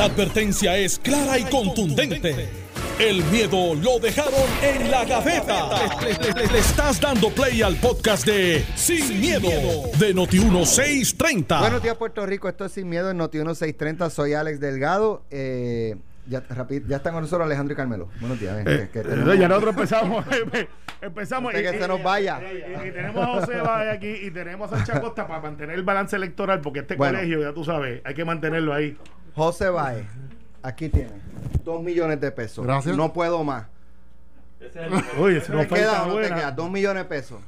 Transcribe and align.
La 0.00 0.06
advertencia 0.06 0.78
es 0.78 0.98
clara 0.98 1.38
y 1.38 1.44
contundente. 1.44 2.48
El 2.98 3.22
miedo 3.24 3.74
lo 3.74 3.98
dejaron 3.98 4.32
en 4.62 4.90
la 4.90 5.04
gaveta. 5.04 5.68
Le, 6.00 6.46
le 6.50 6.58
estás 6.58 6.98
dando 6.98 7.28
play 7.28 7.60
al 7.60 7.76
podcast 7.76 8.24
de 8.24 8.64
Sin, 8.76 9.20
miedo, 9.20 9.50
de 9.98 10.14
Noti1630. 10.14 11.60
Buenos 11.60 11.82
días, 11.82 11.96
Puerto 11.98 12.24
Rico. 12.24 12.48
Esto 12.48 12.64
es 12.64 12.72
Sin 12.72 12.88
Miedo 12.88 13.10
en 13.10 13.18
Noti1630. 13.18 14.08
Soy 14.08 14.32
Alex 14.32 14.58
Delgado. 14.58 15.22
Eh, 15.30 15.96
ya, 16.26 16.40
rápido, 16.48 16.88
ya 16.88 16.96
están 16.96 17.12
con 17.12 17.20
nosotros 17.22 17.44
Alejandro 17.44 17.74
y 17.74 17.76
Carmelo. 17.76 18.08
Buenos 18.20 18.40
días. 18.40 18.56
ven, 18.56 18.66
Eh, 18.68 18.80
que- 18.80 18.88
que 18.88 18.98
eh, 19.00 19.02
tenemos- 19.10 19.38
ya 19.38 19.48
nosotros 19.48 19.74
empezamos. 19.74 20.24
empezamos 21.02 21.54
Antes 21.54 21.72
que 21.72 21.78
se 21.78 21.88
nos 21.88 22.02
vaya. 22.02 22.40
Y, 22.40 22.88
y 22.88 22.90
tenemos 22.92 23.22
a 23.22 23.26
José 23.40 23.56
Valle 23.60 23.90
aquí 23.90 24.08
y 24.26 24.30
tenemos 24.30 24.72
a 24.72 24.76
Sánchez 24.76 24.94
Acosta 24.96 25.26
para 25.28 25.40
mantener 25.42 25.74
el 25.76 25.82
balance 25.82 26.16
electoral, 26.16 26.62
porque 26.62 26.78
este 26.80 26.96
Bueno. 26.96 27.18
colegio, 27.18 27.42
ya 27.42 27.52
tú 27.52 27.64
sabes, 27.64 28.00
hay 28.02 28.14
que 28.14 28.24
mantenerlo 28.24 28.72
ahí. 28.72 28.96
José 29.34 29.70
Baez, 29.70 30.06
aquí 30.62 30.88
tiene. 30.88 31.20
Dos 31.64 31.82
millones 31.82 32.20
de 32.20 32.30
pesos. 32.30 32.64
Gracias. 32.64 32.96
No 32.96 33.12
puedo 33.12 33.42
más. 33.44 33.66
Es 34.60 34.72
¿Te 34.72 35.68
queda 35.68 36.06
no 36.06 36.16
te 36.16 36.28
queda? 36.28 36.52
Dos 36.52 36.70
millones 36.70 37.04
de 37.04 37.08
pesos. 37.08 37.40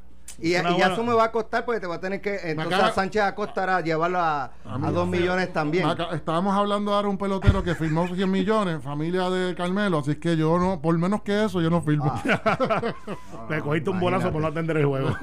Y, 0.43 0.49
y 0.49 0.51
ya 0.53 0.63
buena- 0.63 0.93
eso 0.93 1.05
me 1.05 1.15
va 1.15 1.25
a 1.25 1.33
costar 1.33 1.65
porque 1.65 1.81
te 1.81 1.87
va 1.87 1.95
a 1.97 2.01
tener 2.01 2.21
que. 2.21 2.35
Entonces 2.43 2.75
acaba- 2.75 2.89
a 2.89 2.93
Sánchez 2.93 3.23
Acosta 3.23 3.77
a 3.77 3.81
llevarlo 3.81 4.19
a, 4.19 4.53
a 4.65 4.91
dos 4.91 5.07
millones 5.09 5.53
también. 5.53 5.87
Acá 5.87 6.09
estábamos 6.13 6.55
hablando 6.57 6.93
ahora 6.93 7.07
de 7.07 7.11
un 7.13 7.19
pelotero 7.19 7.63
que 7.63 7.75
firmó 7.75 8.07
100 8.09 8.31
millones, 8.31 8.83
familia 8.83 9.31
de 9.31 9.55
Carmelo, 9.55 9.99
así 9.99 10.17
que 10.17 10.37
yo 10.37 10.59
no, 10.59 10.81
por 10.83 10.97
menos 10.99 11.23
que 11.23 11.45
eso, 11.45 11.61
yo 11.61 11.71
no 11.71 11.81
firmo. 11.83 12.13
Ah. 12.13 12.93
Me 13.49 13.61
cogiste 13.61 13.91
un 13.91 13.97
imagínate. 13.97 14.01
bolazo 14.01 14.33
por 14.33 14.41
no 14.43 14.49
atender 14.49 14.77
el 14.79 14.87
juego. 14.87 15.11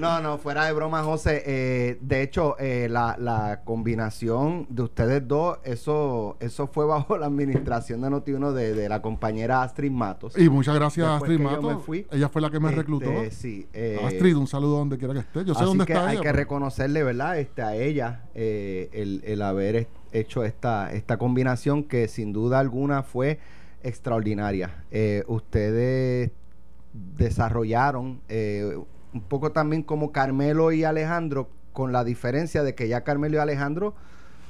No, 0.00 0.20
no, 0.20 0.36
fuera 0.38 0.64
de 0.66 0.72
broma, 0.72 1.02
José. 1.02 1.42
eh, 1.46 1.98
de 2.02 2.22
hecho, 2.22 2.56
eh, 2.58 2.86
la, 2.90 3.16
la 3.18 3.62
combinación 3.64 4.66
de 4.68 4.82
ustedes 4.82 5.26
dos, 5.26 5.58
eso 5.64 6.36
eso 6.40 6.66
fue 6.66 6.84
bajo 6.84 7.16
la 7.16 7.26
administración 7.26 8.02
de 8.02 8.10
Notiuno 8.10 8.52
de, 8.52 8.74
de 8.74 8.88
la 8.88 9.00
compañera 9.00 9.62
Astrid 9.62 9.90
Matos. 9.90 10.36
y 10.38 10.48
muchas 10.50 10.74
gracias 10.74 11.06
a 11.06 11.12
Después 11.12 11.30
Astrid 11.32 11.46
que 11.46 11.54
yo 11.54 11.62
Mato. 11.62 11.76
me 11.78 11.82
fui, 11.82 12.06
ella 12.10 12.28
fue 12.28 12.42
la 12.42 12.50
que 12.50 12.60
me 12.60 12.68
Este, 12.68 12.80
reclutó. 12.82 13.10
sí. 13.30 13.55
Eh, 13.72 13.98
Astrid, 14.04 14.36
un 14.36 14.46
saludo 14.46 14.78
donde 14.78 14.98
quiera 14.98 15.14
que 15.14 15.20
esté. 15.20 15.44
Yo 15.44 15.54
sé 15.54 15.60
así 15.60 15.64
dónde 15.64 15.86
que 15.86 15.92
está 15.92 16.06
hay 16.06 16.12
ella. 16.14 16.22
que 16.22 16.28
pero- 16.28 16.36
reconocerle, 16.38 17.02
¿verdad? 17.02 17.38
Este, 17.38 17.62
a 17.62 17.74
ella 17.76 18.22
eh, 18.34 18.90
el, 18.92 19.22
el 19.24 19.40
haber 19.42 19.86
hecho 20.12 20.44
esta, 20.44 20.92
esta 20.92 21.16
combinación 21.16 21.84
que 21.84 22.08
sin 22.08 22.32
duda 22.32 22.58
alguna 22.58 23.02
fue 23.02 23.38
extraordinaria. 23.82 24.84
Eh, 24.90 25.24
ustedes 25.28 26.30
desarrollaron 27.16 28.20
eh, 28.28 28.78
un 29.12 29.20
poco 29.22 29.52
también 29.52 29.82
como 29.82 30.12
Carmelo 30.12 30.72
y 30.72 30.84
Alejandro, 30.84 31.48
con 31.72 31.92
la 31.92 32.04
diferencia 32.04 32.62
de 32.62 32.74
que 32.74 32.88
ya 32.88 33.02
Carmelo 33.04 33.36
y 33.36 33.38
Alejandro 33.40 33.94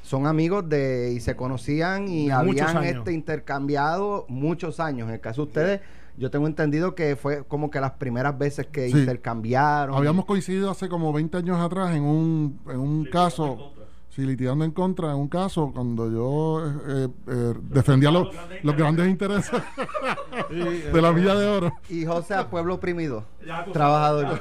son 0.03 0.27
amigos 0.27 0.69
de 0.69 1.13
y 1.13 1.21
se 1.21 1.35
conocían 1.35 2.07
y 2.09 2.27
De 2.27 2.33
habían 2.33 2.85
este 2.85 3.13
intercambiado 3.13 4.25
muchos 4.29 4.79
años. 4.79 5.09
En 5.09 5.15
el 5.15 5.21
caso 5.21 5.43
de 5.43 5.49
ustedes, 5.49 5.81
yo 6.19 6.31
tengo 6.31 6.47
entendido 6.47 6.95
que 6.95 7.17
fue 7.17 7.45
como 7.45 7.71
que 7.71 7.81
las 7.81 7.93
primeras 7.93 8.37
veces 8.39 8.67
que 8.67 8.89
Sí. 8.91 8.99
intercambiaron. 8.99 9.97
Habíamos 9.97 10.25
coincidido 10.25 10.71
hace 10.71 10.89
como 10.89 11.13
20 11.13 11.37
años 11.39 11.59
atrás 11.61 11.95
en 11.95 12.03
un, 12.03 12.61
en 12.69 12.79
un 12.81 13.05
caso, 13.05 13.73
sí, 14.09 14.23
litigando 14.25 14.65
en 14.65 14.71
contra, 14.71 15.11
en 15.11 15.17
un 15.17 15.29
caso 15.29 15.71
cuando 15.75 16.11
yo 16.11 16.67
eh, 16.89 17.09
eh, 17.29 17.55
defendía 17.71 18.11
los, 18.11 18.29
los 18.63 18.77
grandes 18.77 19.09
intereses 19.09 19.53
de 20.93 21.03
la 21.03 21.11
Villa 21.11 21.35
de 21.35 21.47
Oro. 21.47 21.73
Y 21.91 22.07
José 22.07 22.35
a 22.35 22.49
Pueblo 22.49 22.75
Oprimido, 22.75 23.25
trabajador. 23.73 24.41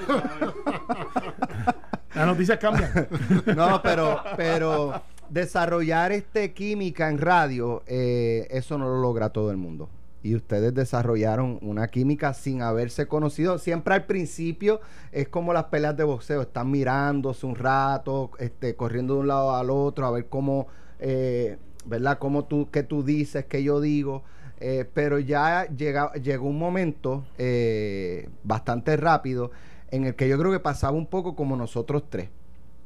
Las 2.13 2.25
noticias 2.27 2.57
cambian. 2.59 2.91
No, 3.55 3.81
pero, 3.81 4.21
pero 4.37 4.93
desarrollar 5.29 6.11
este 6.11 6.53
química 6.53 7.09
en 7.09 7.17
radio, 7.17 7.83
eh, 7.87 8.47
eso 8.49 8.77
no 8.77 8.85
lo 8.87 9.01
logra 9.01 9.29
todo 9.29 9.51
el 9.51 9.57
mundo. 9.57 9.89
Y 10.25 10.33
ustedes 10.33 10.73
desarrollaron 10.73 11.59
una 11.61 11.87
química 11.89 12.33
sin 12.33 12.63
haberse 12.63 13.07
conocido. 13.07 13.59
Siempre 13.59 13.93
al 13.93 14.07
principio 14.07 14.81
es 15.11 15.27
como 15.27 15.53
las 15.53 15.65
peleas 15.65 15.95
de 15.95 16.03
boxeo. 16.03 16.41
Están 16.41 16.71
mirándose 16.71 17.45
un 17.45 17.53
rato, 17.53 18.31
este, 18.39 18.75
corriendo 18.75 19.13
de 19.13 19.19
un 19.19 19.27
lado 19.27 19.55
al 19.55 19.69
otro, 19.69 20.03
a 20.03 20.09
ver 20.09 20.25
cómo, 20.25 20.65
eh, 20.97 21.59
¿verdad? 21.85 22.17
Cómo 22.17 22.45
tú, 22.45 22.71
qué 22.71 22.81
tú 22.81 23.03
dices, 23.03 23.45
qué 23.45 23.61
yo 23.61 23.79
digo. 23.79 24.23
Eh, 24.59 24.89
pero 24.91 25.19
ya 25.19 25.67
llega, 25.67 26.11
llegó 26.13 26.47
un 26.47 26.57
momento 26.57 27.23
eh, 27.37 28.27
bastante 28.43 28.97
rápido 28.97 29.51
en 29.91 30.05
el 30.05 30.15
que 30.15 30.27
yo 30.27 30.39
creo 30.39 30.51
que 30.51 30.59
pasaba 30.59 30.97
un 30.97 31.05
poco 31.05 31.35
como 31.35 31.55
nosotros 31.55 32.05
tres. 32.09 32.29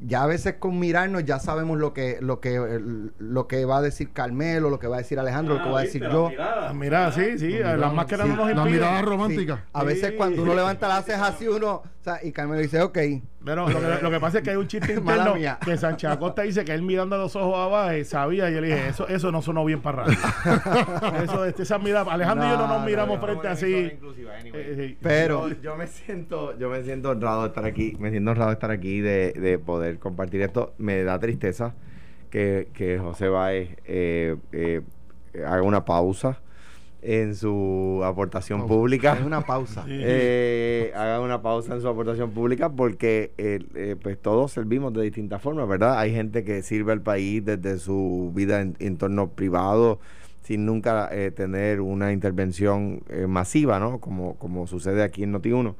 Ya 0.02 0.24
a 0.24 0.28
veces 0.28 0.56
con 0.60 0.80
mirarnos 0.80 1.26
ya 1.26 1.40
sabemos 1.40 1.78
lo 1.78 1.94
que 1.94 2.18
lo 2.22 2.40
que 2.40 2.80
lo 3.20 3.48
que 3.48 3.66
va 3.66 3.78
a 3.80 3.82
decir 3.82 4.12
Carmelo, 4.14 4.70
lo 4.70 4.80
que 4.80 4.88
va 4.88 4.96
a 4.96 5.00
decir 5.00 5.20
Alejandro, 5.20 5.56
lo 5.56 5.64
que 5.64 5.70
va 5.70 5.80
a 5.80 5.84
decir 5.84 6.02
yo. 6.04 6.32
Ah, 6.40 6.72
Mira, 6.74 7.12
sí, 7.12 7.38
sí, 7.38 7.58
las 7.60 7.94
máscaras 7.94 8.28
sí, 8.28 8.32
no 8.34 8.38
nos 8.38 8.46
La 8.48 8.52
impiden. 8.62 8.72
mirada 8.80 9.00
Sí, 9.00 9.06
romántica. 9.06 9.66
a 9.74 9.84
veces 9.84 10.12
Sí. 10.12 10.16
cuando 10.16 10.42
uno 10.44 10.56
levanta 10.56 10.88
las 10.88 11.04
cejas 11.06 11.36
así 11.36 11.48
uno, 11.48 11.72
o 11.76 11.84
sea, 12.02 12.20
y 12.24 12.32
Carmelo 12.32 12.62
dice, 12.62 12.82
ok, 12.82 12.98
Pero 13.44 13.70
lo 13.70 13.80
que, 13.80 14.02
lo 14.04 14.12
que 14.12 14.20
pasa 14.20 14.38
es 14.40 14.44
que 14.44 14.50
hay 14.52 14.56
un 14.58 14.68
chiste 14.68 14.94
interno 14.94 15.36
mía. 15.36 15.58
que 15.64 15.76
Sánchez 15.78 16.12
Acosta 16.12 16.42
dice 16.44 16.64
que 16.64 16.74
él 16.74 16.81
mirando 16.81 17.16
a 17.16 17.20
los 17.20 17.36
ojos 17.36 17.58
abajo 17.58 17.92
sabía 18.06 18.50
y 18.50 18.54
yo 18.54 18.62
le 18.62 18.68
dije, 18.68 18.88
eso, 18.90 19.08
eso 19.08 19.31
no 19.31 19.42
sonó 19.42 19.66
bien 19.66 19.81
para 19.81 20.04
radio. 20.04 20.18
eso, 21.24 21.46
este, 21.46 21.64
esa 21.64 21.78
mirada, 21.78 22.12
Alejandro 22.14 22.48
y 22.48 22.50
yo 22.52 22.58
no 22.58 22.68
No, 22.68 22.74
nos 22.74 22.80
no, 22.81 22.86
miramos 22.86 23.20
no, 23.20 23.26
frente 23.26 23.48
así. 23.48 23.74
anyway. 23.74 24.20
Eh, 24.46 24.52
eh, 24.54 24.98
pero 25.02 25.50
yo, 25.50 25.56
yo 25.62 25.76
me 25.76 25.88
siento 25.88 26.58
yo 26.58 26.70
me 26.70 26.84
siento 26.84 27.10
honrado 27.12 27.42
de 27.44 27.48
estar 27.50 27.66
aquí 27.66 27.96
me 28.00 28.10
siento 28.12 28.31
honrado 28.31 28.50
de 28.50 28.54
estar 28.54 28.72
aquí 28.72 29.02
de, 29.02 29.34
de 29.34 29.60
poder 29.60 29.89
compartir 29.98 30.42
esto 30.42 30.74
me 30.78 31.04
da 31.04 31.18
tristeza 31.20 31.74
que, 32.30 32.68
que 32.74 33.00
José 33.00 33.28
Báez 33.30 33.70
eh, 33.86 34.36
eh, 34.52 34.82
haga 35.46 35.64
una 35.64 35.86
pausa 35.86 36.40
en 37.02 37.34
su 37.34 38.02
aportación 38.04 38.60
Pausa. 38.60 38.74
pública 38.74 39.14
es 39.18 39.26
una 39.26 39.42
pausa. 39.46 39.86
eh, 39.88 40.92
haga 40.96 41.22
una 41.22 41.42
pausa 41.42 41.74
en 41.74 41.82
su 41.82 41.88
aportación 41.88 42.32
pública 42.32 42.70
porque 42.70 43.32
eh, 43.38 43.60
eh, 43.74 43.96
pues 44.02 44.18
todos 44.22 44.52
servimos 44.52 44.94
de 44.94 45.04
distintas 45.04 45.42
formas, 45.42 45.66
¿verdad? 45.68 45.98
Hay 45.98 46.14
gente 46.14 46.44
que 46.44 46.62
sirve 46.62 46.92
al 46.92 47.02
país 47.02 47.44
desde 47.46 47.80
su 47.80 48.32
vida 48.36 48.60
en 48.62 48.76
entorno 48.80 49.30
privado 49.30 50.00
sin 50.44 50.66
nunca 50.66 51.08
eh, 51.12 51.32
tener 51.32 51.80
una 51.80 52.12
intervención 52.12 53.02
eh, 53.08 53.28
masiva, 53.28 53.80
¿no? 53.80 54.00
Como, 54.00 54.36
como 54.36 54.68
sucede 54.68 55.02
aquí 55.02 55.24
en 55.24 55.34
Noti1. 55.34 55.76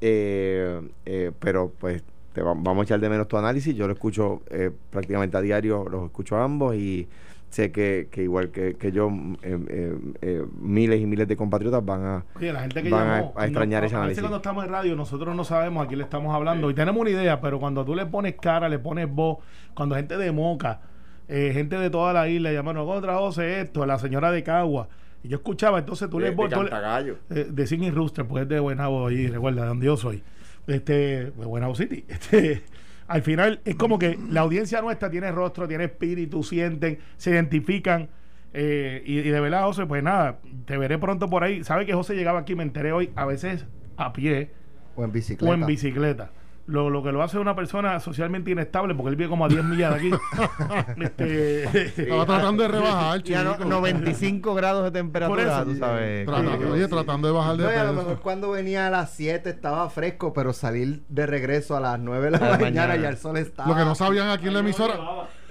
Eh, 0.00 0.80
eh, 1.06 1.32
pero 1.38 1.72
pues 1.78 2.02
te 2.36 2.42
va- 2.42 2.52
vamos 2.54 2.80
a 2.80 2.84
echar 2.84 3.00
de 3.00 3.08
menos 3.08 3.26
tu 3.28 3.38
análisis. 3.38 3.74
Yo 3.74 3.86
lo 3.86 3.94
escucho 3.94 4.42
eh, 4.50 4.70
prácticamente 4.90 5.38
a 5.38 5.40
diario, 5.40 5.86
los 5.90 6.04
escucho 6.04 6.36
a 6.36 6.44
ambos 6.44 6.76
y 6.76 7.08
sé 7.48 7.72
que, 7.72 8.08
que 8.10 8.24
igual 8.24 8.50
que, 8.50 8.74
que 8.74 8.92
yo, 8.92 9.08
mm, 9.08 9.36
eh, 9.42 9.58
eh, 9.68 9.98
eh, 10.20 10.44
miles 10.60 11.00
y 11.00 11.06
miles 11.06 11.26
de 11.28 11.34
compatriotas 11.34 11.82
van 11.82 12.04
a, 12.04 12.24
Oye, 12.34 12.52
la 12.52 12.60
gente 12.60 12.82
que 12.82 12.90
van 12.90 13.08
a- 13.08 13.16
llamó, 13.20 13.32
a 13.36 13.44
extrañar 13.46 13.80
no, 13.82 13.86
ese 13.86 13.96
a 13.96 13.98
veces 14.00 14.02
análisis. 14.02 14.20
cuando 14.20 14.36
estamos 14.36 14.64
en 14.66 14.70
radio, 14.70 14.96
nosotros 14.96 15.34
no 15.34 15.44
sabemos 15.44 15.82
a 15.82 15.86
quién 15.88 15.96
le 15.98 16.04
estamos 16.04 16.34
hablando 16.34 16.68
y 16.70 16.74
tenemos 16.74 17.00
una 17.00 17.08
idea, 17.08 17.40
pero 17.40 17.58
cuando 17.58 17.82
tú 17.86 17.94
le 17.94 18.04
pones 18.04 18.34
cara, 18.38 18.68
le 18.68 18.78
pones 18.78 19.08
voz, 19.10 19.38
cuando 19.72 19.94
gente 19.94 20.18
de 20.18 20.30
Moca, 20.30 20.80
eh, 21.28 21.52
gente 21.54 21.78
de 21.78 21.88
toda 21.88 22.12
la 22.12 22.28
isla, 22.28 22.52
llamaron 22.52 22.86
contra 22.86 23.16
José 23.16 23.62
esto, 23.62 23.86
la 23.86 23.98
señora 23.98 24.30
de 24.30 24.42
Cagua, 24.42 24.88
y 25.22 25.28
yo 25.28 25.38
escuchaba, 25.38 25.78
entonces 25.78 26.10
tú 26.10 26.20
le 26.20 26.32
de, 26.32 26.36
le- 26.36 26.36
Cantagallo. 26.50 27.16
eh, 27.30 27.48
de 27.50 27.66
Singing 27.66 27.94
Rooster, 27.94 28.26
pues 28.26 28.42
es 28.42 28.48
de 28.50 28.60
Buenavo 28.60 29.06
allí, 29.06 29.26
recuerda, 29.28 29.62
de 29.62 29.68
donde 29.68 29.86
yo 29.86 29.96
soy. 29.96 30.22
Este, 30.66 30.92
de 31.26 31.30
Buenavo 31.30 31.74
City. 31.74 32.04
Este, 32.08 32.62
al 33.08 33.22
final 33.22 33.60
es 33.64 33.76
como 33.76 33.98
que 33.98 34.18
la 34.30 34.40
audiencia 34.40 34.82
nuestra 34.82 35.08
tiene 35.10 35.30
rostro, 35.30 35.68
tiene 35.68 35.84
espíritu, 35.84 36.42
sienten, 36.42 36.98
se 37.16 37.30
identifican. 37.30 38.08
eh, 38.52 39.02
y, 39.06 39.18
y 39.20 39.28
de 39.30 39.38
verdad, 39.40 39.62
José, 39.64 39.86
pues 39.86 40.02
nada, 40.02 40.38
te 40.64 40.76
veré 40.76 40.98
pronto 40.98 41.28
por 41.30 41.44
ahí. 41.44 41.62
¿Sabe 41.62 41.86
que 41.86 41.92
José 41.94 42.14
llegaba 42.16 42.40
aquí? 42.40 42.54
Me 42.56 42.64
enteré 42.64 42.90
hoy, 42.92 43.10
a 43.14 43.24
veces 43.26 43.64
a 43.96 44.12
pie 44.12 44.50
O 44.96 45.04
en 45.04 45.12
bicicleta. 45.12 45.50
o 45.50 45.54
en 45.54 45.66
bicicleta. 45.66 46.30
Lo, 46.68 46.90
lo 46.90 47.00
que 47.00 47.12
lo 47.12 47.22
hace 47.22 47.38
una 47.38 47.54
persona 47.54 48.00
socialmente 48.00 48.50
inestable, 48.50 48.92
porque 48.94 49.10
él 49.10 49.16
vive 49.16 49.28
como 49.30 49.44
a 49.44 49.48
10 49.48 49.62
millas 49.64 49.90
de 49.94 49.96
aquí. 49.98 50.10
este, 51.00 52.02
Estaba 52.02 52.26
tratando 52.26 52.62
de 52.64 52.68
rebajar, 52.68 53.22
Y 53.24 53.34
a 53.34 53.42
no- 53.44 53.52
chico. 53.56 53.64
95 53.68 54.54
grados 54.54 54.84
de 54.84 54.90
temperatura, 54.90 55.44
Por 55.44 55.52
eso. 55.52 55.64
tú 55.64 55.76
sabes. 55.78 56.26
Trata- 56.26 56.58
que- 56.58 56.64
oye, 56.66 56.88
tratando 56.88 57.28
de 57.28 57.34
bajar 57.34 57.56
de 57.56 57.62
No, 57.64 57.68
a 57.80 57.84
lo 57.84 57.92
mejor 57.92 58.20
cuando 58.20 58.50
venía 58.50 58.88
a 58.88 58.90
las 58.90 59.10
7 59.12 59.48
estaba 59.50 59.88
fresco, 59.90 60.32
pero 60.32 60.52
salir 60.52 61.04
de 61.08 61.26
regreso 61.26 61.76
a 61.76 61.80
las 61.80 61.98
9 62.00 62.24
de 62.24 62.30
la 62.32 62.38
mañana, 62.40 62.58
mañana. 62.58 62.96
y 62.96 63.04
el 63.04 63.16
sol 63.16 63.36
estaba. 63.36 63.68
Lo 63.68 63.74
que 63.76 63.84
no 63.84 63.94
sabían 63.94 64.28
aquí 64.30 64.48
en 64.48 64.54
la 64.54 64.60
emisora. 64.60 64.94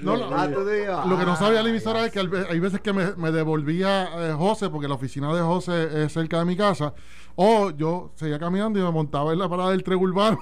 No, 0.02 0.18
lo, 0.18 0.26
Ah, 0.38 0.48
lo 0.48 1.18
que 1.18 1.26
no 1.26 1.38
sabía 1.38 1.62
la 1.62 1.68
Ah, 1.68 1.72
emisora 1.72 2.00
ya. 2.02 2.06
es 2.08 2.12
que 2.12 2.20
al 2.20 2.28
ve- 2.28 2.46
hay 2.50 2.60
veces 2.60 2.82
que 2.82 2.92
me, 2.92 3.16
me 3.16 3.32
devolvía 3.32 4.10
eh, 4.18 4.34
José, 4.38 4.70
porque 4.70 4.90
la 4.90 4.96
oficina 4.96 5.34
de 5.34 5.42
José 5.42 6.04
es 6.04 6.12
cerca 6.12 6.40
de 6.40 6.46
mi 6.46 6.58
casa. 6.58 6.94
O 7.38 7.70
yo 7.72 8.12
seguía 8.16 8.40
caminando 8.40 8.80
y 8.80 8.82
me 8.82 8.92
montaba 8.92 9.34
en 9.34 9.40
la 9.40 9.50
parada 9.50 9.72
del 9.72 9.84
tren 9.84 9.98
urbano. 10.00 10.40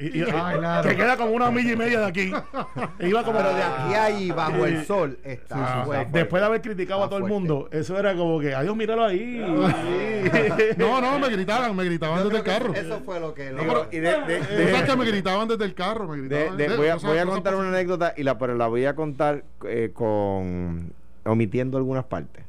y- 0.00 0.06
y- 0.20 0.24
que 0.82 0.96
queda 0.96 1.16
como 1.18 1.32
una 1.32 1.50
milla 1.50 1.72
y 1.72 1.76
media 1.76 2.00
de 2.00 2.06
aquí. 2.06 2.32
E 2.98 3.08
iba 3.08 3.22
como 3.24 3.36
Pero 3.38 3.54
de 3.54 3.62
aquí 3.62 3.94
a 3.94 4.04
allí, 4.04 4.30
bajo 4.30 4.64
el 4.64 4.86
sol, 4.86 5.18
está 5.22 5.80
Ah, 5.80 5.84
fuerte. 5.84 6.18
después 6.18 6.40
de 6.40 6.46
haber 6.46 6.62
criticado 6.62 7.04
a 7.04 7.08
todo 7.08 7.18
el 7.18 7.24
mundo, 7.24 7.68
eso 7.72 7.98
era 7.98 8.16
como 8.16 8.40
que, 8.40 8.54
adiós, 8.54 8.74
míralo 8.74 9.04
ahí. 9.04 9.44
No, 10.78 11.00
no, 11.00 11.18
me 11.18 11.28
gritaban, 11.28 11.76
me 11.76 11.84
gritaban 11.84 12.18
Yo 12.20 12.24
desde 12.24 12.38
el 12.38 12.44
carro. 12.44 12.72
Eso 12.74 13.00
fue 13.04 13.20
lo 13.20 13.34
que. 13.34 13.52
Digo, 13.52 13.86
y 13.92 13.98
de- 13.98 14.20
de- 14.22 14.84
que 14.86 14.96
me 14.96 15.04
gritaban 15.04 15.46
desde 15.48 15.64
el 15.66 15.74
carro, 15.74 16.08
me 16.08 16.16
de- 16.16 16.22
gritaban. 16.28 16.56
de- 16.56 16.76
voy 16.76 16.88
a, 16.88 16.96
voy 16.96 17.18
a 17.18 17.26
contar 17.26 17.54
una 17.54 17.68
anécdota 17.68 18.14
y 18.16 18.22
la, 18.22 18.38
pero 18.38 18.54
la, 18.54 18.66
voy 18.66 18.86
a 18.86 18.94
contar 18.94 19.44
eh, 19.66 19.90
con 19.92 20.92
omitiendo 21.26 21.76
algunas 21.76 22.04
partes. 22.04 22.44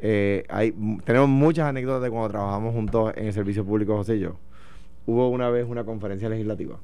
Eh, 0.00 0.44
hay, 0.48 0.72
tenemos 1.04 1.28
muchas 1.28 1.68
anécdotas 1.68 2.02
de 2.02 2.10
cuando 2.10 2.28
trabajamos 2.28 2.74
juntos 2.74 3.12
en 3.16 3.26
el 3.26 3.32
servicio 3.32 3.64
público, 3.64 3.96
José 3.96 4.16
y 4.16 4.20
yo. 4.20 4.36
Hubo 5.06 5.28
una 5.28 5.50
vez 5.50 5.66
una 5.68 5.84
conferencia 5.84 6.28
legislativa 6.28 6.76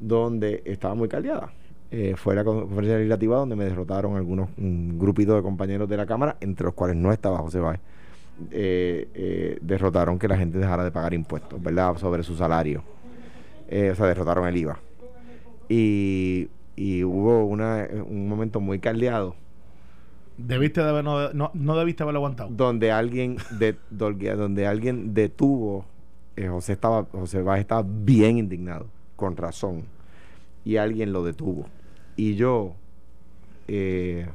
donde 0.00 0.62
estaba 0.64 0.94
muy 0.94 1.08
caldeada. 1.08 1.52
Eh, 1.90 2.14
fue 2.16 2.34
la 2.34 2.42
conferencia 2.42 2.96
legislativa 2.96 3.36
donde 3.36 3.54
me 3.54 3.64
derrotaron 3.64 4.16
algunos 4.16 4.48
un 4.56 4.98
grupito 4.98 5.36
de 5.36 5.42
compañeros 5.42 5.88
de 5.88 5.96
la 5.96 6.06
Cámara, 6.06 6.36
entre 6.40 6.64
los 6.64 6.74
cuales 6.74 6.96
no 6.96 7.12
estaba 7.12 7.38
José 7.38 7.60
Báez. 7.60 7.80
Eh, 8.50 9.58
derrotaron 9.60 10.18
que 10.18 10.26
la 10.26 10.36
gente 10.36 10.58
dejara 10.58 10.84
de 10.84 10.90
pagar 10.90 11.12
impuestos, 11.14 11.62
¿verdad? 11.62 11.96
Sobre 11.98 12.22
su 12.22 12.34
salario. 12.34 12.82
o 13.68 13.94
sea, 13.94 14.06
derrotaron 14.06 14.48
el 14.48 14.56
IVA. 14.56 14.78
Y, 15.68 16.48
y 16.74 17.04
hubo 17.04 17.44
una, 17.44 17.86
un 18.06 18.28
momento 18.28 18.58
muy 18.58 18.78
caldeado 18.78 19.36
Debiste 20.38 20.80
de 20.82 20.88
haber, 20.88 21.04
no, 21.04 21.50
no, 21.52 21.76
debiste 21.76 22.02
haberlo 22.02 22.18
aguantado. 22.18 22.50
Donde 22.50 22.90
alguien, 22.90 23.36
de, 23.58 23.76
donde 23.90 24.66
alguien 24.66 25.14
detuvo, 25.14 25.84
eh, 26.36 26.48
José 26.48 26.72
estaba, 26.72 27.04
José 27.12 27.42
Báez 27.42 27.60
estaba 27.60 27.84
bien 27.86 28.38
indignado, 28.38 28.86
con 29.16 29.36
razón, 29.36 29.84
y 30.64 30.76
alguien 30.76 31.12
lo 31.12 31.22
detuvo. 31.24 31.66
Y 32.16 32.34
yo, 32.34 32.74
eh, 33.68 34.26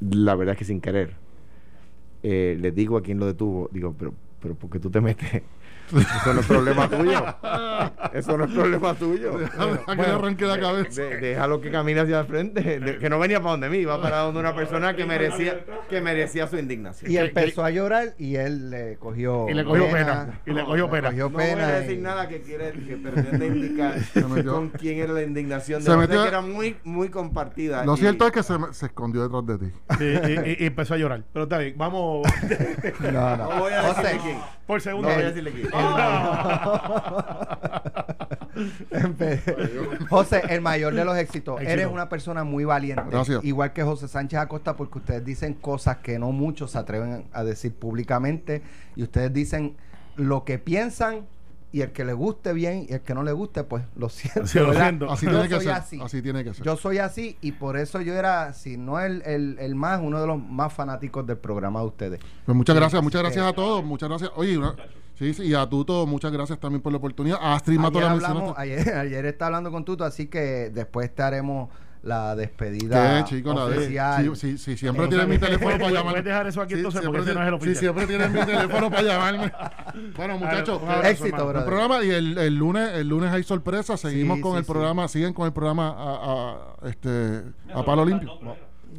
la 0.00 0.34
verdad 0.34 0.52
es 0.52 0.58
que 0.58 0.64
sin 0.64 0.80
querer, 0.80 1.14
eh, 2.22 2.56
le 2.58 2.70
digo 2.70 2.96
a 2.96 3.02
quien 3.02 3.18
lo 3.18 3.26
detuvo, 3.26 3.68
digo, 3.72 3.94
pero, 3.98 4.14
pero 4.40 4.54
¿por 4.54 4.70
qué 4.70 4.78
tú 4.78 4.90
te 4.90 5.00
metes 5.00 5.42
eso 5.92 6.34
no 6.34 6.40
es 6.40 6.46
problema 6.46 6.88
tuyo. 6.90 7.24
Eso 8.12 8.36
no 8.36 8.44
es 8.44 8.50
problema 8.52 8.94
tuyo. 8.94 9.38
Deja 9.38 9.96
que 9.96 10.02
le 10.02 10.08
arranque 10.08 10.44
la 10.46 10.60
cabeza. 10.60 11.02
déjalo 11.02 11.60
que 11.60 11.70
camine 11.70 12.00
hacia 12.00 12.20
el 12.20 12.26
frente. 12.26 12.98
que 12.98 13.10
no 13.10 13.18
venía 13.18 13.40
para 13.40 13.52
donde 13.52 13.68
mí, 13.68 13.78
iba 13.78 14.00
para 14.00 14.18
donde 14.18 14.40
una 14.40 14.54
persona 14.54 14.94
que 14.94 15.04
merecía, 15.04 15.64
que 15.88 16.00
merecía 16.00 16.46
su 16.46 16.58
indignación. 16.58 17.10
Y 17.10 17.16
empezó 17.16 17.64
a 17.64 17.70
llorar 17.70 18.14
y 18.18 18.36
él 18.36 18.70
le 18.70 18.96
cogió. 18.96 19.48
Y 19.48 19.54
le 19.54 19.64
cogió 19.64 19.90
pena. 19.90 20.40
y 20.46 20.52
le 20.52 20.64
cogió 20.64 20.90
pena. 20.90 21.10
no 21.10 21.30
voy 21.30 21.44
a 21.44 21.80
decir 21.80 21.98
nada 21.98 22.28
que 22.28 22.42
quiere, 22.42 22.72
que 22.72 22.96
pretende 22.96 23.46
indicar 23.46 23.94
con 24.44 24.70
quién 24.70 24.98
era 24.98 25.12
la 25.12 25.22
indignación. 25.22 25.82
De 25.82 25.90
se 25.90 25.96
metió, 25.96 26.22
que 26.22 26.28
era 26.28 26.40
muy, 26.40 26.76
muy 26.84 27.08
compartida. 27.08 27.84
Lo 27.84 27.96
cierto 27.96 28.26
es 28.26 28.32
que 28.32 28.42
se, 28.42 28.54
se, 28.72 28.86
escondió 28.86 29.22
detrás 29.22 29.46
de 29.46 29.66
ti. 29.66 30.54
y, 30.60 30.66
empezó 30.66 30.94
a 30.94 30.96
llorar. 30.96 31.24
Pero 31.32 31.44
está 31.44 31.58
bien, 31.58 31.74
vamos. 31.76 32.26
no, 33.00 33.36
no. 33.36 33.48
No 33.48 33.60
voy 33.60 33.72
a 33.72 33.82
decirle 33.82 34.20
quién. 34.22 34.38
Por 34.66 34.80
segundo. 34.80 35.08
No 35.08 35.14
voy 35.14 35.24
a 35.24 35.28
decirle 35.28 35.50
quién. 35.52 35.68
José, 40.08 40.42
el 40.48 40.60
mayor 40.60 40.94
de 40.94 41.04
los 41.04 41.16
éxitos. 41.16 41.60
Eres 41.60 41.86
una 41.86 42.08
persona 42.08 42.44
muy 42.44 42.64
valiente. 42.64 43.16
Igual 43.42 43.72
que 43.72 43.82
José 43.82 44.08
Sánchez 44.08 44.40
Acosta, 44.40 44.76
porque 44.76 44.98
ustedes 44.98 45.24
dicen 45.24 45.54
cosas 45.54 45.98
que 45.98 46.18
no 46.18 46.32
muchos 46.32 46.72
se 46.72 46.78
atreven 46.78 47.26
a 47.32 47.44
decir 47.44 47.74
públicamente. 47.74 48.62
Y 48.96 49.02
ustedes 49.02 49.32
dicen 49.32 49.76
lo 50.16 50.44
que 50.44 50.58
piensan 50.58 51.26
y 51.70 51.82
el 51.82 51.92
que 51.92 52.04
le 52.04 52.14
guste 52.14 52.52
bien 52.52 52.86
y 52.88 52.94
el 52.94 53.02
que 53.02 53.14
no 53.14 53.22
le 53.22 53.32
guste, 53.32 53.62
pues 53.62 53.84
lo 53.94 54.08
siento. 54.08 55.10
Así, 55.10 55.26
tiene 55.26 55.48
que 55.48 55.60
ser. 55.60 55.72
Así. 55.72 56.22
tiene 56.22 56.44
que 56.44 56.54
ser. 56.54 56.64
Yo 56.64 56.76
soy 56.76 56.98
así 56.98 57.36
y 57.40 57.52
por 57.52 57.76
eso 57.76 58.00
yo 58.00 58.14
era, 58.14 58.52
si 58.54 58.76
no 58.76 58.98
el, 59.00 59.22
el, 59.22 59.74
más, 59.74 60.00
uno 60.02 60.20
de 60.20 60.26
los 60.26 60.42
más 60.42 60.72
fanáticos 60.72 61.26
del 61.26 61.36
programa 61.36 61.80
de 61.80 61.86
ustedes. 61.86 62.20
Pues 62.46 62.56
muchas 62.56 62.74
gracias, 62.74 63.02
muchas 63.02 63.22
gracias 63.22 63.44
a 63.44 63.52
todos. 63.52 63.84
Muchas 63.84 64.08
gracias. 64.08 64.30
Oye, 64.36 64.58
Sí, 65.18 65.34
sí, 65.34 65.46
y 65.46 65.54
a 65.54 65.66
Tuto, 65.68 66.06
muchas 66.06 66.30
gracias 66.30 66.60
también 66.60 66.80
por 66.80 66.92
la 66.92 66.98
oportunidad. 66.98 67.38
A 67.40 67.54
Astrid 67.54 67.80
ayer, 67.80 68.04
hablamos, 68.04 68.56
ayer, 68.56 68.88
ayer 68.94 69.26
está 69.26 69.46
hablando 69.46 69.72
con 69.72 69.84
Tuto, 69.84 70.04
así 70.04 70.26
que 70.26 70.70
después 70.70 71.12
te 71.12 71.22
haremos 71.22 71.70
la 72.02 72.36
despedida 72.36 73.24
¿Qué, 73.24 73.36
chico, 73.36 73.50
oficial. 73.50 74.36
sí, 74.36 74.56
sí, 74.56 74.76
siempre 74.76 75.08
tienes 75.08 75.26
mi 75.26 75.38
teléfono 75.38 75.70
para 75.78 75.88
llamarme. 75.88 76.10
Puedes 76.10 76.24
dejar 76.24 76.46
eso 76.46 76.62
aquí 76.62 76.74
entonces 76.74 77.02
porque 77.04 77.22
ese 77.22 77.34
no 77.34 77.42
es 77.42 77.48
el 77.48 77.54
oficial. 77.54 77.74
Sí, 77.74 77.80
siempre 77.80 78.06
tienes 78.06 78.30
mi 78.30 78.40
teléfono 78.46 78.90
para 78.90 79.02
llamarme. 79.02 79.52
Bueno, 80.16 80.38
muchachos, 80.38 80.80
éxito, 81.04 81.48
bro. 81.48 81.58
El 81.58 81.64
programa 81.64 82.04
y 82.04 82.10
el, 82.10 82.38
el, 82.38 82.54
lunes 82.54 82.90
el 82.94 83.08
lunes 83.08 83.32
hay 83.32 83.42
sorpresa, 83.42 83.96
seguimos 83.96 84.38
con 84.40 84.56
el 84.56 84.64
programa, 84.64 85.08
siguen 85.08 85.32
con 85.32 85.46
el 85.46 85.52
programa 85.52 85.88
a, 85.88 86.84
a 86.84 86.88
este 86.88 87.42
a 87.74 87.84
palo 87.84 88.04
limpio. 88.04 88.30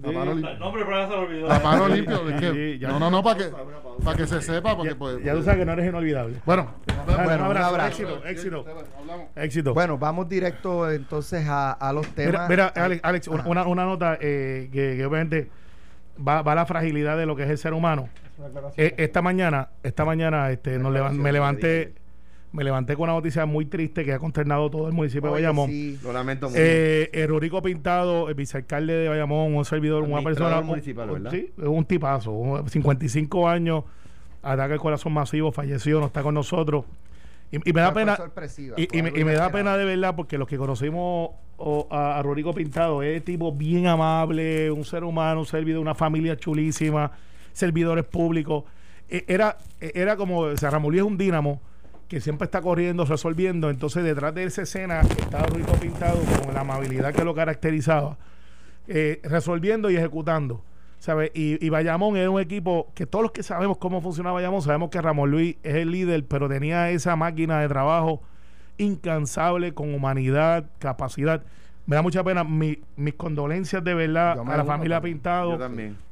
La 0.01 0.12
mano 0.12 0.34
limpia. 0.34 0.54
No, 0.57 0.72
pero 0.72 0.86
se 0.86 1.16
lo 1.16 1.22
olvidó. 1.22 1.48
La 1.48 1.60
mano 1.60 1.88
limpia. 1.88 2.88
no, 2.88 3.00
no, 3.00 3.12
no, 3.12 3.24
para 3.24 3.38
que, 3.38 3.51
para 4.04 4.18
que 4.18 4.28
se 4.28 4.42
sepa. 4.42 4.75
Porque, 4.75 4.96
pues, 4.96 5.24
ya, 5.24 5.34
tú 5.34 5.44
sabes 5.44 5.60
que 5.60 5.66
no 5.66 5.74
eres 5.74 5.88
inolvidable. 5.88 6.38
Bueno, 6.46 6.74
bueno 7.06 7.50
un 7.50 7.57
abrazo. 7.57 7.88
Éxito, 7.88 8.25
éxito. 8.25 8.66
Éxito. 9.36 9.74
Bueno, 9.74 9.98
vamos 9.98 10.30
directo 10.30 10.90
entonces 10.90 11.48
a, 11.48 11.72
a 11.72 11.94
los 11.94 12.07
temas. 12.07 12.50
Mira, 12.50 12.68
Alex, 12.68 13.01
Alex 13.04 13.28
una, 13.28 13.66
una, 13.66 13.86
nota 13.86 14.18
eh, 14.22 14.69
que, 14.72 14.96
que, 14.98 15.06
obviamente 15.06 15.50
va, 16.25 16.42
va 16.42 16.54
a 16.54 16.56
la 16.56 16.66
fragilidad 16.66 17.18
de 17.18 17.25
lo 17.25 17.36
que 17.36 17.44
es 17.44 17.50
el 17.50 17.57
ser 17.57 17.74
humano. 17.74 18.10
Eh, 18.78 18.95
esta 18.98 19.22
mañana, 19.22 19.69
esta 19.84 20.06
mañana 20.06 20.50
este, 20.52 20.80
nos 20.80 21.13
me 21.13 21.31
levanté 21.31 21.94
me 22.51 22.63
levanté 22.63 22.96
con 22.96 23.04
una 23.04 23.13
noticia 23.13 23.46
muy 23.46 23.66
triste 23.66 24.04
que 24.04 24.13
ha 24.13 24.19
consternado 24.19 24.69
todo 24.69 24.88
el 24.88 24.94
municipio 24.94 25.28
de 25.30 25.34
Bayamón. 25.34 25.69
Sí. 25.69 26.00
Lo 26.04 26.12
lamento 26.12 26.50
mucho. 26.50 26.60
Eh, 26.62 27.10
el 27.13 27.28
Rurico 27.28 27.62
Pintado, 27.62 28.30
el 28.30 28.36
vicealcalde 28.36 28.94
de 28.94 29.10
Bayamón, 29.10 29.56
un 29.56 29.66
servidor, 29.66 30.04
una 30.04 30.22
persona. 30.22 30.62
municipal, 30.62 31.10
¿verdad? 31.10 31.31
Sí, 31.31 31.51
un 31.57 31.86
tipazo, 31.86 32.63
55 32.68 33.48
años, 33.48 33.84
ataque 34.42 34.74
al 34.74 34.80
corazón 34.80 35.13
masivo, 35.13 35.51
falleció, 35.51 36.00
no 36.00 36.07
está 36.07 36.24
con 36.24 36.34
nosotros. 36.34 36.86
Y, 37.51 37.74
me 37.74 37.81
da 37.81 37.94
pena. 37.94 38.18
Y, 38.78 39.02
me, 39.02 39.34
da 39.34 39.52
pena 39.52 39.75
de 39.75 39.84
verdad 39.84 40.16
porque 40.16 40.38
los 40.38 40.48
que 40.48 40.57
conocimos 40.57 41.31
a, 41.90 42.19
a 42.19 42.54
Pintado 42.56 43.02
es 43.02 43.24
tipo 43.24 43.52
bien 43.52 43.88
amable, 43.88 44.69
un 44.69 44.86
ser 44.86 45.04
humano, 45.04 45.42
un 45.42 45.45
servidor, 45.45 45.81
una 45.81 45.95
familia 45.95 46.38
chulísima, 46.38 47.12
servidores 47.52 48.06
públicos. 48.06 48.66
E, 49.10 49.25
era, 49.28 49.57
e, 49.81 49.92
era 49.95 50.16
como, 50.16 50.56
se 50.56 50.68
es 50.68 50.74
un 50.74 51.18
dínamo 51.18 51.60
que 52.09 52.19
siempre 52.19 52.45
está 52.45 52.61
corriendo, 52.61 53.06
resolviendo. 53.06 53.69
Entonces, 53.69 54.03
detrás 54.03 54.33
de 54.33 54.44
esa 54.44 54.63
escena 54.63 55.01
estaba 55.01 55.45
Rico 55.45 55.73
Pintado 55.73 56.19
con 56.44 56.53
la 56.53 56.61
amabilidad 56.61 57.13
que 57.13 57.23
lo 57.23 57.35
caracterizaba, 57.35 58.17
eh, 58.88 59.21
resolviendo 59.23 59.89
y 59.89 59.95
ejecutando. 59.95 60.63
¿sabe? 60.97 61.31
Y, 61.33 61.63
y, 61.65 61.69
Bayamón 61.69 62.17
era 62.17 62.29
un 62.29 62.41
equipo 62.41 62.91
que 62.94 63.06
todos 63.06 63.23
los 63.23 63.31
que 63.31 63.41
sabemos 63.41 63.77
cómo 63.77 64.01
funciona 64.01 64.33
Bayamón, 64.33 64.61
sabemos 64.61 64.89
que 64.89 65.01
Ramón 65.01 65.31
Luis 65.31 65.56
es 65.63 65.75
el 65.75 65.91
líder, 65.91 66.25
pero 66.25 66.50
tenía 66.50 66.89
esa 66.89 67.15
máquina 67.15 67.61
de 67.61 67.69
trabajo 67.69 68.21
incansable, 68.77 69.73
con 69.73 69.94
humanidad, 69.94 70.65
capacidad. 70.79 71.44
Me 71.85 71.95
da 71.95 72.01
mucha 72.01 72.23
pena. 72.23 72.44
mis 72.44 73.13
condolencias 73.17 73.83
de 73.83 73.94
verdad 73.94 74.39
a 74.39 74.57
la 74.57 74.65
familia 74.65 75.00
Pintado. 75.00 75.57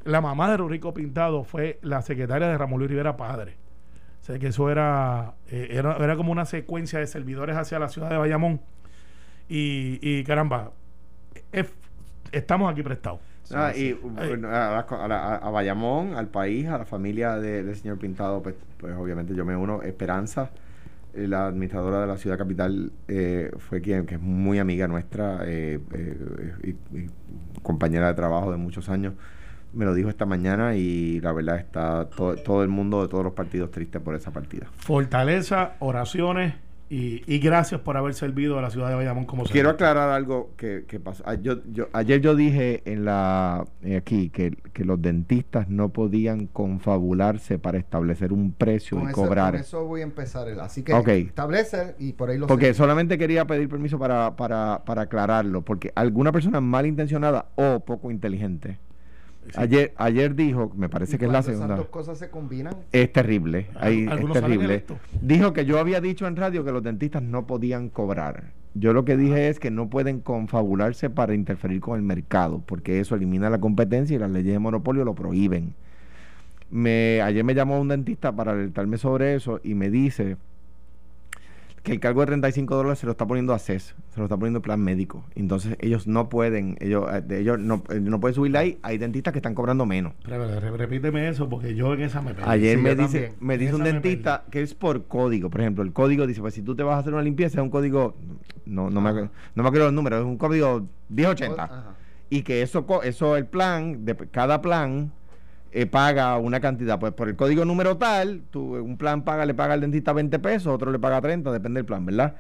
La 0.06 0.22
mamá 0.22 0.50
de 0.52 0.58
Rico 0.58 0.94
Pintado 0.94 1.44
fue 1.44 1.80
la 1.82 2.02
secretaria 2.02 2.48
de 2.48 2.58
Ramón 2.58 2.80
Luis 2.80 2.92
Rivera 2.92 3.18
Padre 3.18 3.67
que 4.40 4.48
eso 4.48 4.70
era, 4.70 5.34
eh, 5.50 5.70
era, 5.72 5.96
era, 5.98 6.16
como 6.18 6.32
una 6.32 6.46
secuencia 6.46 7.00
de 7.00 7.08
servidores 7.08 7.56
hacia 7.56 7.80
la 7.80 7.88
ciudad 7.88 8.10
de 8.10 8.18
Bayamón. 8.18 8.60
Y, 9.50 10.00
y 10.02 10.24
caramba, 10.26 10.72
estamos 12.32 12.72
aquí 12.72 12.84
prestados. 12.84 13.22
Ah, 13.54 13.72
y 13.74 13.98
a, 14.44 15.50
Bayamón, 15.52 16.16
al 16.16 16.28
país, 16.28 16.68
a 16.68 16.78
la 16.78 16.86
familia 16.86 17.38
del 17.38 17.74
señor 17.78 17.98
Pintado, 17.98 18.44
pues, 18.44 18.56
pues, 18.78 18.94
obviamente 18.96 19.34
yo 19.34 19.46
me 19.46 19.56
uno. 19.56 19.82
Esperanza, 19.84 20.50
eh, 21.14 21.28
la 21.28 21.48
administradora 21.48 22.02
de 22.02 22.08
la 22.08 22.18
ciudad 22.18 22.38
capital, 22.38 22.92
eh, 23.08 23.52
fue 23.58 23.82
quien, 23.82 24.06
que 24.06 24.16
es 24.16 24.22
muy 24.22 24.60
amiga 24.60 24.88
nuestra 24.88 25.46
y, 25.50 25.80
compañera 27.64 28.08
de 28.08 28.14
trabajo 28.16 28.52
de 28.52 28.58
muchos 28.58 28.90
años 28.90 29.14
me 29.74 29.86
lo 29.86 29.94
dijo 29.94 30.10
esta 30.10 30.26
mañana 30.26 30.76
y 30.76 31.20
la 31.22 31.32
verdad 31.32 31.58
está 31.58 32.10
todo, 32.10 32.36
todo 32.36 32.64
el 32.64 32.70
mundo 32.70 33.02
de 33.02 33.08
todos 33.08 33.24
los 33.24 33.34
partidos 33.34 33.72
triste 33.72 34.00
por 34.00 34.16
esa 34.16 34.32
partida. 34.32 34.68
Fortaleza, 34.78 35.74
oraciones 35.80 36.54
y, 36.90 37.40
gracias 37.40 37.82
por 37.82 37.98
haber 37.98 38.14
servido 38.14 38.58
a 38.58 38.62
la 38.62 38.70
ciudad 38.70 38.88
de 38.88 38.96
Bayamón 38.96 39.26
como 39.26 39.44
Quiero 39.44 39.70
aclarar 39.70 40.10
algo 40.10 40.52
que, 40.56 40.86
que 40.88 41.02
pasó. 41.02 41.22
Ah, 41.26 41.34
yo, 41.36 41.62
yo, 41.74 41.90
ayer 41.92 42.22
yo 42.22 42.34
dije 42.34 42.82
en 42.86 43.04
la 43.04 43.66
eh, 43.84 43.98
aquí 43.98 44.30
que, 44.30 44.56
los 44.86 45.02
dentistas 45.02 45.68
no 45.68 45.90
podían 45.90 46.48
confabularse 46.48 47.60
para 47.60 47.78
establecer 47.78 48.32
un 48.32 48.54
precio 48.54 49.02
y 49.04 49.12
cobrar. 49.12 49.52
Con 49.52 49.62
eso 49.62 49.86
voy 49.86 50.02
a 50.02 50.04
empezar. 50.06 50.48
Así 50.62 50.84
que 50.84 50.94
establece 50.94 51.96
y 52.00 52.14
por 52.14 52.30
ahí 52.30 52.38
lo 52.38 52.48
Porque 52.48 52.74
solamente 52.74 53.18
quería 53.18 53.46
pedir 53.46 53.68
permiso 53.68 54.00
para, 54.00 54.36
para, 54.38 54.84
para 54.86 55.04
aclararlo, 55.04 55.64
porque 55.64 55.92
alguna 55.96 56.32
persona 56.32 56.62
malintencionada 56.62 57.48
o 57.56 57.82
poco 57.82 58.12
inteligente 58.12 58.78
Ayer, 59.56 59.94
ayer 59.98 60.36
dijo, 60.36 60.72
me 60.76 60.90
parece 60.90 61.18
que 61.18 61.26
es 61.26 61.32
la 61.32 61.42
segunda. 61.42 61.76
dos 61.76 61.88
cosas 61.88 62.18
se 62.20 62.30
combinan. 62.30 62.76
Es 62.92 63.12
terrible. 63.12 63.68
Ahí, 63.76 64.08
es 64.10 64.32
terrible. 64.32 64.84
Dijo 65.22 65.54
que 65.54 65.66
yo 65.66 65.80
había 65.80 66.02
dicho 66.02 66.28
en 66.28 66.36
radio 66.36 66.64
que 66.66 66.72
los 66.72 66.84
dentistas 66.84 67.24
no 67.24 67.48
podían 67.48 67.90
cobrar. 67.90 68.52
Yo 68.74 68.94
lo 68.94 69.06
que 69.06 69.18
dije 69.18 69.50
es 69.50 69.60
que 69.60 69.72
no 69.72 69.90
pueden 69.90 70.20
confabularse 70.20 71.10
para 71.10 71.34
interferir 71.34 71.82
con 71.82 71.98
el 71.98 72.04
mercado, 72.04 72.62
porque 72.66 73.00
eso 73.00 73.16
elimina 73.16 73.50
la 73.50 73.60
competencia 73.60 74.16
y 74.16 74.20
las 74.20 74.30
leyes 74.30 74.54
de 74.54 74.60
monopolio 74.60 75.04
lo 75.04 75.16
prohíben. 75.16 75.74
Me, 76.70 77.22
ayer 77.22 77.44
me 77.44 77.56
llamó 77.56 77.80
un 77.80 77.88
dentista 77.88 78.36
para 78.36 78.52
alertarme 78.52 78.98
sobre 78.98 79.36
eso 79.36 79.60
y 79.64 79.74
me 79.74 79.90
dice 79.90 80.38
que 81.88 81.94
el 81.94 82.00
cargo 82.02 82.20
de 82.20 82.28
35 82.28 82.76
dólares 82.76 83.00
se 83.00 83.06
lo 83.06 83.14
está 83.14 83.26
poniendo 83.26 83.54
a 83.54 83.60
CES, 83.60 83.96
se 84.10 84.20
lo 84.20 84.26
está 84.26 84.36
poniendo 84.36 84.62
plan 84.62 84.82
médico. 84.82 85.24
Entonces 85.36 85.78
ellos 85.80 86.06
no 86.06 86.28
pueden, 86.28 86.78
ellos, 86.82 87.06
eh, 87.14 87.24
ellos 87.40 87.58
no, 87.60 87.82
eh, 87.90 88.02
no 88.02 88.20
pueden 88.20 88.36
subirle 88.36 88.58
ahí. 88.58 88.80
Hay 88.82 88.98
dentistas 88.98 89.32
que 89.32 89.40
están 89.40 89.56
cobrando 89.56 89.86
menos. 89.86 90.14
repíteme 90.26 91.30
eso 91.30 91.48
porque 91.48 91.76
yo 91.76 91.94
en 91.94 92.02
esa 92.02 92.22
me 92.22 92.34
perdí. 92.34 92.50
Ayer 92.50 92.78
me 92.78 92.94
dice, 92.94 93.36
me 93.40 93.58
dice 93.58 93.74
un 93.74 93.86
dentista 93.86 94.44
que 94.52 94.62
es 94.62 94.74
por 94.74 95.06
código. 95.06 95.50
Por 95.50 95.62
ejemplo, 95.62 95.82
el 95.82 95.94
código 95.94 96.28
dice, 96.28 96.42
pues 96.42 96.54
si 96.54 96.62
tú 96.62 96.76
te 96.76 96.84
vas 96.84 96.98
a 96.98 97.00
hacer 97.00 97.14
una 97.14 97.24
limpieza 97.24 97.60
es 97.60 97.64
un 97.64 97.70
código, 97.70 98.18
no, 98.66 98.90
no, 98.90 99.00
me, 99.00 99.14
no 99.14 99.30
me 99.56 99.62
acuerdo 99.62 99.86
los 99.86 99.94
números, 99.94 100.20
es 100.20 100.26
un 100.26 100.38
código 100.38 100.86
1080. 101.08 101.96
Y 102.30 102.42
que 102.42 102.62
eso, 102.62 102.86
eso 103.04 103.38
el 103.38 103.46
plan, 103.46 104.04
de 104.04 104.14
cada 104.30 104.62
plan 104.62 105.14
eh, 105.72 105.86
paga 105.86 106.38
una 106.38 106.60
cantidad. 106.60 107.00
Pues 107.00 107.14
por 107.14 107.30
el 107.30 107.36
código 107.36 107.66
número 107.66 107.98
tal, 107.98 108.42
tú, 108.50 108.76
un 108.76 108.98
plan 108.98 109.24
paga, 109.24 109.46
le 109.46 109.54
paga 109.54 109.74
al 109.74 109.82
dentista 109.82 110.14
20 110.14 110.40
pesos, 110.40 110.74
otro 110.74 110.92
le 110.92 111.00
paga 111.00 111.22
30, 111.22 111.52
depende 111.52 111.80
del 111.80 111.86
plan, 111.86 112.06
¿verdad? 112.06 112.36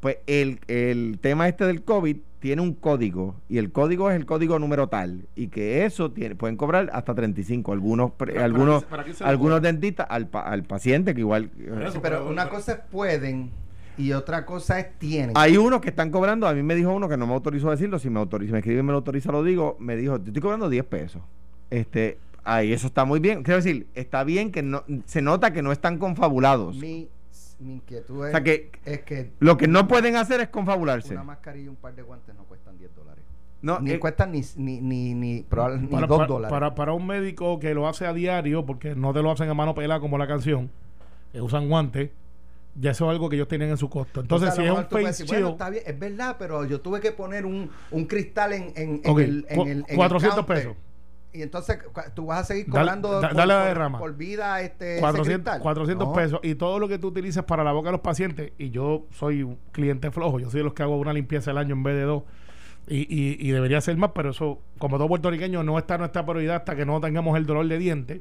Pues 0.00 0.18
el, 0.26 0.60
el 0.68 1.18
tema 1.20 1.48
este 1.48 1.64
del 1.64 1.82
COVID 1.82 2.16
tiene 2.38 2.62
un 2.62 2.74
código 2.74 3.34
y 3.48 3.58
el 3.58 3.72
código 3.72 4.10
es 4.10 4.16
el 4.16 4.26
código 4.26 4.58
número 4.58 4.88
tal 4.88 5.26
y 5.34 5.48
que 5.48 5.84
eso 5.84 6.12
tiene, 6.12 6.36
pueden 6.36 6.56
cobrar 6.56 6.90
hasta 6.92 7.14
35 7.14 7.72
algunos 7.72 8.12
algunos 8.38 8.84
algunos 9.20 9.62
dentistas 9.62 10.06
al, 10.08 10.28
al 10.32 10.62
paciente 10.62 11.14
que 11.14 11.20
igual 11.20 11.50
pero 12.02 12.28
una 12.28 12.48
cosa 12.48 12.72
es 12.72 12.78
pueden 12.90 13.50
y 13.98 14.12
otra 14.12 14.44
cosa 14.44 14.78
es 14.78 14.98
tienen. 14.98 15.32
Hay 15.36 15.56
unos 15.56 15.80
que 15.80 15.88
están 15.88 16.10
cobrando, 16.10 16.46
a 16.46 16.54
mí 16.54 16.62
me 16.62 16.74
dijo 16.74 16.92
uno 16.92 17.08
que 17.08 17.16
no 17.16 17.26
me 17.26 17.34
autorizó 17.34 17.68
a 17.68 17.72
decirlo, 17.72 17.98
si 17.98 18.10
me 18.10 18.18
autoriza, 18.20 18.52
me 18.52 18.58
escribe 18.58 18.80
y 18.80 18.82
me 18.82 18.92
lo 18.92 18.98
autoriza 18.98 19.32
lo 19.32 19.42
digo, 19.42 19.76
me 19.80 19.96
dijo, 19.96 20.20
te 20.20 20.28
estoy 20.30 20.42
cobrando 20.42 20.68
10 20.68 20.84
pesos. 20.84 21.22
Este, 21.70 22.18
ahí 22.44 22.72
eso 22.72 22.86
está 22.86 23.04
muy 23.04 23.20
bien. 23.20 23.42
Quiero 23.42 23.56
decir, 23.56 23.86
está 23.94 24.24
bien 24.24 24.52
que 24.52 24.62
no 24.62 24.84
se 25.04 25.20
nota 25.20 25.52
que 25.52 25.62
no 25.62 25.72
están 25.72 25.98
confabulados. 25.98 26.76
Mi, 26.76 27.08
inquietud 27.60 28.26
es, 28.28 29.00
que, 29.02 29.32
lo 29.38 29.56
que 29.56 29.66
no 29.66 29.88
pueden 29.88 30.16
hacer 30.16 30.40
es 30.40 30.48
confabularse. 30.48 31.14
Una 31.14 31.24
mascarilla 31.24 31.66
y 31.66 31.68
un 31.68 31.76
par 31.76 31.94
de 31.94 32.02
guantes 32.02 32.34
no 32.34 32.44
cuestan 32.44 32.78
10 32.78 32.94
dólares. 32.94 33.24
No, 33.62 33.80
ni 33.80 33.92
eh, 33.92 33.98
cuestan 33.98 34.32
ni, 34.32 34.42
ni, 34.56 34.80
ni, 34.80 35.14
ni, 35.14 35.40
para, 35.42 35.76
2 35.76 36.28
dólares. 36.28 36.50
Para, 36.50 36.74
para 36.74 36.92
un 36.92 37.06
médico 37.06 37.58
que 37.58 37.74
lo 37.74 37.88
hace 37.88 38.06
a 38.06 38.12
diario, 38.12 38.64
porque 38.64 38.94
no 38.94 39.12
te 39.12 39.22
lo 39.22 39.30
hacen 39.30 39.48
a 39.48 39.54
mano 39.54 39.74
pelada 39.74 39.98
como 39.98 40.18
la 40.18 40.26
canción, 40.26 40.70
que 41.32 41.40
usan 41.40 41.68
guantes, 41.68 42.10
ya 42.78 42.90
eso 42.90 43.06
es 43.06 43.10
algo 43.10 43.30
que 43.30 43.36
ellos 43.36 43.48
tienen 43.48 43.70
en 43.70 43.78
su 43.78 43.88
costo. 43.88 44.20
Entonces, 44.20 44.54
si 44.54 44.62
es 44.62 44.70
un 44.70 44.84
face 44.84 45.24
bueno, 45.24 45.48
está 45.48 45.70
bien, 45.70 45.82
es 45.86 45.98
verdad, 45.98 46.36
pero 46.38 46.64
yo 46.66 46.82
tuve 46.82 47.00
que 47.00 47.12
poner 47.12 47.46
un, 47.46 47.70
un 47.90 48.04
cristal 48.04 48.52
en, 48.52 48.72
en, 48.76 49.00
en 49.02 49.18
el, 49.18 49.46
en 49.48 49.68
el 49.68 49.96
400 49.96 50.44
pesos 50.44 50.76
y 51.36 51.42
entonces 51.42 51.78
tú 52.14 52.26
vas 52.26 52.40
a 52.40 52.44
seguir 52.44 52.68
cobrando 52.68 53.20
por, 53.98 54.16
vida 54.16 54.60
este 54.60 54.98
400, 55.00 55.58
400 55.58 56.16
pesos. 56.16 56.40
Y 56.42 56.54
todo 56.54 56.78
lo 56.78 56.88
que 56.88 56.98
tú 56.98 57.08
utilizas 57.08 57.44
para 57.44 57.62
la 57.62 57.72
boca 57.72 57.88
de 57.88 57.92
los 57.92 58.00
pacientes 58.00 58.52
y 58.58 58.70
yo 58.70 59.06
soy 59.10 59.42
un 59.42 59.58
cliente 59.72 60.10
flojo 60.10 60.40
yo 60.40 60.50
soy 60.50 60.60
de 60.60 60.64
los 60.64 60.74
que 60.74 60.82
hago 60.82 60.96
una 60.96 61.12
limpieza 61.12 61.50
al 61.50 61.58
año 61.58 61.74
en 61.74 61.82
vez 61.82 61.94
de 61.94 62.02
dos. 62.02 62.22
Y, 62.88 63.06
y, 63.10 63.50
debería 63.50 63.80
ser 63.80 63.96
más 63.96 64.12
pero 64.14 64.30
eso 64.30 64.60
como 64.78 64.96
todo 64.96 65.08
puertorriqueño 65.08 65.64
no 65.64 65.76
está 65.76 65.98
nuestra 65.98 66.24
prioridad 66.24 66.56
hasta 66.56 66.76
que 66.76 66.86
no 66.86 67.00
tengamos 67.00 67.36
el 67.36 67.44
dolor 67.44 67.66
de 67.66 67.78
dientes 67.78 68.20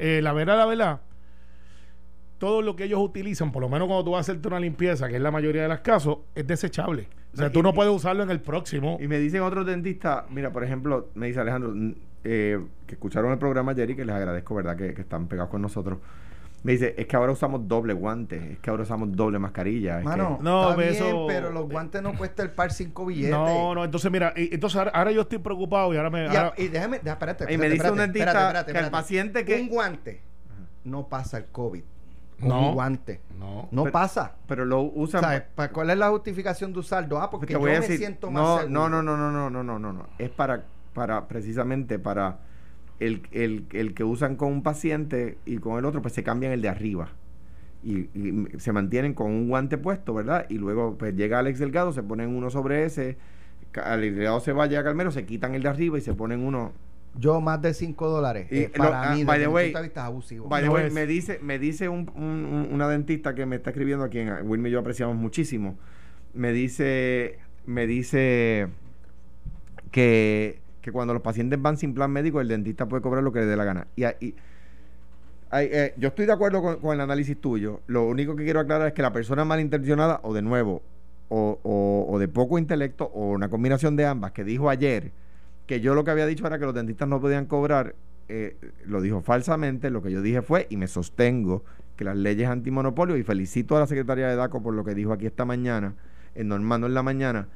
eh, 0.00 0.20
la 0.20 0.32
verdad 0.32 0.56
la 0.56 0.66
verdad 0.66 1.00
todo 2.42 2.60
lo 2.60 2.74
que 2.74 2.82
ellos 2.82 2.98
utilizan, 3.00 3.52
por 3.52 3.62
lo 3.62 3.68
menos 3.68 3.86
cuando 3.86 4.02
tú 4.02 4.10
vas 4.10 4.28
a 4.28 4.32
hacerte 4.32 4.48
una 4.48 4.58
limpieza, 4.58 5.08
que 5.08 5.14
es 5.14 5.22
la 5.22 5.30
mayoría 5.30 5.62
de 5.62 5.68
los 5.68 5.78
casos, 5.78 6.18
es 6.34 6.44
desechable. 6.44 7.06
O 7.32 7.36
sea, 7.36 7.52
tú 7.52 7.62
no 7.62 7.72
puedes 7.72 7.94
usarlo 7.94 8.24
en 8.24 8.30
el 8.30 8.40
próximo. 8.40 8.98
Y 9.00 9.06
me 9.06 9.20
dicen 9.20 9.42
otros 9.42 9.64
dentistas, 9.64 10.24
mira, 10.28 10.52
por 10.52 10.64
ejemplo, 10.64 11.08
me 11.14 11.28
dice 11.28 11.38
Alejandro, 11.38 11.72
eh, 12.24 12.60
que 12.86 12.94
escucharon 12.94 13.32
el 13.32 13.38
programa 13.38 13.72
ayer 13.72 13.90
y 13.90 13.96
que 13.96 14.04
les 14.04 14.14
agradezco, 14.14 14.54
¿verdad?, 14.54 14.76
que, 14.76 14.88
están 15.00 15.26
pegados 15.26 15.50
con 15.50 15.62
nosotros. 15.62 15.98
Me 16.62 16.72
dice, 16.72 16.94
es 16.96 17.06
que 17.06 17.16
ahora 17.16 17.32
usamos 17.32 17.66
doble 17.66 17.92
guante, 17.92 18.52
es 18.52 18.58
que 18.60 18.70
ahora 18.70 18.84
usamos 18.84 19.10
doble 19.16 19.38
mascarilla. 19.40 20.00
no, 20.00 20.76
pero 21.26 21.50
los 21.50 21.68
guantes 21.68 22.02
no 22.02 22.14
cuesta 22.16 22.42
el 22.42 22.50
par 22.50 22.72
cinco 22.72 23.06
billetes. 23.06 23.30
No, 23.30 23.74
no, 23.74 23.84
entonces 23.84 24.10
mira, 24.10 24.32
entonces 24.36 24.80
ahora, 24.92 25.10
yo 25.10 25.22
estoy 25.22 25.38
preocupado 25.38 25.92
y 25.92 25.96
ahora 25.96 26.10
me... 26.10 26.28
Y, 26.56 26.68
déjame, 26.68 27.00
espérate, 27.04 27.52
Y 27.52 27.58
me 27.58 27.68
dice 27.68 27.90
un 27.90 27.98
dentista 27.98 28.64
que 28.64 28.78
el 28.78 28.90
paciente 28.90 29.44
que... 29.44 29.60
Un 29.60 29.68
guante 29.68 30.20
no 30.84 31.08
pasa 31.08 31.38
el 31.38 31.46
COVID 31.46 31.82
no, 32.48 32.68
un 32.68 32.74
guante. 32.74 33.20
No. 33.38 33.68
No 33.70 33.84
pasa. 33.90 34.34
Pero 34.46 34.64
lo 34.64 34.82
usan. 34.82 35.44
¿Cuál 35.72 35.90
es 35.90 35.98
la 35.98 36.10
justificación 36.10 36.72
de 36.72 36.80
usarlo? 36.80 37.20
Ah, 37.20 37.30
porque 37.30 37.52
yo 37.52 37.60
me 37.60 37.82
siento 37.82 38.30
más 38.30 38.68
no, 38.68 38.88
No, 38.88 39.02
no, 39.02 39.16
no, 39.16 39.30
no, 39.30 39.50
no, 39.50 39.62
no, 39.62 39.78
no, 39.78 39.92
no. 39.92 40.06
Es 40.18 40.30
para, 40.30 40.64
para 40.94 41.28
precisamente 41.28 41.98
para 41.98 42.40
el, 43.00 43.22
el, 43.32 43.66
el 43.72 43.94
que 43.94 44.04
usan 44.04 44.36
con 44.36 44.52
un 44.52 44.62
paciente 44.62 45.38
y 45.44 45.58
con 45.58 45.78
el 45.78 45.84
otro, 45.84 46.02
pues 46.02 46.14
se 46.14 46.22
cambian 46.22 46.52
el 46.52 46.62
de 46.62 46.68
arriba. 46.68 47.08
Y, 47.84 48.08
se 48.58 48.72
mantienen 48.72 49.12
con 49.12 49.30
un 49.30 49.48
guante 49.48 49.76
puesto, 49.76 50.14
¿verdad? 50.14 50.46
Y 50.48 50.58
luego 50.58 50.96
pues 50.96 51.16
llega 51.16 51.40
Alex 51.40 51.58
Delgado, 51.58 51.92
se 51.92 52.02
ponen 52.02 52.28
uno 52.28 52.48
sobre 52.48 52.84
ese, 52.84 53.16
al 53.82 54.00
Delgado 54.00 54.40
se 54.40 54.52
vaya 54.52 54.80
a 54.80 54.84
Calmero, 54.84 55.10
se 55.10 55.24
quitan 55.24 55.54
el 55.54 55.62
de 55.62 55.68
arriba 55.68 55.98
y 55.98 56.00
se 56.00 56.14
ponen 56.14 56.44
uno 56.44 56.72
yo 57.14 57.40
más 57.40 57.60
de 57.60 57.74
5 57.74 58.08
dólares. 58.08 58.46
Y, 58.50 58.60
eh, 58.60 58.72
para 58.74 59.14
mí, 59.14 59.24
by 59.24 59.38
the 59.38 59.48
way, 59.48 59.74
abusivo. 59.96 60.48
By 60.48 60.62
the 60.62 60.70
way, 60.70 60.90
me 60.90 61.06
dice, 61.06 61.38
me 61.42 61.58
dice 61.58 61.88
un, 61.88 62.10
una 62.70 62.88
dentista 62.88 63.34
que 63.34 63.44
me 63.44 63.56
está 63.56 63.70
escribiendo, 63.70 64.04
a 64.04 64.08
quien 64.08 64.32
Wilmy 64.44 64.70
y 64.70 64.72
yo 64.72 64.80
apreciamos 64.80 65.16
muchísimo. 65.16 65.78
Me 66.32 66.52
dice, 66.52 67.38
me 67.66 67.86
dice 67.86 68.68
que, 69.90 70.61
que 70.82 70.92
cuando 70.92 71.14
los 71.14 71.22
pacientes 71.22 71.62
van 71.62 71.76
sin 71.76 71.94
plan 71.94 72.10
médico, 72.10 72.40
el 72.40 72.48
dentista 72.48 72.86
puede 72.86 73.02
cobrar 73.02 73.22
lo 73.22 73.32
que 73.32 73.40
le 73.40 73.46
dé 73.46 73.56
la 73.56 73.64
gana. 73.64 73.86
Y, 73.96 74.04
y 74.04 74.34
eh, 75.52 75.94
yo 75.96 76.08
estoy 76.08 76.26
de 76.26 76.32
acuerdo 76.32 76.60
con, 76.60 76.80
con, 76.80 76.94
el 76.94 77.00
análisis 77.00 77.40
tuyo. 77.40 77.80
Lo 77.86 78.06
único 78.06 78.34
que 78.34 78.44
quiero 78.44 78.60
aclarar 78.60 78.88
es 78.88 78.92
que 78.92 79.02
la 79.02 79.12
persona 79.12 79.44
malintencionada, 79.44 80.20
o 80.24 80.34
de 80.34 80.42
nuevo, 80.42 80.82
o, 81.28 81.58
o, 81.62 82.06
o 82.10 82.18
de 82.18 82.28
poco 82.28 82.58
intelecto, 82.58 83.04
o 83.04 83.30
una 83.30 83.48
combinación 83.48 83.96
de 83.96 84.06
ambas, 84.06 84.32
que 84.32 84.44
dijo 84.44 84.68
ayer 84.68 85.12
que 85.66 85.80
yo 85.80 85.94
lo 85.94 86.04
que 86.04 86.10
había 86.10 86.26
dicho 86.26 86.46
era 86.46 86.58
que 86.58 86.64
los 86.64 86.74
dentistas 86.74 87.08
no 87.08 87.20
podían 87.20 87.46
cobrar, 87.46 87.94
eh, 88.28 88.56
lo 88.84 89.00
dijo 89.00 89.22
falsamente, 89.22 89.90
lo 89.90 90.02
que 90.02 90.10
yo 90.10 90.20
dije 90.20 90.42
fue, 90.42 90.66
y 90.68 90.76
me 90.76 90.88
sostengo, 90.88 91.64
que 91.96 92.04
las 92.04 92.16
leyes 92.16 92.48
antimonopolio, 92.48 93.16
y 93.16 93.22
felicito 93.22 93.76
a 93.76 93.80
la 93.80 93.86
secretaria 93.86 94.28
de 94.28 94.36
DACO 94.36 94.62
por 94.62 94.74
lo 94.74 94.84
que 94.84 94.94
dijo 94.94 95.12
aquí 95.12 95.26
esta 95.26 95.44
mañana, 95.44 95.94
en 96.34 96.48
Normando 96.48 96.86
en 96.86 96.94
la 96.94 97.02
mañana, 97.02 97.48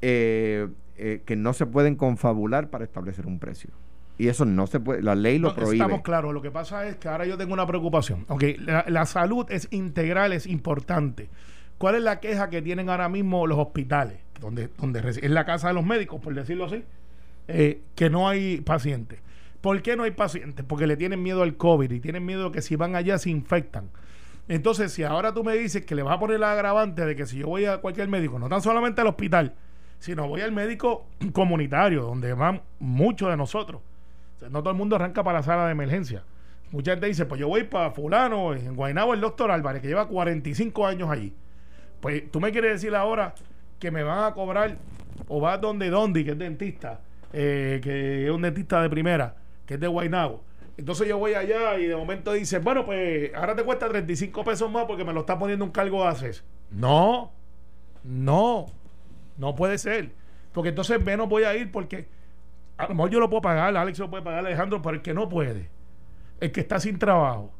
eh, 0.00 0.68
eh, 0.98 1.22
que 1.24 1.36
no 1.36 1.52
se 1.52 1.66
pueden 1.66 1.96
confabular 1.96 2.70
para 2.70 2.84
establecer 2.84 3.26
un 3.26 3.38
precio. 3.38 3.70
Y 4.18 4.28
eso 4.28 4.44
no 4.44 4.66
se 4.66 4.80
puede, 4.80 5.02
la 5.02 5.14
ley 5.14 5.38
lo 5.38 5.54
prohíbe. 5.54 5.76
Estamos 5.76 6.02
claros, 6.02 6.34
lo 6.34 6.42
que 6.42 6.50
pasa 6.50 6.86
es 6.88 6.96
que 6.96 7.08
ahora 7.08 7.24
yo 7.24 7.38
tengo 7.38 7.52
una 7.52 7.66
preocupación. 7.66 8.24
Okay, 8.28 8.56
la, 8.56 8.84
la 8.88 9.06
salud 9.06 9.46
es 9.48 9.68
integral, 9.70 10.32
es 10.32 10.46
importante. 10.46 11.30
¿Cuál 11.78 11.94
es 11.94 12.02
la 12.02 12.18
queja 12.18 12.50
que 12.50 12.60
tienen 12.60 12.90
ahora 12.90 13.08
mismo 13.08 13.46
los 13.46 13.58
hospitales? 13.58 14.18
Donde, 14.40 14.68
donde 14.78 15.00
es 15.08 15.30
la 15.30 15.44
casa 15.44 15.68
de 15.68 15.74
los 15.74 15.84
médicos, 15.84 16.20
por 16.20 16.34
decirlo 16.34 16.66
así 16.66 16.84
eh, 17.48 17.80
que 17.94 18.10
no 18.10 18.28
hay 18.28 18.60
pacientes. 18.60 19.20
¿Por 19.60 19.82
qué 19.82 19.96
no 19.96 20.04
hay 20.04 20.12
pacientes? 20.12 20.64
Porque 20.68 20.86
le 20.86 20.96
tienen 20.96 21.22
miedo 21.22 21.42
al 21.42 21.56
COVID 21.56 21.90
y 21.90 21.98
tienen 21.98 22.24
miedo 22.24 22.52
que 22.52 22.62
si 22.62 22.76
van 22.76 22.94
allá 22.94 23.18
se 23.18 23.30
infectan. 23.30 23.90
Entonces, 24.46 24.92
si 24.92 25.02
ahora 25.02 25.34
tú 25.34 25.42
me 25.42 25.56
dices 25.56 25.84
que 25.84 25.94
le 25.94 26.02
vas 26.02 26.14
a 26.14 26.20
poner 26.20 26.40
la 26.40 26.52
agravante 26.52 27.04
de 27.04 27.16
que 27.16 27.26
si 27.26 27.38
yo 27.38 27.48
voy 27.48 27.64
a 27.64 27.78
cualquier 27.78 28.08
médico, 28.08 28.38
no 28.38 28.48
tan 28.48 28.62
solamente 28.62 29.00
al 29.00 29.08
hospital, 29.08 29.54
sino 29.98 30.28
voy 30.28 30.40
al 30.40 30.52
médico 30.52 31.06
comunitario, 31.32 32.02
donde 32.02 32.32
van 32.34 32.62
muchos 32.78 33.30
de 33.30 33.36
nosotros. 33.36 33.82
no 34.50 34.60
todo 34.60 34.70
el 34.70 34.76
mundo 34.76 34.96
arranca 34.96 35.22
para 35.22 35.38
la 35.38 35.42
sala 35.42 35.66
de 35.66 35.72
emergencia. 35.72 36.24
Mucha 36.70 36.92
gente 36.92 37.06
dice, 37.06 37.24
pues 37.24 37.40
yo 37.40 37.48
voy 37.48 37.64
para 37.64 37.90
fulano, 37.90 38.54
en 38.54 38.76
Guaynabo 38.76 39.14
el 39.14 39.20
doctor 39.20 39.50
Álvarez, 39.50 39.80
que 39.80 39.88
lleva 39.88 40.06
45 40.06 40.86
años 40.86 41.10
allí. 41.10 41.32
Pues 42.00 42.30
tú 42.30 42.40
me 42.40 42.52
quieres 42.52 42.72
decir 42.72 42.94
ahora 42.94 43.34
que 43.78 43.90
me 43.90 44.02
van 44.02 44.24
a 44.24 44.34
cobrar, 44.34 44.76
o 45.28 45.40
vas 45.40 45.60
donde 45.60 45.88
Dondi, 45.88 46.24
que 46.24 46.32
es 46.32 46.38
dentista, 46.38 47.00
eh, 47.32 47.80
que 47.82 48.26
es 48.26 48.30
un 48.30 48.42
dentista 48.42 48.82
de 48.82 48.90
primera, 48.90 49.36
que 49.66 49.74
es 49.74 49.80
de 49.80 49.86
Guaynabo. 49.86 50.44
Entonces 50.76 51.08
yo 51.08 51.18
voy 51.18 51.34
allá 51.34 51.76
y 51.78 51.86
de 51.86 51.96
momento 51.96 52.32
dice, 52.32 52.58
bueno, 52.58 52.84
pues 52.84 53.34
ahora 53.34 53.56
te 53.56 53.64
cuesta 53.64 53.88
35 53.88 54.44
pesos 54.44 54.70
más 54.70 54.84
porque 54.84 55.04
me 55.04 55.12
lo 55.12 55.20
está 55.20 55.38
poniendo 55.38 55.64
un 55.64 55.72
cargo 55.72 56.02
de 56.02 56.08
ACES. 56.08 56.44
No, 56.70 57.32
no, 58.04 58.66
no 59.38 59.54
puede 59.54 59.78
ser. 59.78 60.12
Porque 60.52 60.70
entonces 60.70 61.02
menos 61.02 61.28
voy 61.28 61.44
a 61.44 61.56
ir 61.56 61.72
porque 61.72 62.08
a 62.76 62.88
lo 62.88 62.94
mejor 62.94 63.10
yo 63.10 63.20
lo 63.20 63.28
puedo 63.28 63.42
pagar, 63.42 63.76
Alex 63.76 63.98
lo 63.98 64.10
puede 64.10 64.22
pagar, 64.22 64.40
Alejandro, 64.40 64.82
pero 64.82 64.96
el 64.96 65.02
que 65.02 65.14
no 65.14 65.28
puede, 65.28 65.68
el 66.40 66.52
que 66.52 66.60
está 66.60 66.78
sin 66.78 66.98
trabajo, 66.98 67.52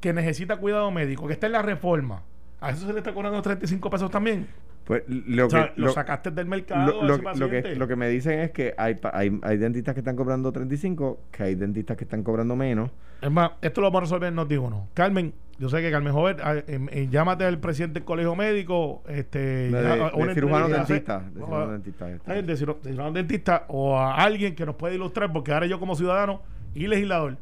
que 0.00 0.12
necesita 0.12 0.56
cuidado 0.56 0.90
médico, 0.90 1.26
que 1.26 1.34
está 1.34 1.46
en 1.46 1.52
la 1.52 1.62
reforma, 1.62 2.22
a 2.60 2.70
eso 2.70 2.86
se 2.86 2.92
le 2.92 2.98
está 2.98 3.14
cobrando 3.14 3.40
35 3.40 3.90
pesos 3.90 4.10
también. 4.10 4.48
Pues 4.84 5.02
lo, 5.08 5.48
que, 5.48 5.72
lo, 5.76 5.92
sacaste 5.92 6.30
del 6.30 6.46
mercado. 6.46 7.02
Lo, 7.02 7.48
que, 7.48 7.74
lo 7.74 7.88
que 7.88 7.96
me 7.96 8.08
dicen 8.08 8.40
es 8.40 8.50
que 8.50 8.74
hay, 8.76 8.98
hay, 9.12 9.38
hay 9.42 9.56
dentistas 9.56 9.94
que 9.94 10.00
están 10.00 10.14
cobrando 10.14 10.52
35, 10.52 11.20
que 11.32 11.42
hay 11.42 11.54
dentistas 11.54 11.96
que 11.96 12.04
están 12.04 12.22
cobrando 12.22 12.54
menos. 12.54 12.90
Es 13.22 13.30
más, 13.30 13.52
esto 13.62 13.80
lo 13.80 13.86
vamos 13.86 13.98
a 13.98 14.02
resolver 14.02 14.28
en 14.28 14.34
Noti 14.34 14.56
uno. 14.56 14.88
Carmen, 14.92 15.32
yo 15.58 15.70
sé 15.70 15.80
que 15.80 15.90
Carmen 15.90 16.12
Joven, 16.12 16.36
ah, 16.42 16.56
em, 16.66 16.88
eh, 16.90 17.08
llámate 17.10 17.44
al 17.44 17.58
presidente 17.58 18.00
del 18.00 18.04
colegio 18.04 18.36
médico, 18.36 19.02
este, 19.08 19.70
de, 19.70 20.34
cirujano 20.34 20.68
dentista, 20.68 21.22
de 21.30 22.56
cirujano 22.56 23.12
dentista, 23.12 23.64
o 23.68 23.98
a 23.98 24.16
alguien 24.16 24.54
que 24.54 24.66
nos 24.66 24.74
pueda 24.74 24.94
ilustrar, 24.94 25.32
porque 25.32 25.52
ahora 25.52 25.66
yo 25.66 25.80
como 25.80 25.94
ciudadano 25.94 26.42
y 26.74 26.86
legislador 26.86 27.38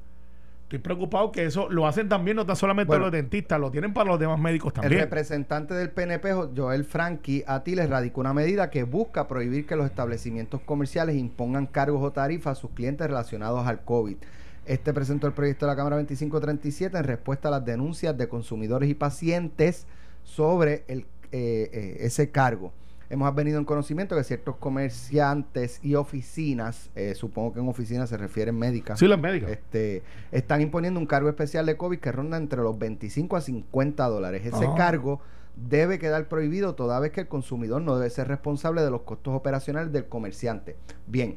estoy 0.77 0.79
preocupado 0.83 1.31
que 1.33 1.45
eso 1.45 1.69
lo 1.69 1.87
hacen 1.87 2.09
también, 2.09 2.37
no 2.37 2.47
tan 2.47 2.57
solamente 2.57 2.89
Bueno. 2.89 3.05
los 3.05 3.13
dentistas, 3.13 3.61
lo 3.61 3.71
tienen 3.71 3.93
para 3.93 4.11
los 4.11 4.19
demás 4.19 4.39
médicos 4.41 4.73
El 4.77 4.81
también. 4.81 5.01
representante 5.03 5.75
del 5.75 5.91
PNP, 5.91 6.33
Joel 6.57 6.85
Franqui 6.85 7.45
Atiles, 7.47 7.91
radicó 7.91 8.21
una 8.21 8.33
medida 8.33 8.71
que 8.71 8.85
busca 8.85 9.29
prohibir 9.29 9.67
que 9.67 9.77
los 9.77 9.87
establecimientos 9.87 10.63
comerciales 10.63 11.17
impongan 11.17 11.67
cargos 11.67 12.03
o 12.03 12.13
tarifas 12.13 12.59
a 12.59 12.61
sus 12.61 12.71
clientes 12.71 13.07
relacionados 13.07 13.67
al 13.67 13.85
COVID. 13.85 14.17
Este 14.65 14.95
presentó 14.95 15.27
el 15.27 15.33
proyecto 15.33 15.67
de 15.67 15.73
la 15.73 15.77
Cámara 15.77 15.97
2537 15.97 16.97
en 16.97 17.05
respuesta 17.05 17.49
a 17.49 17.51
las 17.51 17.65
denuncias 17.65 18.17
de 18.17 18.29
consumidores 18.29 18.89
y 18.89 18.95
pacientes 18.95 19.87
sobre 20.23 20.85
el, 20.87 21.01
eh, 21.33 21.69
eh, 21.73 21.97
ese 22.01 22.31
cargo. 22.31 22.73
Hemos 23.13 23.35
venido 23.35 23.59
en 23.59 23.67
conocimiento 23.67 24.17
que 24.17 24.25
ciertos 24.25 24.57
comerciantes 24.57 25.81
y 25.83 25.97
oficinas, 25.97 26.89
eh, 26.95 27.15
supongo 27.15 27.53
que 27.53 27.61
en 27.61 27.69
oficinas 27.69 28.09
se 28.09 28.17
refieren 28.17 28.59
médicas, 28.59 28.99
Sí, 28.99 29.07
los 29.07 29.21
médicos. 29.21 29.51
este, 29.51 30.03
están 30.31 30.63
imponiendo 30.63 30.99
un 30.99 31.05
cargo 31.05 31.29
especial 31.29 31.67
de 31.67 31.77
COVID 31.77 31.99
que 31.99 32.11
ronda 32.11 32.39
entre 32.39 32.63
los 32.63 32.79
25 32.79 33.37
a 33.37 33.43
50 33.43 34.07
dólares. 34.09 34.47
Ese 34.47 34.65
Ah. 34.67 34.75
cargo 34.77 35.21
debe 35.57 35.99
quedar 35.99 36.27
prohibido 36.29 36.75
toda 36.75 36.99
vez 37.01 37.13
que 37.13 37.21
el 37.21 37.29
consumidor 37.29 37.83
no 37.83 37.97
debe 37.99 38.09
ser 38.09 38.29
responsable 38.29 38.81
de 38.81 38.91
los 38.91 39.03
costos 39.03 39.35
operacionales 39.35 39.93
del 39.93 40.07
comerciante. 40.07 40.77
Bien, 41.07 41.37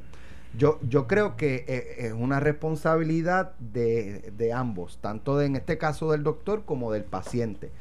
yo, 0.57 0.79
yo 0.87 1.07
creo 1.07 1.35
que 1.35 1.65
eh, 1.67 1.95
es 2.07 2.13
una 2.13 2.39
responsabilidad 2.39 3.51
de, 3.59 4.31
de 4.37 4.53
ambos, 4.53 4.99
tanto 5.01 5.37
de, 5.37 5.47
en 5.47 5.57
este 5.57 5.77
caso 5.77 6.09
del 6.13 6.23
doctor 6.23 6.63
como 6.63 6.93
del 6.93 7.03
paciente. 7.03 7.71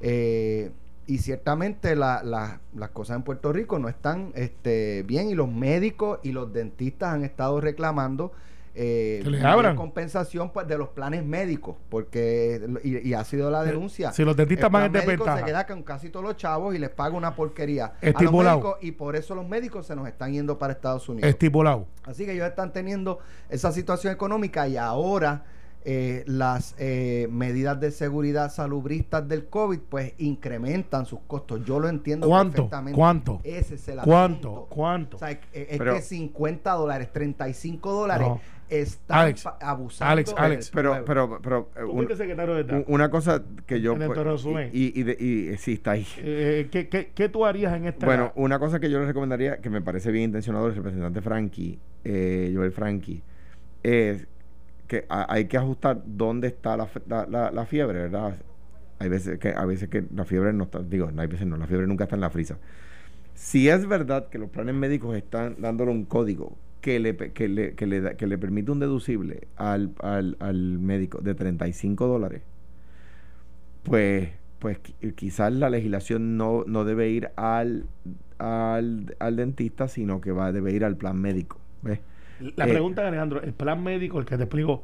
Eh, 0.00 0.72
y 1.06 1.18
ciertamente 1.18 1.94
la- 1.96 2.22
la- 2.22 2.60
las 2.74 2.90
cosas 2.90 3.16
en 3.16 3.22
Puerto 3.22 3.52
Rico 3.52 3.78
no 3.78 3.88
están 3.88 4.32
este, 4.34 5.02
bien 5.06 5.28
y 5.28 5.34
los 5.34 5.50
médicos 5.50 6.18
y 6.22 6.32
los 6.32 6.52
dentistas 6.52 7.12
han 7.14 7.24
estado 7.24 7.60
reclamando 7.60 8.32
eh, 8.76 9.22
les 9.24 9.74
compensación 9.76 10.50
pues, 10.50 10.66
de 10.66 10.76
los 10.76 10.88
planes 10.88 11.24
médicos, 11.24 11.76
porque 11.88 12.60
y, 12.82 13.08
y 13.08 13.14
ha 13.14 13.22
sido 13.22 13.48
la 13.48 13.62
denuncia. 13.62 14.10
Si 14.12 14.24
los 14.24 14.36
dentistas 14.36 14.68
van 14.68 14.86
en 14.86 14.92
desventaja. 14.92 15.38
se 15.38 15.44
queda 15.44 15.64
con 15.66 15.84
casi 15.84 16.10
todos 16.10 16.24
los 16.26 16.36
chavos 16.36 16.74
y 16.74 16.78
les 16.78 16.90
paga 16.90 17.16
una 17.16 17.36
porquería 17.36 17.84
a 17.84 17.92
los 18.02 18.02
Estipulado. 18.02 18.56
médicos 18.58 18.78
y 18.82 18.90
por 18.92 19.14
eso 19.14 19.36
los 19.36 19.46
médicos 19.46 19.86
se 19.86 19.94
nos 19.94 20.08
están 20.08 20.32
yendo 20.32 20.58
para 20.58 20.72
Estados 20.72 21.08
Unidos. 21.08 21.30
Estipulado. 21.30 21.86
Así 22.04 22.24
que 22.26 22.32
ellos 22.32 22.48
están 22.48 22.72
teniendo 22.72 23.20
esa 23.48 23.70
situación 23.70 24.12
económica 24.12 24.66
y 24.66 24.76
ahora 24.76 25.44
eh, 25.86 26.24
las 26.26 26.74
eh, 26.78 27.28
medidas 27.30 27.78
de 27.78 27.90
seguridad 27.90 28.50
salubristas 28.50 29.28
del 29.28 29.46
COVID 29.46 29.80
pues 29.88 30.14
incrementan 30.18 31.04
sus 31.06 31.20
costos. 31.26 31.64
Yo 31.64 31.78
lo 31.80 31.88
entiendo 31.88 32.26
¿Cuánto? 32.26 32.52
perfectamente. 32.56 32.96
¿Cuánto? 32.96 33.40
Ese 33.44 33.74
es 33.74 33.88
el 33.88 33.98
¿Cuánto? 34.00 34.48
asunto. 34.48 34.66
¿Cuánto? 34.70 35.16
O 35.16 35.20
sea, 35.20 35.30
es, 35.30 35.38
es 35.52 35.78
Pero- 35.78 35.94
que 35.94 36.00
50 36.02 36.72
dólares, 36.72 37.12
35 37.12 37.92
dólares 37.92 38.26
No. 38.26 38.40
están 38.70 39.18
Alex, 39.18 39.46
abusando. 39.60 40.12
Alex, 40.12 40.34
Alex. 40.38 40.70
Pero, 40.72 41.04
pero, 41.04 41.38
pero, 41.42 41.68
eh, 41.76 41.80
Tú 41.80 41.90
un- 41.92 42.06
de 42.06 42.84
una 42.88 43.10
cosa 43.10 43.42
que 43.66 43.80
yo. 43.82 43.94
Pues, 43.94 44.16
resumen. 44.16 44.70
y, 44.72 44.98
y, 44.98 45.02
de- 45.02 45.16
y, 45.20 45.48
eh, 45.48 45.58
sí, 45.58 45.74
está 45.74 45.90
ahí. 45.92 46.06
Eh, 46.18 46.68
¿qué, 46.70 46.88
qué, 46.88 47.12
qué 47.14 47.28
tú 47.28 47.44
harías 47.44 47.74
en 47.74 47.86
esta 47.86 48.06
Bueno, 48.06 48.32
una 48.36 48.58
cosa 48.58 48.80
que 48.80 48.88
yo 48.90 49.00
le 49.00 49.06
recomendaría, 49.06 49.58
que 49.58 49.68
me 49.68 49.82
parece 49.82 50.10
bien 50.10 50.24
intencionado 50.24 50.66
el 50.68 50.74
representante 50.74 51.20
Frankie, 51.20 51.78
eh, 52.04 52.52
Joel 52.54 52.72
Frankie, 52.72 53.22
es 53.82 54.26
que 54.88 55.06
hay 55.08 55.46
que 55.46 55.56
ajustar 55.58 56.02
dónde 56.06 56.48
está 56.48 56.76
la, 56.76 56.88
la, 57.52 57.66
fiebre, 57.66 58.00
¿verdad? 58.00 58.36
Hay 58.98 59.08
veces 59.08 59.38
que 59.38 59.50
a 59.50 59.64
veces 59.66 59.88
que 59.88 60.04
la 60.14 60.24
fiebre 60.24 60.52
no 60.52 60.64
está, 60.64 60.80
digo, 60.82 61.10
hay 61.16 61.26
veces 61.26 61.46
no, 61.46 61.56
la 61.56 61.66
fiebre 61.66 61.86
nunca 61.86 62.04
está 62.04 62.16
en 62.16 62.20
la 62.22 62.30
frisa. 62.30 62.58
Si 63.34 63.68
es 63.68 63.86
verdad 63.86 64.28
que 64.30 64.38
los 64.38 64.50
planes 64.50 64.74
médicos 64.74 65.16
están 65.16 65.56
dándole 65.60 65.90
un 65.92 66.04
código 66.04 66.56
que 66.80 67.00
le, 67.00 67.16
que 67.16 67.48
le, 67.48 67.74
que 67.74 67.86
le, 67.86 68.00
da- 68.00 68.14
que 68.16 68.26
le 68.26 68.38
permite 68.38 68.70
un 68.72 68.80
deducible 68.80 69.48
al, 69.56 69.92
al, 70.00 70.36
al 70.40 70.78
médico 70.78 71.20
de 71.20 71.34
35 71.34 72.06
dólares, 72.06 72.42
pues, 73.82 74.30
pues 74.58 74.78
qui- 74.82 75.14
quizás 75.14 75.52
la 75.52 75.70
legislación 75.70 76.36
no, 76.36 76.64
no 76.66 76.84
debe 76.84 77.08
ir 77.10 77.30
al, 77.36 77.86
al, 78.38 79.16
al 79.18 79.36
dentista, 79.36 79.88
sino 79.88 80.20
que 80.20 80.32
va 80.32 80.52
debe 80.52 80.72
ir 80.72 80.84
al 80.84 80.96
plan 80.96 81.20
médico. 81.20 81.58
¿ves? 81.82 82.00
La 82.56 82.66
Eh, 82.66 82.68
pregunta, 82.70 83.06
Alejandro, 83.06 83.42
el 83.42 83.52
plan 83.52 83.82
médico, 83.82 84.18
el 84.18 84.24
que 84.24 84.36
te 84.36 84.44
explico, 84.44 84.82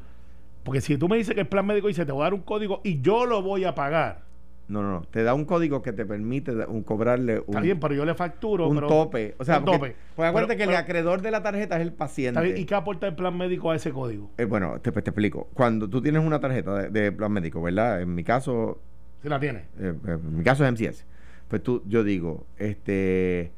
porque 0.65 0.81
si 0.81 0.97
tú 0.97 1.09
me 1.09 1.17
dices 1.17 1.35
que 1.35 1.41
el 1.41 1.49
plan 1.49 1.67
médico 1.67 1.89
dice 1.89 2.05
te 2.07 2.13
voy 2.13 2.21
a 2.23 2.25
dar 2.25 2.35
un 2.35 2.41
código 2.43 2.81
y 2.85 3.01
yo 3.01 3.27
lo 3.27 3.43
voy 3.43 3.65
a 3.65 3.75
pagar, 3.75 4.23
No, 4.69 4.83
no, 4.83 4.93
no. 4.93 5.03
Te 5.11 5.25
da 5.25 5.35
un 5.35 5.47
código 5.47 5.83
que 5.83 5.93
te 5.93 6.07
permite 6.07 6.53
un, 6.53 6.85
cobrarle 6.85 7.39
un, 7.41 7.45
está 7.49 7.61
bien, 7.61 7.81
pero 7.81 7.93
yo 7.93 8.05
le 8.05 8.15
facturo. 8.15 8.69
un 8.69 8.77
pero- 8.77 8.87
tope. 8.87 9.35
O 9.39 9.45
sea, 9.45 9.59
un 9.59 9.65
porque, 9.65 9.79
tope. 9.79 9.97
porque 10.15 10.29
acuérdate 10.29 10.55
Pero- 10.55 10.69
que 10.71 10.75
el 10.77 10.81
acreedor 10.81 11.23
del 11.23 11.35
acredor 11.35 11.57
es 11.57 11.71
el 11.81 11.89
está 11.89 11.97
paciente. 11.99 12.41
bien, 12.41 12.57
¿Y 12.57 12.65
qué 12.67 12.77
aporta 12.77 13.09
el 13.09 13.17
plan 13.17 13.37
médico 13.37 13.73
a 13.73 13.75
ese 13.75 13.91
código? 13.91 14.31
Eh, 14.39 14.45
bueno, 14.45 14.79
te, 14.81 14.93
pues 14.93 15.03
te 15.03 15.11
explico. 15.11 15.49
Cuando 15.55 15.89
tú 15.91 16.01
tienes 16.01 16.25
una 16.25 16.39
tarjeta 16.39 16.83
de, 16.89 16.89
de 17.01 17.11
plan 17.11 17.33
médico, 17.33 17.61
¿verdad? 17.61 18.01
En 18.01 18.15
mi 18.15 18.23
caso, 18.23 18.79
Si 19.23 19.29
la 19.29 19.41
tiene. 19.41 19.65
eh, 19.81 19.93
eh, 20.07 20.11
en 20.13 20.37
mi 20.37 20.45
caso 20.45 20.65
es 20.65 20.71
MCS. 20.71 21.05
Pues 21.49 21.65
tú, 21.65 21.83
yo 21.89 22.05
digo, 22.05 22.47
este, 22.57 23.51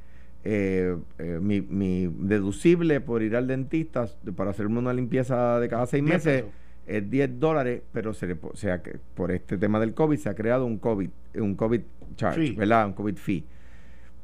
eh, 0.44 0.96
eh, 1.18 1.38
mi, 1.40 1.60
mi 1.60 2.06
deducible 2.18 3.00
por 3.00 3.22
ir 3.22 3.36
al 3.36 3.46
dentista 3.46 4.06
para 4.36 4.50
hacerme 4.50 4.78
una 4.78 4.92
limpieza 4.92 5.60
de 5.60 5.68
cada 5.68 5.86
seis 5.86 6.04
10 6.04 6.14
meses 6.14 6.44
es 6.86 7.08
10 7.08 7.38
dólares, 7.38 7.82
pero 7.92 8.12
se 8.12 8.26
le, 8.26 8.36
o 8.42 8.56
sea, 8.56 8.82
que 8.82 8.98
por 9.14 9.30
este 9.30 9.56
tema 9.56 9.78
del 9.78 9.94
COVID 9.94 10.18
se 10.18 10.28
ha 10.28 10.34
creado 10.34 10.66
un 10.66 10.78
COVID, 10.78 11.10
un 11.36 11.54
COVID 11.54 11.80
charge. 12.16 12.52
¿verdad? 12.52 12.86
Un 12.86 12.92
COVID 12.94 13.16
fee. 13.16 13.44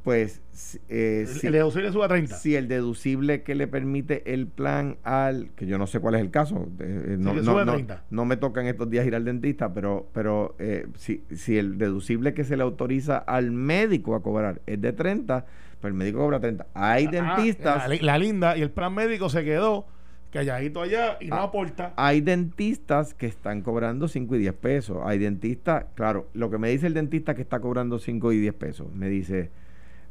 Pues, 0.05 0.41
si- 0.53 0.79
eh, 0.89 1.21
El- 1.23 1.27
si- 1.29 1.47
el 1.49 1.53
deducible 1.53 1.93
sube 1.93 2.05
a 2.05 2.09
30. 2.09 2.35
si 2.37 2.55
el 2.57 2.67
deducible 2.67 3.43
que 3.43 3.55
le 3.55 3.67
permite 3.67 4.33
el 4.33 4.47
plan 4.47 4.97
al, 5.03 5.51
que 5.55 5.67
yo 5.67 5.77
no 5.77 5.87
sé 5.87 6.01
cuál 6.01 6.15
es 6.15 6.21
el 6.23 6.31
caso, 6.31 6.67
eh, 6.79 7.17
no, 7.19 7.35
le 7.35 7.43
no- 7.43 7.65
no- 7.65 7.73
30. 7.75 8.05
no 8.11 8.25
me 8.25 8.37
toca 8.39 8.61
en 8.63 8.69
estos 8.69 8.89
días 8.89 9.07
ir 9.07 9.15
al 9.15 9.25
dentista, 9.25 9.75
pero, 9.75 10.09
pero 10.15 10.55
eh, 10.59 10.87
si, 10.97 11.23
si 11.35 11.59
el 11.59 11.77
deducible 11.79 12.33
que 12.33 12.45
se 12.45 12.57
le 12.57 12.63
autoriza 12.63 13.19
al 13.19 13.51
médico 13.51 14.15
a 14.15 14.23
cobrar 14.23 14.63
es 14.67 14.81
de 14.81 14.93
30, 14.93 15.45
pues 15.81 15.91
el 15.93 15.95
médico 15.99 16.19
cobra 16.19 16.41
30. 16.41 16.67
Hay 16.75 17.07
Ah, 17.07 17.11
dentistas, 17.11 17.79
la, 17.79 17.89
li- 17.89 17.99
la 18.01 18.19
linda 18.19 18.57
y 18.57 18.63
el 18.63 18.71
plan 18.71 18.93
médico 18.95 19.29
se 19.29 19.45
quedó 19.45 19.87
calladito 20.33 20.83
allá 20.83 21.17
y 21.21 21.29
no 21.29 21.37
Ah. 21.37 21.43
aporta. 21.45 21.93
hay 21.97 22.21
dentistas 22.21 23.15
que 23.15 23.27
están 23.27 23.63
cobrando 23.63 24.09
5 24.09 24.35
y 24.37 24.39
10 24.41 24.55
pesos. 24.55 24.99
Hay 25.05 25.19
dentistas, 25.19 25.87
claro, 25.95 26.29
lo 26.35 26.51
que 26.51 26.59
me 26.59 26.69
dice 26.71 26.87
el 26.87 26.95
dentista 26.95 27.35
que 27.35 27.43
está 27.43 27.61
cobrando 27.61 27.99
5 27.99 28.33
y 28.33 28.39
10 28.39 28.55
pesos, 28.55 28.93
me 28.93 29.09
dice, 29.09 29.51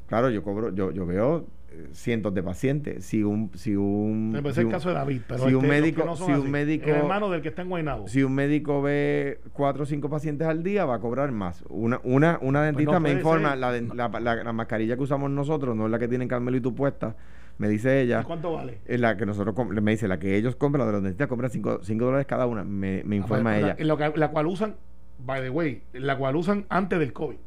claro, 0.07 0.29
yo 0.29 0.41
cobro, 0.43 0.73
yo, 0.73 0.91
yo 0.91 1.05
veo 1.05 1.45
cientos 1.91 2.33
de 2.33 2.43
pacientes. 2.43 3.05
Si 3.05 3.23
un, 3.23 3.51
si 3.55 3.75
un, 3.75 4.31
si 4.35 4.41
parece 4.41 4.59
el 4.61 4.65
un- 4.67 4.71
caso 4.71 4.89
de 4.89 4.95
David, 4.95 5.21
pero 5.27 5.39
si 5.47 5.53
un 5.53 5.65
este, 5.65 5.67
médico- 5.81 6.05
no 6.05 6.15
si 6.15 6.23
un 6.23 6.31
así. 6.33 6.47
médico- 6.47 6.89
el 6.89 6.95
hermano 6.95 7.29
del 7.29 7.41
que 7.41 7.49
está 7.49 7.61
en 7.61 7.69
Guaynabo. 7.69 8.07
Si 8.07 8.23
un 8.23 8.33
médico 8.33 8.81
ve 8.81 9.39
cuatro 9.53 9.83
o 9.83 9.85
cinco 9.85 10.09
pacientes 10.09 10.47
al 10.47 10.63
día, 10.63 10.85
va 10.85 10.95
a 10.95 10.99
cobrar 10.99 11.31
más. 11.31 11.63
Una, 11.69 11.99
una, 12.03 12.39
una 12.41 12.63
dentista 12.63 12.91
Pues 12.91 13.01
no 13.01 13.07
me 13.07 13.13
informa, 13.13 13.55
la, 13.55 13.71
la, 13.71 14.09
la- 14.19 14.43
la 14.43 14.53
mascarilla 14.53 14.95
que 14.95 15.03
usamos 15.03 15.29
nosotros 15.31 15.75
no 15.75 15.85
es 15.85 15.91
la 15.91 15.99
que 15.99 16.07
tienen 16.07 16.27
Carmelo 16.27 16.57
y 16.57 16.61
tú 16.61 16.73
puesta, 16.75 17.15
me 17.57 17.67
dice 17.69 18.01
ella. 18.01 18.21
¿Y 18.21 18.25
¿Cuánto 18.25 18.53
vale? 18.53 18.79
La 18.87 19.17
que 19.17 19.25
nosotros 19.25 19.55
me 19.81 19.91
dice, 19.91 20.07
la 20.07 20.19
que 20.19 20.35
ellos 20.35 20.55
compran, 20.55 20.81
la 20.81 20.85
de 20.87 20.91
los 20.93 21.03
dentistas 21.03 21.27
compran 21.27 21.49
5 21.51 21.79
dólares 22.05 22.27
cada 22.27 22.45
una, 22.45 22.63
me, 22.63 23.03
me 23.03 23.15
informa 23.15 23.51
Ah, 23.51 23.53
pues, 23.53 23.63
ella. 23.65 23.75
La, 23.79 23.85
lo 23.85 23.97
que- 23.97 24.19
la 24.19 24.27
cual 24.29 24.47
usan, 24.47 24.75
by 25.25 25.41
the 25.41 25.49
way, 25.49 25.81
la 25.93 26.17
cual 26.17 26.35
usan 26.35 26.65
antes 26.69 26.99
del 26.99 27.13
COVID. 27.13 27.37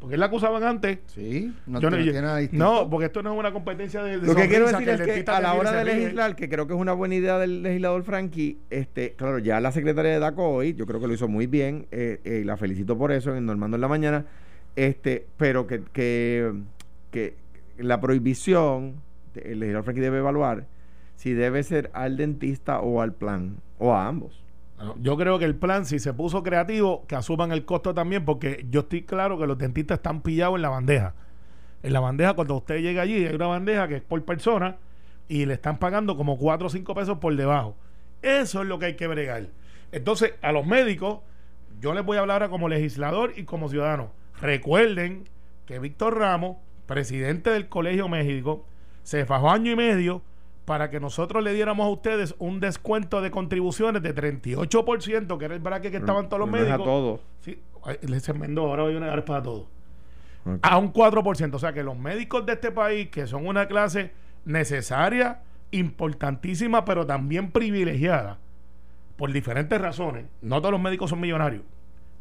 Porque 0.00 0.16
la 0.16 0.28
que 0.28 0.36
usaban 0.36 0.62
antes. 0.62 0.98
Sí, 1.06 1.52
no, 1.66 1.80
Yo 1.80 1.88
te- 1.88 1.96
no, 1.96 2.00
no 2.00 2.04
yo- 2.04 2.12
tiene 2.12 2.26
nada 2.26 2.38
distinto. 2.38 2.64
no, 2.64 2.90
porque 2.90 3.06
esto 3.06 3.22
no 3.22 3.32
es 3.32 3.38
una 3.38 3.52
competencia 3.52 4.02
de, 4.02 4.18
de 4.18 4.26
Lo 4.26 4.34
que 4.34 4.48
quiero 4.48 4.66
decir 4.66 4.88
es 4.88 5.00
que 5.00 5.24
a 5.30 5.40
la 5.40 5.54
hora 5.54 5.72
de 5.72 5.84
legislar, 5.84 6.36
que 6.36 6.48
creo 6.48 6.66
que 6.66 6.74
es 6.74 6.78
una 6.80 6.92
buena 6.92 7.14
idea 7.14 7.38
del 7.38 7.62
legislador 7.62 8.02
Frankie, 8.04 8.58
este, 8.70 9.12
claro, 9.14 9.38
ya 9.38 9.60
la 9.60 9.72
secretaria 9.72 10.12
de 10.12 10.18
DACO 10.18 10.48
hoy, 10.50 10.74
yo 10.74 10.86
creo 10.86 11.00
que 11.00 11.06
lo 11.08 11.14
hizo 11.14 11.28
muy 11.28 11.46
bien, 11.46 11.86
eh, 11.90 12.20
eh, 12.24 12.40
y 12.42 12.44
la 12.44 12.56
felicito 12.56 12.96
por 12.98 13.10
eso, 13.12 13.34
en 13.34 13.46
Normando 13.46 13.76
en 13.76 13.80
la 13.80 13.88
mañana, 13.88 14.26
este, 14.76 15.26
pero 15.36 15.66
que, 15.66 15.82
que, 15.92 16.52
que 17.10 17.34
la 17.78 18.00
prohibición, 18.00 18.96
el 19.34 19.60
legislador 19.60 19.84
Frankie 19.84 20.00
debe 20.02 20.18
evaluar 20.18 20.66
si 21.16 21.32
debe 21.32 21.62
ser 21.62 21.90
al 21.94 22.16
dentista 22.18 22.80
o 22.80 23.00
al 23.00 23.14
plan, 23.14 23.56
o 23.78 23.94
a 23.94 24.06
ambos. 24.06 24.42
Yo 25.00 25.16
creo 25.16 25.38
que 25.38 25.46
el 25.46 25.54
plan, 25.54 25.86
si 25.86 25.98
se 25.98 26.12
puso 26.12 26.42
creativo, 26.42 27.06
que 27.06 27.16
asuman 27.16 27.50
el 27.50 27.64
costo 27.64 27.94
también, 27.94 28.24
porque 28.24 28.66
yo 28.70 28.80
estoy 28.80 29.02
claro 29.02 29.38
que 29.38 29.46
los 29.46 29.56
dentistas 29.56 29.98
están 29.98 30.20
pillados 30.20 30.56
en 30.56 30.62
la 30.62 30.68
bandeja. 30.68 31.14
En 31.82 31.92
la 31.92 32.00
bandeja, 32.00 32.34
cuando 32.34 32.56
usted 32.56 32.80
llega 32.80 33.02
allí, 33.02 33.24
hay 33.24 33.34
una 33.34 33.46
bandeja 33.46 33.88
que 33.88 33.96
es 33.96 34.02
por 34.02 34.22
persona 34.24 34.76
y 35.28 35.46
le 35.46 35.54
están 35.54 35.78
pagando 35.78 36.16
como 36.16 36.36
4 36.36 36.66
o 36.66 36.70
5 36.70 36.94
pesos 36.94 37.18
por 37.18 37.34
debajo. 37.34 37.74
Eso 38.22 38.62
es 38.62 38.68
lo 38.68 38.78
que 38.78 38.86
hay 38.86 38.96
que 38.96 39.06
bregar. 39.06 39.48
Entonces, 39.92 40.34
a 40.42 40.52
los 40.52 40.66
médicos, 40.66 41.20
yo 41.80 41.94
les 41.94 42.04
voy 42.04 42.18
a 42.18 42.20
hablar 42.20 42.42
ahora 42.42 42.50
como 42.50 42.68
legislador 42.68 43.32
y 43.36 43.44
como 43.44 43.68
ciudadano. 43.68 44.10
Recuerden 44.40 45.24
que 45.64 45.78
Víctor 45.78 46.18
Ramos, 46.18 46.58
presidente 46.86 47.50
del 47.50 47.68
Colegio 47.68 48.08
México, 48.08 48.64
se 49.02 49.24
fajó 49.24 49.50
año 49.50 49.72
y 49.72 49.76
medio 49.76 50.22
para 50.66 50.90
que 50.90 50.98
nosotros 51.00 51.42
le 51.42 51.54
diéramos 51.54 51.86
a 51.86 51.88
ustedes 51.88 52.34
un 52.38 52.58
descuento 52.58 53.22
de 53.22 53.30
contribuciones 53.30 54.02
de 54.02 54.14
38%, 54.14 55.38
que 55.38 55.44
era 55.44 55.54
el 55.54 55.60
bracket 55.60 55.92
que 55.92 55.98
estaban 55.98 56.28
todos 56.28 56.40
los 56.40 56.48
no 56.50 56.56
médicos. 56.56 56.80
a 56.80 56.84
todos. 56.84 57.20
Sí, 57.40 57.62
les 58.02 58.28
enmendó, 58.28 58.66
ahora 58.66 58.82
una 58.84 59.06
ahora 59.06 59.20
es 59.20 59.24
para 59.24 59.42
todos. 59.42 59.66
A 60.62 60.76
un 60.78 60.92
4%. 60.92 61.54
O 61.54 61.58
sea 61.60 61.72
que 61.72 61.84
los 61.84 61.96
médicos 61.96 62.44
de 62.46 62.54
este 62.54 62.72
país, 62.72 63.08
que 63.10 63.28
son 63.28 63.46
una 63.46 63.68
clase 63.68 64.10
necesaria, 64.44 65.40
importantísima, 65.70 66.84
pero 66.84 67.06
también 67.06 67.52
privilegiada, 67.52 68.38
por 69.16 69.32
diferentes 69.32 69.80
razones, 69.80 70.26
no 70.42 70.60
todos 70.60 70.72
los 70.72 70.80
médicos 70.80 71.10
son 71.10 71.20
millonarios, 71.20 71.62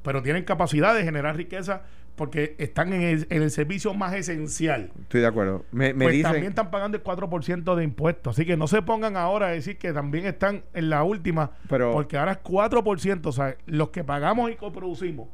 pero 0.03 0.21
tienen 0.21 0.43
capacidad 0.43 0.93
de 0.93 1.03
generar 1.03 1.35
riqueza 1.35 1.81
porque 2.15 2.55
están 2.57 2.93
en 2.93 3.01
el, 3.01 3.27
en 3.29 3.41
el 3.41 3.51
servicio 3.51 3.93
más 3.93 4.13
esencial. 4.13 4.91
Estoy 5.01 5.21
de 5.21 5.27
acuerdo. 5.27 5.65
Me, 5.71 5.93
me 5.93 6.05
pues 6.05 6.13
dicen, 6.13 6.31
también 6.31 6.49
están 6.49 6.71
pagando 6.71 6.97
el 6.97 7.03
4% 7.03 7.75
de 7.75 7.83
impuestos. 7.83 8.35
Así 8.35 8.45
que 8.45 8.55
no 8.57 8.67
se 8.67 8.81
pongan 8.81 9.17
ahora 9.17 9.47
a 9.47 9.51
decir 9.51 9.77
que 9.77 9.91
también 9.93 10.25
están 10.25 10.63
en 10.73 10.89
la 10.89 11.03
última, 11.03 11.51
Pero- 11.69 11.91
porque 11.91 12.17
ahora 12.17 12.33
es 12.33 12.37
4%. 12.43 13.25
O 13.27 13.31
sea, 13.31 13.55
los 13.65 13.89
que 13.89 14.03
pagamos 14.03 14.49
y 14.51 14.55
coproducimos, 14.55 15.27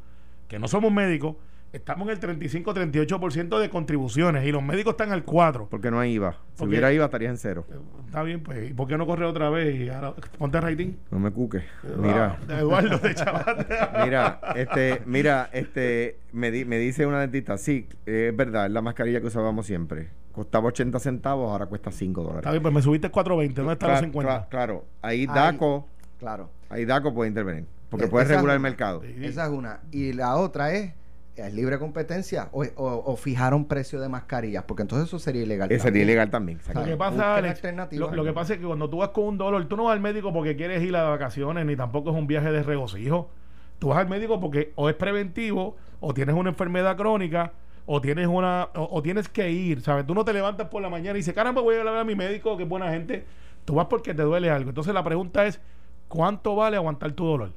que 0.47 0.59
no 0.59 0.67
somos 0.67 0.91
médicos, 0.91 1.35
estamos 1.73 2.07
en 2.09 2.13
el 2.13 2.19
35-38% 2.19 3.59
de 3.59 3.69
contribuciones 3.69 4.45
y 4.45 4.51
los 4.51 4.61
médicos 4.63 4.91
están 4.91 5.11
al 5.11 5.25
4%. 5.25 5.67
porque 5.69 5.89
no 5.91 5.99
hay 5.99 6.13
IVA. 6.13 6.31
Si 6.33 6.37
Porque- 6.59 6.69
hubiera 6.71 6.91
IVA 6.93 7.05
estarías 7.05 7.31
en 7.31 7.37
cero. 7.37 7.65
Está 8.05 8.23
bien, 8.23 8.41
pues, 8.43 8.69
¿y 8.69 8.73
por 8.73 8.87
qué 8.87 8.97
no 8.97 9.05
corre 9.05 9.25
otra 9.25 9.49
vez? 9.49 9.75
Y 9.79 9.89
ahora, 9.89 10.13
ponte 10.37 10.59
rating. 10.59 10.93
No 11.11 11.19
me 11.19 11.31
cuques. 11.31 11.63
Mira. 11.97 12.37
Ah, 12.41 12.45
de 12.45 12.55
Eduardo 12.59 12.97
de 12.97 13.15
Chabate. 13.15 13.65
Mira, 14.05 14.39
este, 14.55 15.01
mira, 15.05 15.49
este, 15.53 16.17
me, 16.33 16.51
di- 16.51 16.65
me 16.65 16.77
dice 16.77 17.05
una 17.05 17.19
dentista, 17.21 17.57
sí, 17.57 17.87
es 18.05 18.35
verdad, 18.35 18.65
es 18.65 18.71
la 18.71 18.81
mascarilla 18.81 19.21
que 19.21 19.27
usábamos 19.27 19.65
siempre. 19.65 20.09
Costaba 20.33 20.67
80 20.67 20.99
centavos, 20.99 21.51
ahora 21.51 21.65
cuesta 21.65 21.91
5 21.91 22.21
Está 22.21 22.29
dólares. 22.31 22.51
bien, 22.51 22.61
pues 22.61 22.73
me 22.73 22.81
subiste 22.81 23.09
420, 23.09 23.61
¿dónde 23.61 23.73
están 23.73 23.89
los 23.91 23.99
Cla- 23.99 24.03
50? 24.03 24.31
cla- 24.45 24.49
claro, 24.49 24.85
ahí 25.01 25.19
Ahí. 25.21 25.25
DACO, 25.27 25.87
Claro. 26.19 26.49
ahí 26.69 26.85
DACO 26.85 27.13
puede 27.13 27.29
intervenir, 27.29 27.65
porque 27.89 28.05
Eh, 28.05 28.09
puede 28.09 28.25
regular 28.25 28.55
el 28.55 28.61
mercado. 28.61 29.03
Esa 29.03 29.45
es 29.45 29.51
una. 29.51 29.79
Y 29.91 30.13
la 30.13 30.35
otra 30.37 30.71
es, 30.73 30.93
¿es 31.35 31.53
libre 31.53 31.79
competencia 31.79 32.49
o, 32.51 32.63
o, 32.75 33.03
o 33.05 33.15
fijaron 33.15 33.65
precio 33.65 33.99
de 34.01 34.09
mascarillas? 34.09 34.63
Porque 34.63 34.83
entonces 34.83 35.07
eso 35.07 35.19
sería 35.19 35.43
ilegal. 35.43 35.71
Ese 35.71 35.83
sería 35.83 35.91
también. 35.91 36.07
ilegal 36.09 36.29
también. 36.29 36.59
Lo 36.73 36.83
que 36.85 36.97
pasa, 36.97 37.35
Alex, 37.35 37.61
lo, 37.93 38.13
lo 38.13 38.23
que 38.23 38.33
pasa 38.33 38.53
es 38.53 38.59
que 38.59 38.65
cuando 38.65 38.89
tú 38.89 38.97
vas 38.97 39.09
con 39.09 39.25
un 39.25 39.37
dolor, 39.37 39.65
tú 39.65 39.77
no 39.77 39.85
vas 39.85 39.93
al 39.93 40.01
médico 40.01 40.33
porque 40.33 40.55
quieres 40.55 40.83
ir 40.83 40.95
a 40.95 41.03
vacaciones, 41.03 41.65
ni 41.65 41.75
tampoco 41.75 42.11
es 42.11 42.15
un 42.15 42.27
viaje 42.27 42.51
de 42.51 42.63
regocijo. 42.63 43.29
Tú 43.79 43.89
vas 43.89 43.97
al 43.97 44.09
médico 44.09 44.39
porque 44.39 44.73
o 44.75 44.89
es 44.89 44.95
preventivo, 44.95 45.75
o 45.99 46.13
tienes 46.13 46.35
una 46.35 46.49
enfermedad 46.49 46.97
crónica, 46.97 47.53
o 47.85 47.99
tienes 47.99 48.27
una, 48.27 48.69
o, 48.75 48.89
o 48.91 49.01
tienes 49.01 49.27
que 49.27 49.49
ir, 49.49 49.81
¿sabes? 49.81 50.05
Tú 50.05 50.13
no 50.13 50.23
te 50.23 50.33
levantas 50.33 50.67
por 50.67 50.81
la 50.81 50.89
mañana 50.89 51.17
y 51.17 51.21
dices, 51.21 51.33
caramba, 51.33 51.61
voy 51.61 51.75
a 51.75 51.79
hablar 51.79 51.97
a 51.97 52.03
mi 52.03 52.15
médico, 52.15 52.57
que 52.57 52.63
buena 52.63 52.91
gente. 52.91 53.25
Tú 53.65 53.75
vas 53.75 53.87
porque 53.87 54.13
te 54.13 54.21
duele 54.23 54.49
algo. 54.49 54.69
Entonces 54.69 54.93
la 54.93 55.03
pregunta 55.03 55.45
es, 55.45 55.59
¿cuánto 56.07 56.55
vale 56.55 56.77
aguantar 56.77 57.11
tu 57.13 57.25
dolor? 57.25 57.51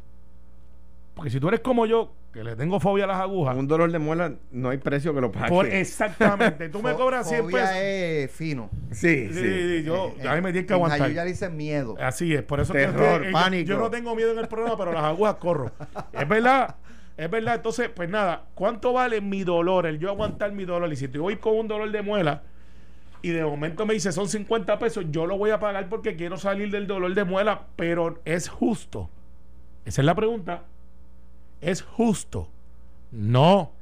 Porque 1.15 1.31
si 1.31 1.41
tú 1.41 1.49
eres 1.49 1.61
como 1.61 1.87
yo, 1.87 2.13
que 2.35 2.43
le 2.45 2.57
tengo 2.57 2.81
fobia 2.81 3.05
a 3.05 3.07
las 3.07 3.21
agujas, 3.21 3.57
Un 3.57 3.67
dolor 3.69 3.91
de 3.93 3.99
muela 4.01 4.35
no 4.51 4.71
hay 4.71 4.79
precio 4.79 5.15
que 5.15 5.21
lo 5.21 5.31
pague. 5.33 5.49
por 5.49 5.67
exactamente, 5.67 6.69
tú 6.69 6.83
me 6.83 6.93
cobras 6.97 7.29
100 7.29 7.43
fobia 7.45 7.57
pesos. 7.59 7.77
es 7.77 8.31
fino. 8.33 8.69
Sí, 8.91 9.29
Sí, 9.29 9.33
sí. 9.33 9.79
sí, 9.79 9.83
yo, 9.85 10.13
Eh, 10.21 10.29
a 10.29 10.35
mí 10.35 10.41
me 10.41 10.51
tienen 10.53 10.67
que 10.67 10.73
aguantar. 10.75 10.99
Jayuya 11.01 11.25
le 11.25 11.31
dicen 11.31 11.57
miedo. 11.57 11.95
Así 12.01 12.35
es, 12.35 12.43
por 12.43 12.59
eso 12.61 12.73
Terror, 12.73 13.21
que, 13.23 13.27
yo- 13.29 13.33
pánico. 13.33 13.69
Yo, 13.71 13.79
no 13.79 13.89
tengo 13.91 14.15
miedo 14.17 14.33
en 14.33 14.39
el 14.41 14.49
programa, 14.49 14.77
pero 14.77 14.93
las 14.93 15.05
agujas 15.05 15.37
corro. 15.37 15.71
Es 16.13 16.29
verdad, 16.29 16.75
es 17.17 17.31
verdad. 17.31 17.55
Entonces, 17.55 17.89
pues 17.95 18.09
nada, 18.11 18.47
¿cuánto 18.55 18.93
vale 18.93 19.21
mi 19.21 19.45
dolor? 19.45 19.87
El 19.87 19.99
yo 20.01 20.11
aguantar 20.11 20.51
mi 20.53 20.65
dolor. 20.65 20.93
Y 20.93 20.97
si 20.97 21.07
te 21.09 21.19
voy 21.19 21.37
con 21.37 21.57
un 21.57 21.69
dolor 21.69 21.91
de 21.93 22.03
muela 22.03 22.43
y 23.23 23.31
de 23.31 23.45
momento 23.45 23.87
me 23.87 23.95
dice 23.95 24.11
son 24.13 24.29
50 24.29 24.79
pesos, 24.81 25.05
yo 25.11 25.25
lo 25.27 25.39
voy 25.39 25.51
a 25.51 25.61
pagar 25.61 25.89
porque 25.89 26.17
quiero 26.17 26.37
salir 26.37 26.71
del 26.73 26.87
dolor 26.89 27.15
de 27.15 27.23
muela, 27.25 27.63
pero 27.77 28.21
es 28.25 28.49
justo. 28.49 29.09
Esa 29.85 30.03
es 30.03 30.05
la 30.05 30.15
pregunta. 30.17 30.65
¿Es 31.65 31.83
justo? 31.83 32.49
No. 33.11 33.73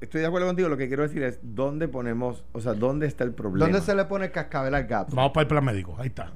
Estoy 0.00 0.20
de 0.20 0.26
acuerdo 0.28 0.46
contigo. 0.46 0.68
Lo 0.68 0.76
que 0.76 0.86
quiero 0.88 1.02
decir 1.02 1.22
es, 1.22 1.38
¿dónde 1.42 1.88
ponemos, 1.88 2.44
o 2.52 2.60
sea, 2.60 2.74
dónde 2.74 3.06
está 3.06 3.24
el 3.24 3.32
problema? 3.32 3.66
¿Dónde 3.66 3.80
se 3.84 3.94
le 3.94 4.04
pone 4.04 4.26
el 4.26 4.32
cascabel 4.32 4.74
al 4.74 4.86
gato? 4.86 5.14
Vamos 5.16 5.32
para 5.32 5.42
el 5.42 5.48
plan 5.48 5.64
médico. 5.64 5.96
Ahí 5.98 6.06
está. 6.08 6.32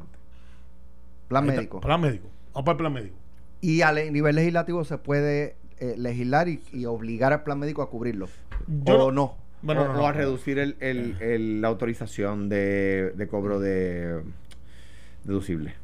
Plan 1.29 1.45
Ahí 1.45 1.51
está. 1.51 1.61
médico. 1.61 1.81
Plan 1.81 2.01
médico. 2.01 2.29
Vamos 2.53 2.65
para 2.65 2.73
el 2.73 2.79
plan 2.79 2.93
médico. 2.93 3.17
Y 3.61 3.83
a 3.83 3.93
le- 3.93 4.11
nivel 4.11 4.35
legislativo 4.37 4.85
se 4.85 4.99
puede 4.99 5.55
eh, 5.79 5.95
legislar 5.97 6.49
y, 6.49 6.61
y 6.73 6.85
obligar 6.87 7.33
al 7.33 7.43
plan 7.45 7.59
médico 7.59 7.83
a 7.83 7.89
cubrirlo. 7.91 8.29
Yo 8.67 9.07
o 9.07 9.13
no. 9.13 9.37
Bueno, 9.63 9.83
o, 9.83 9.85
no, 9.87 9.93
o 9.93 9.97
no. 9.99 10.07
a 10.09 10.13
reducir 10.13 10.59
el, 10.59 10.77
el- 10.81 11.17
el- 11.21 11.61
la 11.61 11.69
autorización 11.69 12.49
de, 12.49 13.13
de 13.17 13.29
cobro 13.29 13.61
de 13.61 14.23
deducible. 15.25 15.75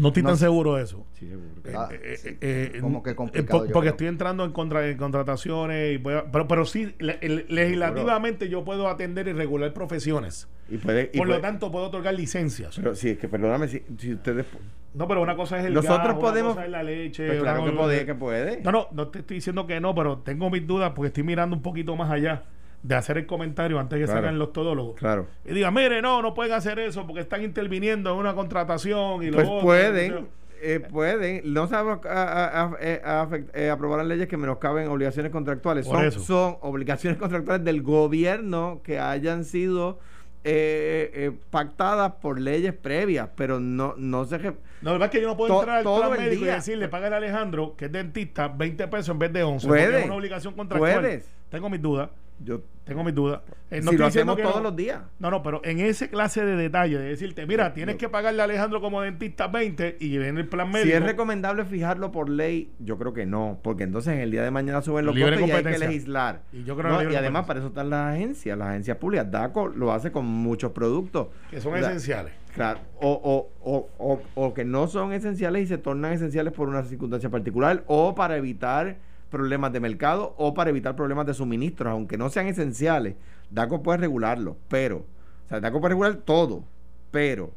No 0.00 0.08
estoy 0.08 0.22
No 0.22 0.28
tan 0.30 0.38
seguro 0.38 0.74
de 0.76 0.84
eso. 0.84 1.06
Sí, 1.14 1.28
seguro. 1.28 1.48
Ah, 1.74 1.88
Eh, 1.92 2.16
sí. 2.18 2.28
eh, 2.28 2.72
eh, 2.74 2.78
Como 2.80 3.02
que 3.02 3.14
complicado, 3.14 3.60
porque 3.60 3.72
creo. 3.80 3.90
estoy 3.90 4.06
entrando 4.08 4.44
en, 4.44 4.52
contra, 4.52 4.86
en 4.88 4.96
contrataciones, 4.96 5.98
y 6.00 6.08
a- 6.10 6.24
pero, 6.30 6.46
pero 6.48 6.64
sí, 6.66 6.94
le- 6.98 7.18
el- 7.22 7.46
legislativamente 7.48 8.48
yo 8.48 8.64
puedo 8.64 8.88
atender 8.88 9.28
y 9.28 9.32
regular 9.32 9.72
profesiones. 9.72 10.48
Y 10.68 10.78
puede, 10.78 11.10
y 11.12 11.18
Por 11.18 11.28
lo 11.28 11.40
tanto, 11.40 11.70
puedo 11.70 11.86
otorgar 11.86 12.14
licencias. 12.14 12.76
pero 12.76 12.94
sí, 12.94 13.10
es 13.10 13.18
que 13.18 13.28
perdóname, 13.28 13.68
si, 13.68 13.82
si 13.98 14.14
ustedes... 14.14 14.46
no, 14.94 15.06
pero 15.06 15.22
una 15.22 15.36
cosa 15.36 15.58
es 15.60 15.66
el 15.66 15.74
Nosotros 15.74 15.98
gas, 15.98 16.08
una 16.10 16.18
podemos- 16.20 16.54
cosa 16.54 16.64
es 16.66 16.70
la 16.72 16.82
leche. 16.82 17.26
Pues 17.26 17.40
claro 17.40 17.62
una 17.62 17.70
que 17.70 17.76
cosa- 17.76 17.84
puede, 17.86 18.06
que 18.06 18.14
puede. 18.14 18.60
No, 18.62 18.72
no, 18.72 18.88
no 18.92 19.08
te 19.08 19.20
estoy 19.20 19.36
diciendo 19.36 19.66
que 19.66 19.80
no, 19.80 19.94
pero 19.94 20.18
tengo 20.18 20.50
mis 20.50 20.66
dudas 20.66 20.92
porque 20.94 21.08
estoy 21.08 21.22
mirando 21.22 21.54
un 21.56 21.62
poquito 21.62 21.94
más 21.96 22.10
allá 22.10 22.42
de 22.86 22.94
hacer 22.94 23.18
el 23.18 23.26
comentario 23.26 23.78
antes 23.80 23.98
que 23.98 24.04
Claro. 24.04 24.20
salgan 24.20 24.38
los 24.38 24.52
todólogos. 24.52 24.94
Claro. 24.96 25.26
Y 25.44 25.54
digan, 25.54 25.74
mire, 25.74 26.00
no, 26.00 26.22
no 26.22 26.34
pueden 26.34 26.52
hacer 26.52 26.78
eso 26.78 27.04
porque 27.06 27.20
están 27.22 27.42
interviniendo 27.42 28.12
en 28.12 28.16
una 28.18 28.34
contratación 28.34 29.22
y 29.22 29.26
lo 29.30 29.36
Pues 29.38 29.48
otro, 29.48 29.60
pueden, 29.62 30.28
eh, 30.62 30.80
pueden. 30.80 31.52
No 31.52 31.66
sabemos 31.66 32.04
a, 32.06 32.22
a- 32.22 32.62
a- 32.64 32.76
eh, 32.80 33.02
a 33.04 33.28
eh, 33.54 33.70
aprobar 33.70 33.98
las 33.98 34.06
leyes 34.06 34.28
que 34.28 34.36
menoscaben 34.36 34.86
obligaciones 34.88 35.32
contractuales. 35.32 35.86
Son, 35.86 36.12
son 36.12 36.56
obligaciones 36.60 37.18
contractuales 37.20 37.64
del 37.64 37.82
gobierno 37.82 38.80
que 38.84 39.00
hayan 39.00 39.44
sido 39.44 39.98
eh, 40.44 41.10
eh, 41.12 41.32
pactadas 41.50 42.12
por 42.22 42.38
leyes 42.40 42.72
previas, 42.72 43.28
pero 43.34 43.58
no, 43.58 43.94
no 43.96 44.24
se... 44.26 44.38
No, 44.38 44.54
la 44.82 44.92
verdad 44.92 45.06
es 45.06 45.10
que 45.10 45.20
yo 45.20 45.26
no 45.26 45.36
puedo 45.36 45.52
To- 45.52 45.60
entrar 45.60 45.78
al 45.78 45.82
todo 45.84 46.06
plan 46.08 46.20
médico 46.20 46.44
y 46.44 46.48
decirle, 46.48 46.88
paga 46.88 47.08
a 47.08 47.16
Alejandro, 47.16 47.74
que 47.76 47.86
es 47.86 47.92
dentista, 47.92 48.46
20 48.46 48.86
pesos 48.86 49.08
en 49.08 49.18
vez 49.18 49.32
de 49.32 49.42
11. 49.42 49.66
Puede. 49.66 49.84
porque 49.86 49.98
es 49.98 50.04
una 50.06 50.14
obligación 50.14 50.54
contractual. 50.54 51.00
Puedes. 51.00 51.28
Tengo 51.50 51.68
mis 51.68 51.82
dudas. 51.82 52.10
Yo, 52.38 52.60
Tengo 52.86 53.02
mis 53.02 53.16
dudas. 53.16 53.40
Eh, 53.68 53.80
no 53.82 53.90
si 53.90 53.96
lo 53.96 54.06
hacemos 54.06 54.36
todos 54.36 54.58
no. 54.58 54.62
los 54.62 54.76
días. 54.76 55.00
No, 55.18 55.28
no, 55.28 55.42
pero 55.42 55.60
en 55.64 55.80
ese 55.80 56.08
clase 56.08 56.44
de 56.44 56.54
detalle, 56.54 56.96
de 56.96 57.08
decirte, 57.08 57.44
mira, 57.44 57.74
tienes 57.74 57.96
que 57.96 58.08
pagarle 58.08 58.42
a 58.42 58.44
Alejandro 58.44 58.80
como 58.80 59.02
dentista 59.02 59.48
20 59.48 59.96
y 59.98 60.18
viene 60.18 60.40
el 60.40 60.48
plan 60.48 60.70
médico. 60.70 60.86
Si 60.86 60.92
es 60.92 61.02
recomendable 61.02 61.64
fijarlo 61.64 62.12
por 62.12 62.28
ley, 62.28 62.70
yo 62.78 62.96
creo 62.96 63.12
que 63.12 63.26
no, 63.26 63.58
porque 63.64 63.82
entonces 63.82 64.14
en 64.14 64.20
el 64.20 64.30
día 64.30 64.44
de 64.44 64.52
mañana 64.52 64.82
suben 64.82 65.04
los 65.04 65.16
Libre 65.16 65.32
costos 65.32 65.48
y 65.48 65.52
hay 65.52 65.64
que 65.64 65.78
legislar. 65.80 66.42
Y 66.52 66.62
yo 66.62 66.76
creo 66.76 66.92
No, 66.92 67.10
y 67.10 67.16
además 67.16 67.44
para 67.44 67.58
eso 67.58 67.68
están 67.68 67.90
las 67.90 68.14
agencias, 68.14 68.56
las 68.56 68.68
agencias 68.68 68.96
públicas. 68.98 69.28
DACO 69.32 69.66
lo 69.66 69.92
hace 69.92 70.12
con 70.12 70.24
muchos 70.24 70.70
productos. 70.70 71.26
que 71.50 71.60
son 71.60 71.76
esenciales. 71.76 72.34
Claro, 72.54 72.78
o, 73.00 73.10
o, 73.10 73.50
o, 73.68 73.90
o, 73.98 74.22
o 74.36 74.54
que 74.54 74.64
no 74.64 74.86
son 74.86 75.12
esenciales 75.12 75.64
y 75.64 75.66
se 75.66 75.76
tornan 75.76 76.12
esenciales 76.12 76.52
por 76.52 76.68
una 76.68 76.84
circunstancia 76.84 77.28
particular 77.30 77.82
o 77.88 78.14
para 78.14 78.36
evitar 78.36 78.96
problemas 79.30 79.72
de 79.72 79.80
mercado 79.80 80.34
o 80.38 80.54
para 80.54 80.70
evitar 80.70 80.94
problemas 80.96 81.26
de 81.26 81.34
suministros, 81.34 81.90
aunque 81.90 82.16
no 82.16 82.28
sean 82.30 82.46
esenciales. 82.46 83.16
DACO 83.50 83.82
puede 83.82 83.98
regularlo, 83.98 84.56
pero, 84.68 84.98
o 84.98 85.48
sea, 85.48 85.60
DACO 85.60 85.80
puede 85.80 85.90
regular 85.90 86.16
todo, 86.16 86.64
pero 87.10 87.52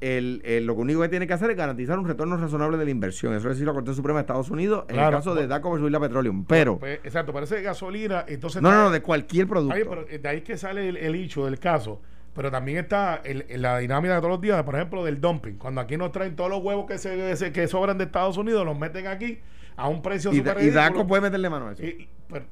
el, 0.00 0.42
el- 0.44 0.66
lo 0.66 0.74
único 0.74 1.00
que 1.00 1.08
tiene 1.08 1.26
que 1.26 1.32
hacer 1.32 1.50
es 1.50 1.56
garantizar 1.56 1.98
un 1.98 2.06
retorno 2.06 2.36
razonable 2.36 2.76
de 2.76 2.84
la 2.84 2.90
inversión. 2.90 3.32
Eso 3.34 3.48
es 3.48 3.54
decir 3.54 3.66
la 3.66 3.72
Corte 3.72 3.94
Suprema 3.94 4.18
de 4.18 4.22
Estados 4.22 4.50
Unidos 4.50 4.84
en 4.88 4.96
Claro, 4.96 5.08
el 5.10 5.14
caso 5.16 5.30
de 5.30 5.42
bueno. 5.42 5.48
DACO 5.54 5.70
versus 5.72 5.90
la 5.90 6.00
Petroleum. 6.00 6.44
Pero, 6.44 6.78
Pues, 6.78 7.00
exacto, 7.04 7.32
parece 7.32 7.62
gasolina, 7.62 8.24
entonces... 8.28 8.60
no, 8.60 8.70
no, 8.70 8.82
no, 8.84 8.90
de 8.90 9.00
cualquier 9.02 9.46
producto. 9.46 9.74
Bien, 9.74 9.86
pero 9.88 10.04
de 10.04 10.28
ahí 10.28 10.42
que 10.42 10.56
sale 10.58 10.88
el, 10.88 10.96
el 10.98 11.14
hecho 11.14 11.46
del 11.46 11.58
caso. 11.58 12.00
Pero 12.34 12.50
también 12.50 12.78
está 12.78 13.20
el- 13.24 13.44
el- 13.48 13.62
la 13.62 13.78
dinámica 13.78 14.14
de 14.14 14.20
todos 14.20 14.32
los 14.32 14.40
días, 14.40 14.62
por 14.64 14.74
ejemplo, 14.74 15.04
del 15.04 15.20
dumping. 15.20 15.54
Cuando 15.56 15.80
aquí 15.80 15.96
nos 15.96 16.10
traen 16.12 16.34
todos 16.34 16.50
los 16.50 16.62
huevos 16.62 16.86
que 16.86 16.98
se, 16.98 17.36
se- 17.36 17.52
que 17.52 17.68
sobran 17.68 17.96
de 17.98 18.04
Estados 18.04 18.36
Unidos, 18.36 18.64
los 18.66 18.76
meten 18.78 19.06
aquí 19.06 19.38
a 19.76 19.88
un 19.88 20.02
precio 20.02 20.32
y, 20.32 20.38
súper 20.38 20.60
y 20.62 20.70
DACO 20.70 21.06
puede 21.06 21.22
meterle 21.22 21.48
mano 21.48 21.68
a 21.68 21.72
eso. 21.72 21.82
Y, 21.84 21.86
y- 21.86 22.08
pero- 22.28 22.44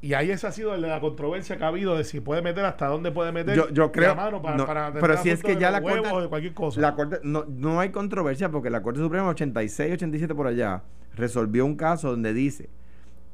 y 0.00 0.14
ahí 0.14 0.30
esa 0.30 0.48
ha 0.48 0.52
sido 0.52 0.76
la 0.76 1.00
controversia 1.00 1.56
que 1.56 1.64
ha 1.64 1.68
habido 1.68 1.96
de 1.96 2.04
si 2.04 2.20
puede 2.20 2.42
meter, 2.42 2.64
hasta 2.64 2.86
dónde 2.86 3.10
puede 3.12 3.30
meter. 3.32 3.56
Yo- 3.56 3.68
yo 3.70 3.90
la 3.94 4.14
mano 4.14 4.42
para, 4.42 4.56
no, 4.56 4.66
para 4.66 4.92
pero 4.92 5.16
si 5.18 5.30
es 5.30 5.42
que 5.42 5.56
ya 5.56 5.70
la 5.70 5.80
Corte- 5.82 6.08
o 6.12 6.20
de 6.20 6.28
cualquier 6.28 6.54
cosa. 6.54 6.80
La 6.80 6.94
corte, 6.94 7.18
no, 7.22 7.44
no 7.48 7.78
hay 7.80 7.90
controversia 7.90 8.48
porque 8.50 8.70
la 8.70 8.82
Corte 8.82 9.00
Suprema 9.00 9.28
86, 9.28 9.92
87 9.94 10.34
por 10.34 10.46
allá 10.48 10.82
resolvió 11.14 11.64
un 11.64 11.76
caso 11.76 12.10
donde 12.10 12.32
dice 12.32 12.68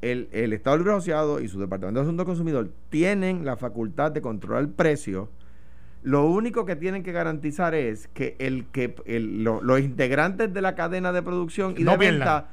el, 0.01 0.27
el 0.31 0.53
Estado 0.53 0.77
Libre 0.77 0.93
Asociado 0.93 1.39
y 1.39 1.47
su 1.47 1.59
Departamento 1.59 1.99
de 1.99 2.03
Asuntos 2.05 2.25
del 2.25 2.31
Consumidor 2.31 2.69
tienen 2.89 3.43
la 3.45 3.57
facultad 3.57 4.11
de 4.11 4.21
controlar 4.21 4.61
el 4.63 4.69
precio. 4.69 5.29
Lo 6.05 6.25
único 6.27 6.65
que 6.65 6.75
tienen 6.75 7.01
que 7.01 7.11
garantizar 7.11 7.73
es 7.73 8.07
que 8.13 8.35
el 8.37 8.67
que 8.71 8.95
el- 9.05 9.43
lo- 9.43 9.61
los 9.63 9.79
integrantes 9.79 10.53
de 10.53 10.61
la 10.61 10.75
cadena 10.75 11.11
de 11.11 11.23
producción 11.23 11.73
y 11.77 11.83
No 11.83 11.91
de 11.93 11.97
venta 11.97 12.49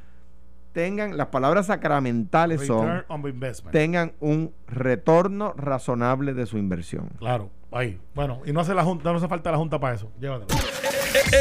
tengan 0.73 1.19
las 1.19 1.27
palabras 1.27 1.67
sacramentales 1.67 2.67
son 2.67 2.87
Return 2.88 3.05
on 3.09 3.29
investment. 3.29 3.73
tengan 3.73 4.12
un 4.21 4.55
retorno 4.67 5.53
razonable 5.53 6.33
de 6.33 6.47
su 6.47 6.57
inversión. 6.57 7.11
Claro, 7.19 7.51
ahí. 7.71 8.01
Bueno, 8.15 8.41
y 8.47 8.53
no 8.55 8.61
hace 8.61 8.73
la 8.73 8.85
junta, 8.85 9.12
no 9.12 9.19
hace 9.19 9.29
falta 9.29 9.51
la 9.51 9.59
junta 9.59 9.79
para 9.79 9.97
eso. 9.97 10.11
Llévatelo. 10.19 10.59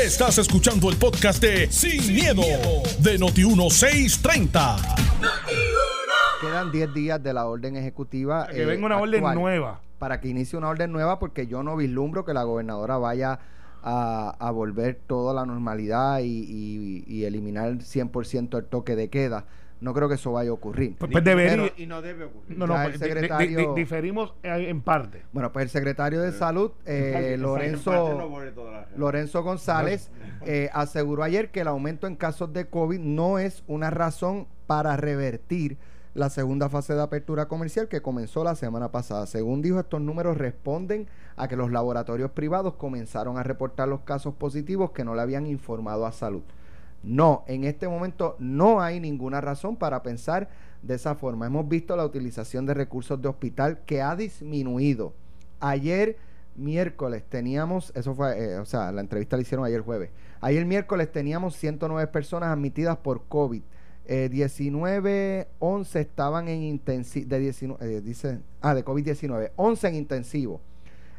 Estás 0.03 0.37
escuchando 0.37 0.89
el 0.89 0.97
podcast 0.97 1.41
de 1.41 1.71
Sin, 1.71 2.13
miedo, 2.13 2.41
de 2.99 3.17
Noti1630. 3.17 4.75
Quedan 6.41 6.71
10 6.71 6.93
días 6.93 7.23
de 7.23 7.33
la 7.33 7.45
orden 7.45 7.77
ejecutiva. 7.77 8.47
Que 8.47 8.63
eh, 8.63 8.65
venga 8.65 8.85
una 8.85 8.97
orden 8.97 9.15
actual, 9.15 9.35
nueva. 9.35 9.81
Para 10.01 10.19
que 10.19 10.29
inicie 10.29 10.57
una 10.57 10.69
orden 10.69 10.91
nueva, 10.91 11.19
porque 11.19 11.45
yo 11.45 11.61
no 11.61 11.77
vislumbro 11.77 12.25
que 12.25 12.33
la 12.33 12.41
gobernadora 12.41 12.97
vaya 12.97 13.37
a, 13.83 14.51
volver 14.51 14.99
toda 15.05 15.31
la 15.31 15.45
normalidad 15.45 16.21
y, 16.23 17.03
y 17.05 17.23
eliminar 17.25 17.73
100% 17.73 18.57
el 18.57 18.65
toque 18.65 18.95
de 18.95 19.09
queda 19.09 19.45
no 19.81 19.95
creo 19.95 20.07
que 20.07 20.15
eso 20.15 20.31
vaya 20.31 20.51
a 20.51 20.53
ocurrir. 20.53 20.95
Pues, 20.95 21.11
pues 21.11 21.23
debería. 21.23 21.73
y 21.75 21.87
no 21.87 22.01
debe 22.01 22.25
ocurrir. 22.25 22.57
No, 22.57 22.67
no, 22.67 22.75
pues, 22.75 22.99
secretario, 22.99 23.73
diferimos 23.73 24.33
en 24.43 24.81
parte. 24.81 25.23
Bueno, 25.33 25.51
pues 25.51 25.63
el 25.63 25.69
secretario 25.69 26.21
de 26.21 26.31
Salud, 26.31 26.71
eh, 26.85 27.35
Lorenzo, 27.37 28.29
Lorenzo 28.95 29.43
González, 29.43 30.11
eh, 30.45 30.69
aseguró 30.71 31.23
ayer 31.23 31.49
que 31.49 31.61
el 31.61 31.67
aumento 31.67 32.05
en 32.05 32.15
casos 32.15 32.53
de 32.53 32.67
COVID 32.67 32.99
no 32.99 33.39
es 33.39 33.63
una 33.67 33.89
razón 33.89 34.47
para 34.67 34.95
revertir 34.97 35.77
la 36.13 36.29
segunda 36.29 36.67
fase 36.69 36.93
de 36.93 37.01
apertura 37.01 37.47
comercial 37.47 37.87
que 37.87 38.01
comenzó 38.01 38.43
la 38.43 38.55
semana 38.55 38.91
pasada. 38.91 39.25
Según 39.25 39.61
dijo, 39.61 39.79
estos 39.79 40.01
números 40.01 40.37
responden 40.37 41.07
a 41.37 41.47
que 41.47 41.55
los 41.55 41.71
laboratorios 41.71 42.31
privados 42.31 42.75
comenzaron 42.75 43.37
a 43.37 43.43
reportar 43.43 43.87
los 43.87 44.01
casos 44.01 44.33
positivos 44.35 44.91
que 44.91 45.05
no 45.05 45.15
le 45.15 45.21
habían 45.21 45.47
informado 45.47 46.05
a 46.05 46.11
salud. 46.11 46.43
No, 47.03 47.43
en 47.47 47.63
este 47.63 47.87
momento 47.87 48.35
no 48.39 48.81
hay 48.81 48.99
ninguna 48.99 49.41
razón 49.41 49.75
para 49.75 50.03
pensar 50.03 50.49
de 50.81 50.95
esa 50.95 51.15
forma. 51.15 51.47
Hemos 51.47 51.67
visto 51.67 51.95
la 51.95 52.05
utilización 52.05 52.65
de 52.65 52.73
recursos 52.73 53.21
de 53.21 53.29
hospital 53.29 53.79
que 53.85 54.01
ha 54.01 54.15
disminuido. 54.15 55.13
Ayer 55.59 56.17
miércoles 56.55 57.23
teníamos, 57.27 57.91
eso 57.95 58.13
fue, 58.13 58.37
eh, 58.37 58.59
o 58.59 58.65
sea, 58.65 58.91
la 58.91 59.01
entrevista 59.01 59.37
la 59.37 59.41
hicieron 59.41 59.65
ayer 59.65 59.81
jueves. 59.81 60.11
Ayer 60.41 60.65
miércoles 60.65 61.11
teníamos 61.11 61.55
109 61.55 62.07
personas 62.11 62.49
admitidas 62.49 62.97
por 62.97 63.23
COVID. 63.27 63.63
19, 64.07 65.39
eh, 65.39 65.47
11 65.59 65.99
estaban 66.01 66.47
en 66.47 66.63
intensivo, 66.63 67.27
de 67.29 67.39
19, 67.39 67.97
eh, 67.97 68.01
dice, 68.01 68.39
ah, 68.61 68.73
de 68.73 68.83
COVID-19, 68.83 69.51
11 69.55 69.87
en 69.87 69.95
intensivo, 69.95 70.61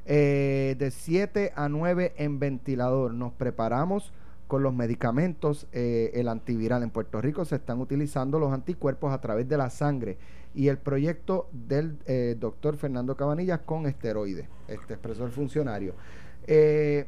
de 0.05 0.92
7 0.92 1.53
a 1.55 1.68
9 1.68 2.12
en 2.16 2.38
ventilador. 2.38 3.14
Nos 3.14 3.33
preparamos 3.33 4.12
con 4.53 4.62
los 4.62 4.75
medicamentos, 4.75 5.66
eh, 5.73 6.11
el 6.12 6.29
antiviral 6.29 6.83
en 6.83 6.90
Puerto 6.90 7.23
Rico 7.23 7.47
se 7.47 7.57
están 7.57 7.81
utilizando 7.81 8.38
los 8.38 8.53
anticuerpos 8.53 9.11
a 9.11 9.18
través 9.18 9.49
de 9.49 9.57
la 9.57 9.71
sangre 9.71 10.18
y 10.55 10.68
el 10.68 10.77
proyecto 10.77 11.49
del 11.53 11.97
eh, 12.05 12.37
doctor 12.38 12.77
Fernando 12.77 13.16
Cabanillas 13.16 13.61
con 13.61 13.87
esteroides, 13.87 14.47
este 14.68 14.92
expresor 14.92 15.31
funcionario. 15.31 15.95
Eh, 16.47 17.07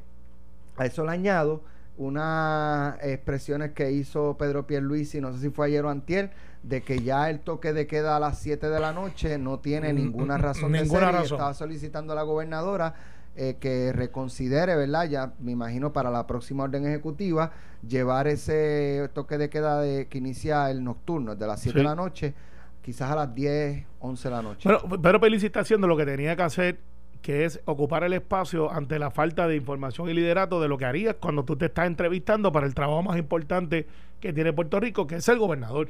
a 0.78 0.86
eso 0.86 1.04
le 1.04 1.10
añado 1.10 1.60
unas 1.96 2.96
expresiones 3.02 3.72
que 3.72 3.92
hizo 3.92 4.36
Pedro 4.36 4.66
Pierluisi, 4.66 5.20
no 5.20 5.32
sé 5.32 5.38
si 5.38 5.50
fue 5.50 5.66
ayer 5.66 5.84
o 5.84 5.90
antier, 5.90 6.30
de 6.62 6.82
que 6.82 7.00
ya 7.00 7.30
el 7.30 7.40
toque 7.40 7.72
de 7.72 7.86
queda 7.86 8.16
a 8.16 8.20
las 8.20 8.38
7 8.40 8.68
de 8.68 8.80
la 8.80 8.92
noche 8.92 9.38
no 9.38 9.60
tiene 9.60 9.92
mm, 9.92 9.96
ninguna 9.96 10.38
mm, 10.38 10.40
razón 10.40 10.72
ninguna 10.72 11.12
de 11.12 11.12
ser 11.12 11.22
estaba 11.24 11.54
solicitando 11.54 12.12
a 12.12 12.16
la 12.16 12.22
gobernadora 12.22 12.94
eh, 13.36 13.56
que 13.60 13.92
reconsidere, 13.92 14.76
¿verdad? 14.76 15.08
Ya 15.08 15.32
me 15.40 15.52
imagino 15.52 15.92
para 15.92 16.10
la 16.10 16.26
próxima 16.26 16.64
orden 16.64 16.86
ejecutiva, 16.86 17.52
llevar 17.86 18.28
ese 18.28 19.10
toque 19.12 19.38
de 19.38 19.50
queda 19.50 19.80
de, 19.80 20.06
que 20.06 20.18
inicia 20.18 20.70
el 20.70 20.82
nocturno, 20.82 21.34
de 21.34 21.46
las 21.46 21.60
7 21.60 21.78
de 21.78 21.84
la 21.84 21.94
noche, 21.94 22.34
quizás 22.80 23.10
a 23.10 23.16
las 23.16 23.34
10, 23.34 23.86
11 23.98 24.28
de 24.28 24.34
la 24.34 24.42
noche. 24.42 24.68
Pero, 24.68 25.00
pero 25.00 25.20
Pelici 25.20 25.46
está 25.46 25.60
haciendo 25.60 25.86
lo 25.86 25.96
que 25.96 26.06
tenía 26.06 26.36
que 26.36 26.42
hacer, 26.42 26.78
que 27.24 27.46
es 27.46 27.58
ocupar 27.64 28.04
el 28.04 28.12
espacio 28.12 28.70
ante 28.70 28.98
la 28.98 29.10
falta 29.10 29.48
de 29.48 29.56
información 29.56 30.10
y 30.10 30.12
liderato 30.12 30.60
de 30.60 30.68
lo 30.68 30.76
que 30.76 30.84
harías 30.84 31.16
cuando 31.18 31.42
tú 31.42 31.56
te 31.56 31.64
estás 31.64 31.86
entrevistando 31.86 32.52
para 32.52 32.66
el 32.66 32.74
trabajo 32.74 33.02
más 33.02 33.16
importante 33.16 33.86
que 34.20 34.34
tiene 34.34 34.52
Puerto 34.52 34.78
Rico, 34.78 35.06
que 35.06 35.16
es 35.16 35.28
el 35.30 35.38
gobernador. 35.38 35.88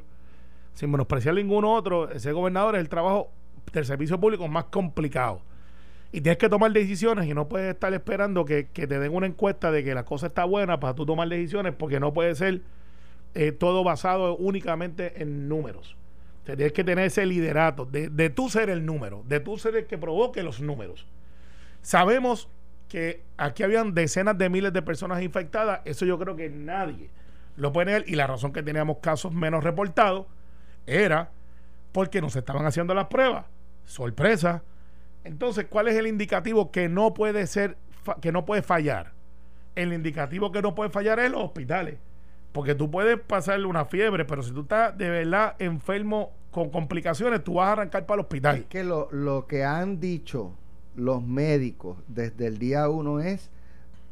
Sin 0.75 0.93
menospreciar 0.93 1.35
ningún 1.35 1.65
otro, 1.65 2.09
ese 2.09 2.31
gobernador 2.31 2.77
es 2.77 2.83
el 2.83 2.89
trabajo 2.89 3.33
del 3.73 3.85
servicio 3.85 4.21
público 4.21 4.47
más 4.47 4.67
complicado 4.67 5.41
y 6.13 6.21
tienes 6.21 6.39
que 6.39 6.49
tomar 6.49 6.71
decisiones 6.71 7.27
y 7.27 7.35
no 7.35 7.49
puedes 7.49 7.75
estar 7.75 7.93
esperando 7.93 8.45
que, 8.45 8.63
te 8.63 8.87
den 8.87 9.13
una 9.13 9.27
encuesta 9.27 9.73
de 9.73 9.83
que 9.83 9.93
la 9.93 10.05
cosa 10.05 10.29
está 10.29 10.45
buena 10.45 10.79
para 10.79 10.95
tú 10.95 11.05
tomar 11.05 11.29
decisiones 11.29 11.75
porque 11.77 11.99
no 11.99 12.15
puede 12.15 12.37
ser 12.37 12.61
eh, 13.35 13.51
todo 13.51 13.83
basado 13.83 14.37
únicamente 14.37 15.21
en 15.21 15.49
números. 15.49 15.97
tienes 16.45 16.73
que 16.73 16.85
tener 16.85 17.07
ese 17.07 17.27
liderato 17.27 17.87
de, 17.87 18.09
de 18.09 18.31
tú 18.31 18.49
ser 18.49 18.71
el 18.71 18.87
número, 18.87 19.25
de 19.27 19.41
tú 19.41 19.59
ser 19.59 19.75
el 19.75 19.87
que 19.87 19.99
provoque 19.99 20.45
los 20.45 20.61
números. 20.61 21.09
Sabemos 21.85 22.49
que 22.89 23.23
aquí 23.37 23.63
habían 23.63 23.93
decenas 23.93 24.39
de 24.39 24.49
miles 24.49 24.73
de 24.73 24.81
personas 24.81 25.23
infectadas, 25.23 25.81
eso 25.85 26.07
yo 26.07 26.19
creo 26.19 26.35
que 26.35 26.49
nadie 26.49 27.11
lo 27.57 27.75
puede 27.75 27.93
ver 27.93 28.05
y 28.07 28.15
la 28.15 28.27
razón 28.27 28.55
que 28.55 28.63
teníamos 28.63 28.99
casos 29.03 29.35
menos 29.35 29.63
reportados 29.63 30.25
era 30.87 31.31
porque 31.93 32.23
nos 32.23 32.35
estaban 32.37 32.65
haciendo 32.65 32.95
las 32.95 33.09
pruebas. 33.09 33.45
Sorpresa, 33.85 34.63
entonces, 35.25 35.67
¿cuál 35.69 35.89
es 35.89 35.97
el 35.97 36.07
indicativo 36.07 36.73
que 36.73 36.89
no 36.89 37.13
puede 37.13 37.47
ser, 37.47 37.77
que 38.23 38.33
no 38.33 38.47
puede 38.47 38.63
fallar? 38.63 39.13
El 39.75 39.93
indicativo 39.93 40.53
que 40.53 40.63
no 40.63 40.75
puede 40.75 40.89
fallar 40.89 41.21
es 41.21 41.31
los 41.31 41.43
hospitales. 41.43 41.99
Porque 42.53 42.75
tú 42.75 42.91
puedes 42.91 43.21
pasarle 43.21 43.67
una 43.67 43.85
fiebre, 43.85 44.25
pero 44.25 44.43
si 44.43 44.53
tú 44.53 44.63
estás 44.63 44.97
de 44.97 45.11
verdad 45.11 45.55
enfermo 45.59 46.33
con 46.51 46.71
complicaciones, 46.71 47.45
tú 47.45 47.55
vas 47.55 47.69
a 47.69 47.73
arrancar 47.73 48.07
para 48.07 48.21
el 48.21 48.21
hospital. 48.21 48.57
Es 48.57 48.65
que 48.67 48.85
lo, 48.85 49.11
lo 49.13 49.47
que 49.47 49.65
han 49.65 50.01
dicho 50.01 50.57
los 50.97 51.23
médicos 51.23 51.99
desde 52.09 52.47
el 52.47 52.59
día 52.59 52.89
uno 52.89 53.21
es, 53.21 53.51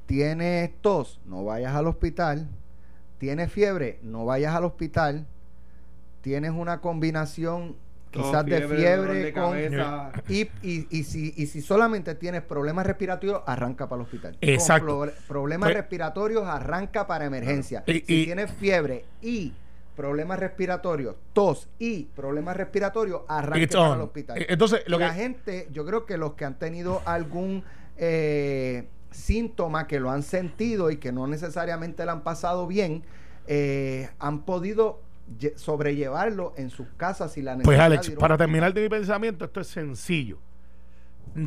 tienes 0.06 0.70
tos, 0.80 1.20
no 1.26 1.44
vayas 1.44 1.74
al 1.74 1.86
hospital, 1.86 2.48
tienes 3.18 3.52
fiebre, 3.52 3.98
no 4.02 4.24
vayas 4.24 4.54
al 4.54 4.64
hospital, 4.64 5.26
tienes 6.22 6.52
una 6.52 6.80
combinación 6.80 7.76
quizás 8.10 8.44
de 8.44 8.68
fiebre 8.68 9.32
con, 9.32 9.56
y, 10.28 10.48
y, 10.62 11.04
si, 11.04 11.32
y 11.36 11.46
si 11.46 11.62
solamente 11.62 12.14
tienes 12.14 12.42
problemas 12.42 12.86
respiratorios 12.86 13.42
arranca 13.46 13.88
para 13.88 14.02
el 14.02 14.06
hospital. 14.06 14.36
Exacto. 14.40 15.08
problemas 15.26 15.68
pues 15.68 15.76
respiratorios 15.76 16.46
arranca 16.46 17.06
para 17.06 17.24
emergencia. 17.24 17.82
si 17.86 18.00
tienes 18.02 18.50
fiebre 18.52 19.04
y 19.22 19.54
problemas 19.96 20.38
respiratorios 20.38 21.16
tos 21.32 21.68
y 21.78 22.04
problemas 22.04 22.56
respiratorios 22.56 23.22
arranca 23.28 23.78
para 23.78 23.94
el 23.94 24.00
hospital 24.00 24.38
eh, 24.38 24.46
entonces 24.48 24.82
la 24.86 25.12
gente 25.12 25.68
yo 25.72 25.84
creo 25.84 26.06
que 26.06 26.16
los 26.16 26.34
que 26.34 26.44
han 26.44 26.58
tenido 26.58 27.02
algún 27.04 27.64
eh, 27.96 28.88
síntoma 29.10 29.86
que 29.86 30.00
lo 30.00 30.10
han 30.10 30.22
sentido 30.22 30.90
y 30.90 30.96
que 30.96 31.12
no 31.12 31.26
necesariamente 31.26 32.04
lo 32.04 32.12
han 32.12 32.22
pasado 32.22 32.66
bien 32.66 33.02
eh, 33.46 34.08
han 34.18 34.42
podido 34.42 35.00
sobrellevarlo 35.56 36.52
en 36.56 36.70
sus 36.70 36.86
casas 36.96 37.36
y 37.36 37.42
la 37.42 37.56
Pues 37.58 37.78
Alex, 37.78 38.10
para 38.10 38.36
terminar 38.36 38.72
de 38.74 38.82
mi 38.82 38.88
pensamiento, 38.88 39.44
esto 39.44 39.60
es 39.60 39.68
sencillo. 39.68 40.38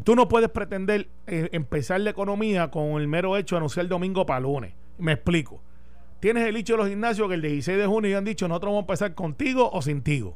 Tú 0.03 0.15
no 0.15 0.27
puedes 0.27 0.49
pretender 0.49 1.07
eh, 1.27 1.49
empezar 1.51 2.01
la 2.01 2.09
economía 2.09 2.71
con 2.71 2.99
el 2.99 3.07
mero 3.07 3.37
hecho 3.37 3.55
de 3.55 3.57
anunciar 3.57 3.83
el 3.83 3.89
domingo 3.89 4.25
para 4.25 4.39
lunes. 4.39 4.73
Me 4.97 5.11
explico. 5.11 5.61
Tienes 6.25 6.47
el 6.47 6.55
hecho 6.55 6.73
de 6.73 6.77
los 6.77 6.89
gimnasios 6.89 7.27
que 7.27 7.35
el 7.35 7.41
16 7.43 7.77
de 7.77 7.85
junio 7.85 8.09
ya 8.09 8.17
han 8.17 8.25
dicho 8.25 8.47
nosotros 8.47 8.69
vamos 8.69 8.79
a 8.79 8.85
empezar 8.85 9.13
contigo 9.13 9.69
o 9.71 9.79
sin 9.83 10.01
tigo. 10.01 10.35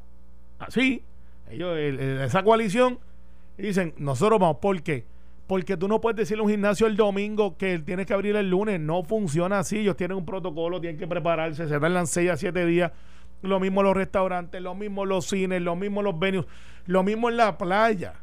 Así, 0.59 1.01
ellos, 1.49 1.75
esa 1.75 2.43
coalición, 2.43 2.99
dicen 3.57 3.95
nosotros 3.97 4.39
vamos, 4.39 4.57
¿por 4.57 4.83
qué? 4.83 5.05
Porque 5.47 5.77
tú 5.77 5.87
no 5.87 5.99
puedes 5.99 6.15
decirle 6.15 6.41
a 6.41 6.43
un 6.43 6.51
gimnasio 6.51 6.85
el 6.85 6.95
domingo 6.95 7.57
que 7.57 7.79
tienes 7.79 8.05
que 8.05 8.13
abrir 8.13 8.35
el 8.35 8.51
lunes. 8.51 8.79
No 8.79 9.03
funciona 9.03 9.57
así. 9.57 9.79
Ellos 9.79 9.97
tienen 9.97 10.15
un 10.15 10.27
protocolo, 10.27 10.79
tienen 10.79 10.99
que 10.99 11.07
prepararse, 11.07 11.67
se 11.67 11.79
tardan 11.79 12.05
6 12.05 12.29
a 12.29 12.37
7 12.37 12.67
días 12.67 12.91
lo 13.41 13.59
mismo 13.59 13.81
los 13.81 13.97
restaurantes, 13.97 14.61
lo 14.61 14.75
mismo 14.75 15.05
los 15.05 15.25
cines, 15.25 15.59
lo 15.59 15.75
mismo 15.75 16.03
los 16.03 16.19
venues, 16.19 16.45
lo 16.85 17.01
mismo 17.01 17.29
en 17.29 17.37
la 17.37 17.57
playa. 17.57 18.13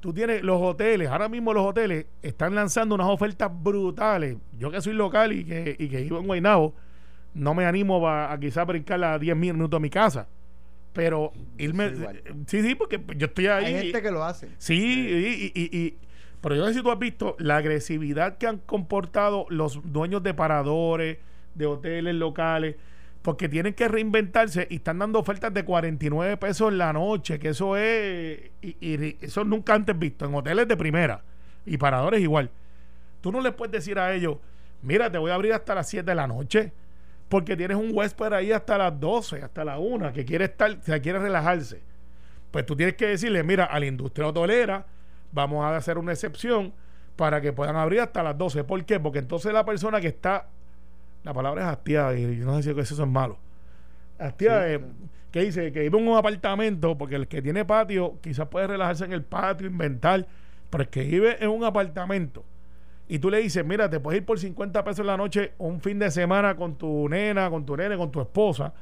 Tú 0.00 0.12
tienes 0.12 0.42
los 0.42 0.60
hoteles, 0.60 1.08
ahora 1.08 1.30
mismo 1.30 1.54
los 1.54 1.64
hoteles 1.64 2.04
están 2.20 2.54
lanzando 2.54 2.94
unas 2.94 3.08
ofertas 3.08 3.50
brutales. 3.50 4.36
Yo 4.58 4.70
que 4.70 4.82
soy 4.82 4.92
local 4.92 5.32
y 5.32 5.46
que, 5.46 5.74
y 5.78 5.88
que 5.88 6.02
vivo 6.02 6.18
en 6.18 6.26
Guaynabo, 6.26 6.74
no 7.38 7.54
me 7.54 7.64
animo 7.64 8.06
a, 8.08 8.32
a 8.32 8.38
quizás 8.38 8.66
brincar 8.66 9.02
a 9.02 9.18
10 9.18 9.36
minutos 9.36 9.76
a 9.76 9.80
mi 9.80 9.90
casa. 9.90 10.26
Pero 10.92 11.32
irme. 11.58 11.92
Sí, 12.46 12.62
sí, 12.62 12.74
porque 12.74 13.00
yo 13.16 13.26
estoy 13.26 13.46
ahí. 13.46 13.64
Hay 13.66 13.82
gente 13.82 14.02
que 14.02 14.10
lo 14.10 14.24
hace. 14.24 14.48
Sí, 14.58 15.52
y, 15.54 15.60
y, 15.60 15.98
pero 16.40 16.54
yo 16.54 16.62
no 16.62 16.68
sé 16.68 16.74
si 16.74 16.82
tú 16.82 16.90
has 16.90 16.98
visto 16.98 17.36
la 17.38 17.56
agresividad 17.56 18.38
que 18.38 18.46
han 18.46 18.58
comportado 18.58 19.46
los 19.48 19.80
dueños 19.92 20.22
de 20.22 20.34
paradores, 20.34 21.18
de 21.54 21.66
hoteles 21.66 22.14
locales 22.14 22.76
porque 23.22 23.48
tienen 23.48 23.74
que 23.74 23.88
reinventarse 23.88 24.66
y 24.70 24.76
están 24.76 24.98
dando 24.98 25.18
ofertas 25.18 25.52
de 25.52 25.64
49 25.64 26.36
pesos 26.36 26.72
la 26.72 26.92
noche, 26.92 27.38
que 27.38 27.50
eso 27.50 27.76
es, 27.76 28.40
y, 28.62 29.16
eso 29.20 29.44
nunca 29.44 29.74
antes 29.74 29.98
visto, 29.98 30.24
en 30.24 30.34
hoteles 30.34 30.68
de 30.68 30.76
primera 30.76 31.22
y 31.66 31.76
paradores 31.76 32.20
igual. 32.20 32.50
Tú 33.20 33.32
no 33.32 33.40
les 33.40 33.52
puedes 33.52 33.72
decir 33.72 33.98
a 33.98 34.14
ellos, 34.14 34.38
mira, 34.82 35.10
te 35.10 35.18
voy 35.18 35.30
a 35.30 35.34
abrir 35.34 35.52
hasta 35.52 35.74
las 35.74 35.88
7 35.88 36.08
de 36.08 36.14
la 36.14 36.26
noche, 36.26 36.72
porque 37.28 37.56
tienes 37.56 37.76
un 37.76 37.90
huésped 37.92 38.32
ahí 38.32 38.52
hasta 38.52 38.78
las 38.78 38.98
12, 38.98 39.42
hasta 39.42 39.64
la 39.64 39.78
1, 39.78 40.12
que 40.12 40.24
quiere 40.24 40.46
estar, 40.46 40.80
que 40.80 41.00
quiere 41.00 41.18
relajarse. 41.18 41.82
Pues 42.50 42.64
tú 42.64 42.74
tienes 42.74 42.94
que 42.96 43.06
decirle, 43.06 43.42
mira, 43.42 43.64
a 43.64 43.78
la 43.78 43.86
industria 43.86 44.28
hotelera 44.28 44.86
vamos 45.32 45.64
a 45.64 45.76
hacer 45.76 45.98
una 45.98 46.12
excepción 46.12 46.72
para 47.16 47.40
que 47.40 47.52
puedan 47.52 47.76
abrir 47.76 48.00
hasta 48.00 48.22
las 48.22 48.38
12. 48.38 48.64
¿Por 48.64 48.84
qué? 48.84 48.98
Porque 48.98 49.18
entonces 49.18 49.52
la 49.52 49.64
persona 49.64 50.00
que 50.00 50.08
está 50.08 50.46
la 51.24 51.34
palabra 51.34 51.62
es 51.62 51.68
hastiada 51.68 52.16
y 52.16 52.38
yo 52.38 52.46
no 52.46 52.56
sé 52.62 52.72
si 52.72 52.80
eso 52.80 53.02
es 53.02 53.08
malo. 53.08 53.38
Hastiada 54.18 54.80
que 55.30 55.40
dice 55.40 55.72
que 55.72 55.80
vive 55.80 55.98
en 55.98 56.08
un 56.08 56.16
apartamento, 56.16 56.96
porque 56.96 57.16
el 57.16 57.28
que 57.28 57.42
tiene 57.42 57.64
patio 57.64 58.18
quizás 58.22 58.48
puede 58.48 58.66
relajarse 58.66 59.04
en 59.04 59.12
el 59.12 59.22
patio, 59.22 59.66
inventar, 59.66 60.26
pero 60.70 60.84
el 60.84 60.88
que 60.88 61.02
vive 61.04 61.36
en 61.44 61.50
un 61.50 61.64
apartamento 61.64 62.44
y 63.08 63.18
tú 63.18 63.30
le 63.30 63.38
dices, 63.38 63.64
mira, 63.64 63.88
te 63.88 64.00
puedes 64.00 64.20
ir 64.20 64.26
por 64.26 64.38
50 64.38 64.84
pesos 64.84 65.00
en 65.00 65.06
la 65.06 65.16
noche 65.16 65.52
un 65.56 65.80
fin 65.80 65.98
de 65.98 66.10
semana 66.10 66.56
con 66.56 66.76
tu 66.76 67.08
nena, 67.08 67.48
con 67.48 67.64
tu 67.64 67.76
nene, 67.76 67.96
con 67.96 68.12
tu 68.12 68.20
esposa, 68.20 68.74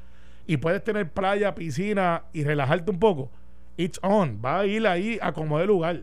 y 0.46 0.56
puedes 0.56 0.82
tener 0.82 1.08
playa, 1.10 1.54
piscina 1.54 2.24
y 2.32 2.42
relajarte 2.42 2.90
un 2.90 2.98
poco, 2.98 3.30
it's 3.76 4.00
on, 4.02 4.40
va 4.44 4.60
a 4.60 4.66
ir 4.66 4.86
ahí 4.86 5.18
a 5.22 5.32
como 5.32 5.58
de 5.58 5.66
lugar. 5.66 6.02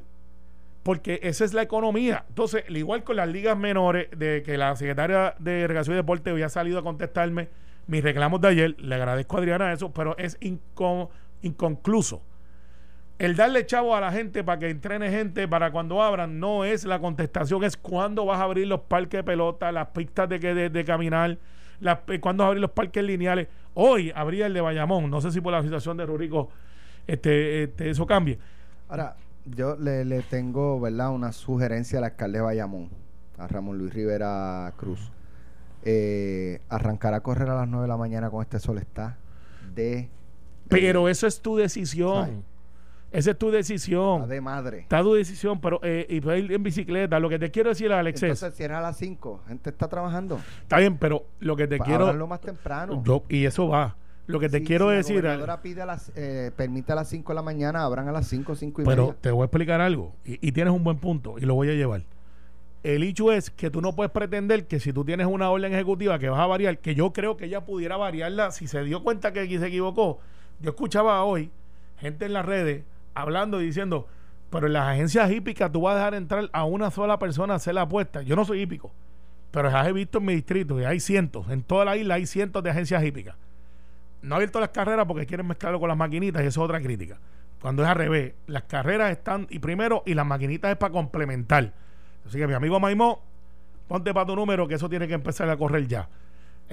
Porque 0.83 1.19
esa 1.23 1.45
es 1.45 1.53
la 1.53 1.61
economía. 1.61 2.25
Entonces, 2.27 2.65
igual 2.67 3.05
con 3.05 3.15
las 3.15 3.29
ligas 3.29 3.57
menores, 3.57 4.07
de 4.17 4.43
que 4.43 4.57
la 4.57 4.75
secretaria 4.75 5.33
de 5.39 5.65
Recreación 5.65 5.95
y 5.95 5.97
Deporte 5.97 6.29
había 6.29 6.49
salido 6.49 6.79
a 6.79 6.83
contestarme 6.83 7.47
mis 7.87 8.03
reclamos 8.03 8.39
de 8.41 8.47
ayer, 8.47 8.75
le 8.79 8.95
agradezco 8.95 9.37
a 9.37 9.39
Adriana 9.39 9.73
eso, 9.73 9.91
pero 9.93 10.17
es 10.17 10.37
inconcluso 11.41 12.21
el 13.25 13.37
darle 13.37 13.65
chavo 13.65 13.95
a 13.95 14.01
la 14.01 14.11
gente 14.11 14.43
para 14.43 14.59
que 14.59 14.69
entrene 14.69 15.09
gente 15.09 15.47
para 15.47 15.71
cuando 15.71 16.03
abran 16.03 16.41
no 16.41 16.65
es 16.65 16.83
la 16.83 16.99
contestación, 16.99 17.63
es 17.63 17.77
cuándo 17.77 18.25
vas 18.25 18.41
a 18.41 18.43
abrir 18.43 18.67
los 18.67 18.81
parques 18.81 19.19
de 19.19 19.23
pelota, 19.23 19.71
las 19.71 19.87
pistas 19.87 20.27
de, 20.27 20.39
de, 20.39 20.69
de 20.69 20.83
caminar, 20.83 21.37
las, 21.79 21.99
eh, 22.07 22.19
cuándo 22.19 22.43
vas 22.43 22.47
a 22.47 22.49
abrir 22.49 22.61
los 22.61 22.71
parques 22.71 23.01
lineales. 23.01 23.47
Hoy 23.75 24.11
abría 24.13 24.47
el 24.47 24.53
de 24.53 24.59
Bayamón, 24.59 25.09
no 25.09 25.21
sé 25.21 25.31
si 25.31 25.39
por 25.39 25.53
la 25.53 25.63
situación 25.63 25.95
de 25.95 26.05
Rurico 26.05 26.49
este, 27.07 27.63
este, 27.63 27.89
eso 27.91 28.05
cambie. 28.05 28.39
Ahora, 28.89 29.15
yo 29.45 29.77
le, 29.77 30.03
le, 30.03 30.21
tengo 30.23 30.81
¿verdad? 30.81 31.11
una 31.11 31.31
sugerencia 31.31 31.99
al 31.99 32.03
alcalde 32.03 32.39
de 32.39 32.43
Bayamón, 32.43 32.89
a 33.37 33.47
Ramón 33.47 33.77
Luis 33.77 33.93
Rivera 33.93 34.73
Cruz. 34.75 35.11
Eh, 35.85 36.59
arrancar 36.67 37.13
a 37.13 37.21
correr 37.21 37.49
a 37.49 37.55
las 37.55 37.69
9 37.69 37.83
de 37.83 37.87
la 37.87 37.97
mañana 37.97 38.29
con 38.29 38.41
este 38.41 38.59
sol 38.59 38.79
está 38.79 39.17
de... 39.73 40.09
Pero 40.67 41.07
eso 41.07 41.25
es 41.25 41.41
tu 41.41 41.55
decisión. 41.55 42.43
Esa 43.13 43.31
es 43.31 43.37
tu 43.37 43.51
decisión. 43.51 44.23
Está 44.23 44.33
de 44.33 44.41
madre. 44.41 44.79
Está 44.79 45.01
tu 45.03 45.13
decisión, 45.13 45.61
pero 45.61 45.79
eh, 45.83 46.05
y 46.09 46.15
ir 46.17 46.51
en 46.51 46.63
bicicleta. 46.63 47.19
Lo 47.19 47.29
que 47.29 47.37
te 47.39 47.51
quiero 47.51 47.69
decir, 47.69 47.91
Alex, 47.93 48.23
Entonces 48.23 48.55
cierra 48.55 48.79
a 48.79 48.81
las 48.81 48.97
5. 48.97 49.43
Gente 49.47 49.69
está 49.69 49.87
trabajando. 49.87 50.39
Está 50.63 50.79
bien, 50.79 50.97
pero 50.97 51.25
lo 51.39 51.55
que 51.55 51.67
te 51.67 51.77
Para 51.77 51.87
quiero. 51.87 52.03
hablarlo 52.05 52.27
más 52.27 52.41
temprano. 52.41 53.03
y 53.29 53.45
eso 53.45 53.67
va. 53.67 53.95
Lo 54.25 54.39
que 54.39 54.49
te 54.49 54.59
Sí, 54.59 54.65
quiero 54.65 54.89
si 54.89 54.95
decir. 54.95 55.15
La 55.17 55.21
gobernadora 55.21 55.61
pide 55.61 55.81
a 55.81 55.85
las, 55.85 56.11
eh, 56.15 56.51
permite 56.55 56.91
a 56.91 56.95
las 56.95 57.07
5 57.09 57.31
de 57.33 57.35
la 57.35 57.41
mañana, 57.41 57.83
abran 57.83 58.07
a 58.07 58.11
las 58.11 58.25
5, 58.27 58.55
5 58.55 58.81
y 58.81 58.85
Pero 58.85 59.07
media. 59.07 59.17
te 59.21 59.31
voy 59.31 59.41
a 59.43 59.45
explicar 59.45 59.79
algo. 59.81 60.13
Y, 60.25 60.39
y 60.47 60.51
tienes 60.51 60.73
un 60.73 60.83
buen 60.83 60.97
punto. 60.97 61.35
Y 61.37 61.41
lo 61.41 61.53
voy 61.55 61.69
a 61.69 61.73
llevar. 61.73 62.03
El 62.83 63.03
hecho 63.03 63.31
es 63.31 63.49
que 63.49 63.69
tú 63.69 63.79
no 63.81 63.95
puedes 63.95 64.11
pretender 64.11 64.65
que 64.65 64.79
si 64.79 64.91
tú 64.91 65.05
tienes 65.05 65.27
una 65.27 65.49
orden 65.49 65.73
ejecutiva 65.73 66.17
que 66.19 66.29
vas 66.29 66.39
a 66.39 66.47
variar, 66.47 66.79
que 66.79 66.95
yo 66.95 67.13
creo 67.13 67.37
que 67.37 67.45
ella 67.45 67.61
pudiera 67.65 67.95
variarla 67.95 68.51
si 68.51 68.67
se 68.67 68.83
dio 68.83 69.03
cuenta 69.03 69.31
que 69.33 69.41
aquí 69.41 69.57
se 69.59 69.67
equivocó. 69.67 70.19
Yo 70.59 70.71
escuchaba 70.71 71.23
hoy 71.23 71.51
gente 71.97 72.25
en 72.25 72.33
las 72.33 72.45
redes 72.45 72.83
hablando 73.13 73.61
y 73.61 73.65
diciendo, 73.65 74.07
pero 74.49 74.67
en 74.67 74.73
las 74.73 74.87
agencias 74.87 75.31
hípicas 75.31 75.71
tú 75.71 75.81
vas 75.81 75.93
a 75.93 75.97
dejar 75.97 76.13
entrar 76.13 76.49
a 76.53 76.63
una 76.63 76.91
sola 76.91 77.17
persona 77.19 77.53
a 77.53 77.57
hacer 77.57 77.73
la 77.73 77.81
apuesta. 77.81 78.21
Yo 78.21 78.35
no 78.35 78.45
soy 78.45 78.61
hípico, 78.61 78.91
pero 79.51 79.69
ya 79.71 79.87
he 79.87 79.93
visto 79.93 80.19
en 80.19 80.25
mi 80.25 80.35
distrito 80.35 80.79
y 80.79 80.83
hay 80.83 80.99
cientos, 80.99 81.49
en 81.49 81.63
toda 81.63 81.85
la 81.85 81.97
isla 81.97 82.15
hay 82.15 82.25
cientos 82.25 82.63
de 82.63 82.69
agencias 82.69 83.03
hípicas. 83.03 83.35
No 84.21 84.35
ha 84.35 84.37
abierto 84.37 84.59
las 84.59 84.69
carreras 84.69 85.05
porque 85.05 85.25
quieren 85.25 85.47
mezclarlo 85.47 85.79
con 85.79 85.89
las 85.89 85.97
maquinitas 85.97 86.43
y 86.43 86.47
eso 86.47 86.61
es 86.61 86.65
otra 86.65 86.81
crítica. 86.81 87.19
Cuando 87.61 87.83
es 87.83 87.89
al 87.89 87.95
revés, 87.95 88.33
las 88.47 88.63
carreras 88.63 89.11
están 89.11 89.47
y 89.49 89.59
primero 89.59 90.03
y 90.05 90.13
las 90.13 90.25
maquinitas 90.25 90.71
es 90.71 90.77
para 90.77 90.91
complementar. 90.91 91.73
Así 92.25 92.37
que 92.37 92.47
mi 92.47 92.53
amigo 92.53 92.79
Maimó, 92.79 93.21
ponte 93.87 94.13
para 94.13 94.25
tu 94.25 94.35
número 94.35 94.67
que 94.67 94.75
eso 94.75 94.89
tiene 94.89 95.07
que 95.07 95.13
empezar 95.13 95.49
a 95.49 95.57
correr 95.57 95.87
ya. 95.87 96.09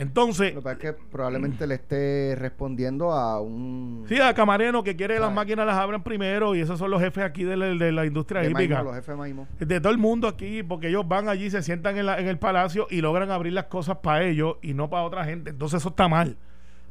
Entonces, 0.00 0.54
Lo 0.54 0.60
que 0.60 0.64
pasa 0.64 0.72
es 0.72 0.78
que 0.78 0.92
probablemente 1.12 1.66
le 1.66 1.74
esté 1.74 2.34
respondiendo 2.38 3.12
a 3.12 3.40
un... 3.40 4.04
sí, 4.08 4.18
a 4.20 4.32
Camareno 4.34 4.82
que 4.82 4.96
quiere 4.96 5.14
que 5.14 5.20
las 5.20 5.32
máquinas 5.32 5.66
las 5.66 5.76
abran 5.76 6.02
primero 6.02 6.54
y 6.54 6.60
esos 6.60 6.78
son 6.78 6.90
los 6.90 7.00
jefes 7.02 7.22
aquí 7.22 7.44
de 7.44 7.56
la, 7.56 7.66
de 7.66 7.92
la 7.92 8.06
industria 8.06 8.40
de 8.40 8.50
hípica. 8.50 8.76
Maimo, 8.76 8.84
los 8.90 8.94
jefes 8.96 9.16
Maimo. 9.16 9.46
de 9.58 9.80
todo 9.80 9.92
el 9.92 9.98
mundo 9.98 10.26
aquí, 10.26 10.62
porque 10.62 10.88
ellos 10.88 11.06
van 11.06 11.28
allí, 11.28 11.50
se 11.50 11.62
sientan 11.62 11.98
en, 11.98 12.06
la- 12.06 12.18
en 12.18 12.28
el 12.28 12.38
palacio 12.38 12.86
y 12.90 13.00
logran 13.02 13.30
abrir 13.30 13.52
las 13.52 13.66
cosas 13.66 13.98
para 13.98 14.24
ellos 14.24 14.56
y 14.62 14.72
no 14.74 14.88
para 14.88 15.02
otra 15.02 15.24
gente. 15.24 15.50
Entonces 15.50 15.80
eso 15.80 15.90
está 15.90 16.08
mal, 16.08 16.36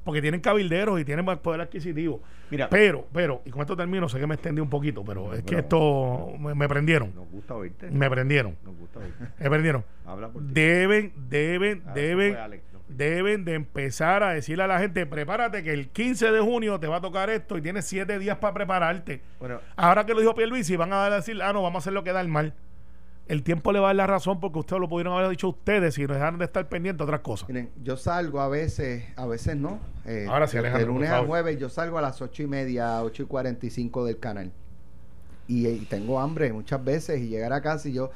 porque 0.03 0.21
tienen 0.21 0.39
cabilderos 0.39 0.99
y 1.01 1.03
tienen 1.05 1.25
más 1.25 1.39
poder 1.39 1.61
adquisitivo. 1.61 2.21
Mira. 2.51 2.67
pero, 2.67 3.05
pero, 3.13 3.41
y 3.45 3.51
con 3.51 3.61
esto 3.61 3.75
termino, 3.77 4.09
sé 4.09 4.19
que 4.19 4.25
me 4.25 4.33
extendí 4.33 4.59
un 4.59 4.69
poquito, 4.71 5.03
pero 5.05 5.33
es 5.35 5.43
que 5.43 5.59
esto 5.59 6.33
me, 6.39 6.55
me 6.55 6.67
prendieron, 6.67 7.13
Nos 7.13 7.29
gusta 7.29 7.53
oírte. 7.55 7.91
me 7.91 8.09
prendieron, 8.09 8.55
Nos 8.63 8.75
gusta 8.75 8.99
oírte. 8.99 9.23
me 9.39 9.49
prendieron. 9.51 9.83
Habla 10.05 10.29
por 10.29 10.41
ti. 10.43 10.53
Deben, 10.53 11.13
deben, 11.29 11.83
Ah, 11.85 11.91
deben, 11.93 12.35
deben 12.89 13.45
de 13.45 13.53
empezar 13.53 14.23
a 14.23 14.33
decirle 14.33 14.63
a 14.63 14.67
la 14.67 14.79
gente, 14.79 15.05
prepárate 15.05 15.63
que 15.63 15.71
el 15.71 15.89
15 15.89 16.31
de 16.31 16.39
junio 16.41 16.79
te 16.79 16.87
va 16.87 16.97
a 16.97 17.01
tocar 17.01 17.29
esto 17.29 17.57
y 17.57 17.61
tienes 17.61 17.85
7 17.85 18.19
días 18.19 18.37
para 18.39 18.53
prepararte. 18.53 19.21
Bueno, 19.39 19.59
Ahora 19.75 20.05
que 20.05 20.13
lo 20.13 20.19
dijo 20.19 20.35
Pierluisi, 20.35 20.75
van 20.75 20.91
a 20.91 21.09
decir, 21.09 21.41
ah, 21.41 21.53
no, 21.53 21.61
vamos 21.61 21.81
a 21.81 21.83
hacer 21.83 21.93
lo 21.93 22.03
que 22.03 22.11
da 22.11 22.19
el 22.21 22.27
mal. 22.27 22.53
El 23.27 23.43
tiempo 23.43 23.71
le 23.71 23.79
va 23.79 23.87
a 23.87 23.89
dar 23.89 23.95
la 23.95 24.07
razón 24.07 24.39
porque 24.39 24.57
ustedes 24.57 24.81
lo 24.81 24.89
pudieron 24.89 25.13
haber 25.15 25.29
dicho 25.29 25.49
ustedes 25.49 25.95
y 25.99 26.07
no 26.07 26.15
dejaron 26.15 26.39
de 26.39 26.45
estar 26.45 26.67
pendientes 26.67 26.97
de 26.97 27.03
otras 27.03 27.21
cosas. 27.21 27.47
Miren, 27.47 27.69
yo 27.83 27.95
salgo 27.95 28.41
a 28.41 28.49
veces, 28.49 29.05
a 29.15 29.27
veces 29.27 29.55
no. 29.55 29.79
Eh, 30.05 30.25
Ahora 30.27 30.47
sí, 30.47 30.57
Alejandro, 30.57 30.87
De 30.87 30.93
lunes 30.93 31.09
a 31.11 31.23
jueves 31.23 31.59
yo 31.59 31.69
salgo 31.69 31.99
a 31.99 32.01
las 32.01 32.19
ocho 32.23 32.41
y 32.41 32.47
media, 32.47 33.03
ocho 33.03 33.21
y 33.21 33.25
cuarenta 33.27 33.67
y 33.67 33.69
cinco 33.69 34.03
del 34.03 34.17
canal. 34.17 34.51
Y, 35.47 35.67
y 35.67 35.85
tengo 35.85 36.19
hambre 36.19 36.51
muchas 36.51 36.83
veces 36.83 37.21
y 37.21 37.27
llegar 37.27 37.53
a 37.53 37.61
casa 37.61 37.87
y 37.87 37.93
yo, 37.93 38.09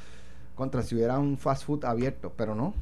contra 0.55 0.81
si 0.81 0.95
hubiera 0.95 1.19
un 1.19 1.38
fast 1.38 1.63
food 1.63 1.86
abierto, 1.86 2.33
pero 2.36 2.55
no, 2.55 2.73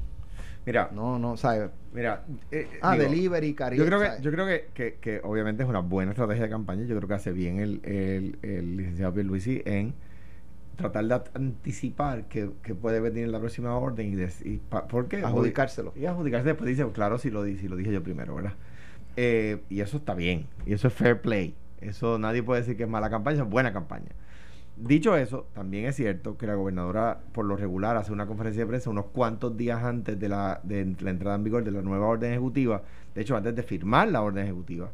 mira, 0.66 0.90
no, 0.94 1.20
no, 1.20 1.38
¿sabes? 1.38 1.70
mira. 1.94 2.24
eh, 2.52 2.68
Ah, 2.82 2.94
digo, 2.96 3.10
delivery, 3.10 3.54
cariño. 3.54 3.84
Yo 3.84 3.90
creo 3.90 4.00
que, 4.00 4.22
yo 4.24 4.32
creo 4.32 4.46
que, 4.46 4.68
que, 4.74 4.96
que 5.02 5.22
obviamente 5.24 5.64
es 5.64 5.70
una 5.70 5.80
buena 5.80 6.12
estrategia 6.12 6.44
de 6.44 6.50
campaña. 6.50 6.84
Yo 6.86 6.96
creo 6.96 7.08
que 7.08 7.14
hace 7.16 7.32
bien 7.32 7.60
el, 7.60 7.82
el, 7.84 8.38
el 8.42 8.78
licenciado 8.78 9.14
Pierluisi 9.14 9.62
en 9.66 9.94
tratar 10.78 11.06
de 11.06 11.22
anticipar 11.36 12.26
que, 12.26 12.50
que 12.64 12.74
puede 12.76 13.00
venir 13.00 13.28
la 13.28 13.40
próxima 13.40 13.76
orden 13.78 14.14
y, 14.14 14.16
des- 14.16 14.46
y 14.46 14.58
pa- 14.58 14.88
¿por 14.88 15.08
qué? 15.08 15.18
Adjudicárselo. 15.18 15.94
Y 15.96 16.06
adjudicarse 16.06 16.48
después 16.48 16.68
dice, 16.68 16.86
claro, 16.92 17.18
si 17.18 17.30
lo, 17.30 17.46
si 17.46 17.68
lo 17.68 17.76
dije 17.76 17.92
yo 17.92 18.02
primero, 18.04 18.36
¿verdad? 18.36 18.54
Eh, 19.18 19.62
y 19.70 19.82
eso 19.82 19.98
está 19.98 20.14
bien. 20.16 20.48
Y 20.66 20.74
eso 20.74 20.88
es 20.88 20.94
fair 20.94 21.22
play. 21.22 21.56
Eso 21.82 22.20
nadie 22.20 22.44
puede 22.44 22.62
decir 22.62 22.78
que 22.78 22.84
es 22.84 22.90
mala 22.90 23.10
campaña, 23.10 23.44
es 23.44 23.50
buena 23.50 23.74
campaña. 23.74 24.10
Dicho 24.78 25.16
eso, 25.16 25.46
también 25.54 25.86
es 25.86 25.96
cierto 25.96 26.38
que 26.38 26.48
la 26.48 26.56
gobernadora 26.56 27.20
por 27.34 27.46
lo 27.46 27.56
regular 27.56 27.98
hace 27.98 28.12
una 28.12 28.26
conferencia 28.26 28.64
de 28.64 28.68
prensa 28.68 28.90
unos 28.90 29.06
cuantos 29.08 29.56
días 29.56 29.84
antes 29.84 30.20
de 30.20 30.30
la, 30.30 30.60
de 30.64 30.96
la 31.02 31.12
entrada 31.12 31.36
en 31.36 31.44
vigor 31.44 31.64
de 31.64 31.72
la 31.72 31.82
nueva 31.82 32.08
orden 32.08 32.32
ejecutiva, 32.32 32.82
de 33.14 33.22
hecho 33.22 33.36
antes 33.36 33.56
de 33.56 33.64
firmar 33.64 34.08
la 34.08 34.22
orden 34.22 34.46
ejecutiva, 34.46 34.90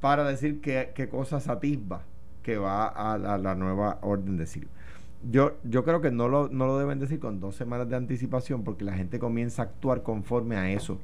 para 0.00 0.24
decir 0.24 0.60
qué, 0.60 0.92
qué 0.94 1.08
cosas 1.08 1.48
atisba 1.48 2.02
que 2.42 2.58
va 2.58 2.86
a 2.86 3.18
la, 3.18 3.54
nueva 3.54 3.98
orden 4.02 4.36
de 4.36 4.44
decir. 4.44 4.68
Yo, 5.28 5.56
yo 5.64 5.84
creo 5.84 6.00
que 6.00 6.12
no 6.12 6.28
lo, 6.28 6.48
no 6.48 6.66
lo 6.66 6.78
deben 6.78 7.00
decir 7.00 7.18
con 7.18 7.40
dos 7.40 7.56
semanas 7.56 7.88
de 7.88 7.96
anticipación 7.96 8.62
porque 8.62 8.84
la 8.84 8.94
gente 8.94 9.18
comienza 9.18 9.62
a 9.62 9.64
actuar 9.66 10.02
conforme 10.02 10.56
a 10.56 10.70
eso. 10.70 10.98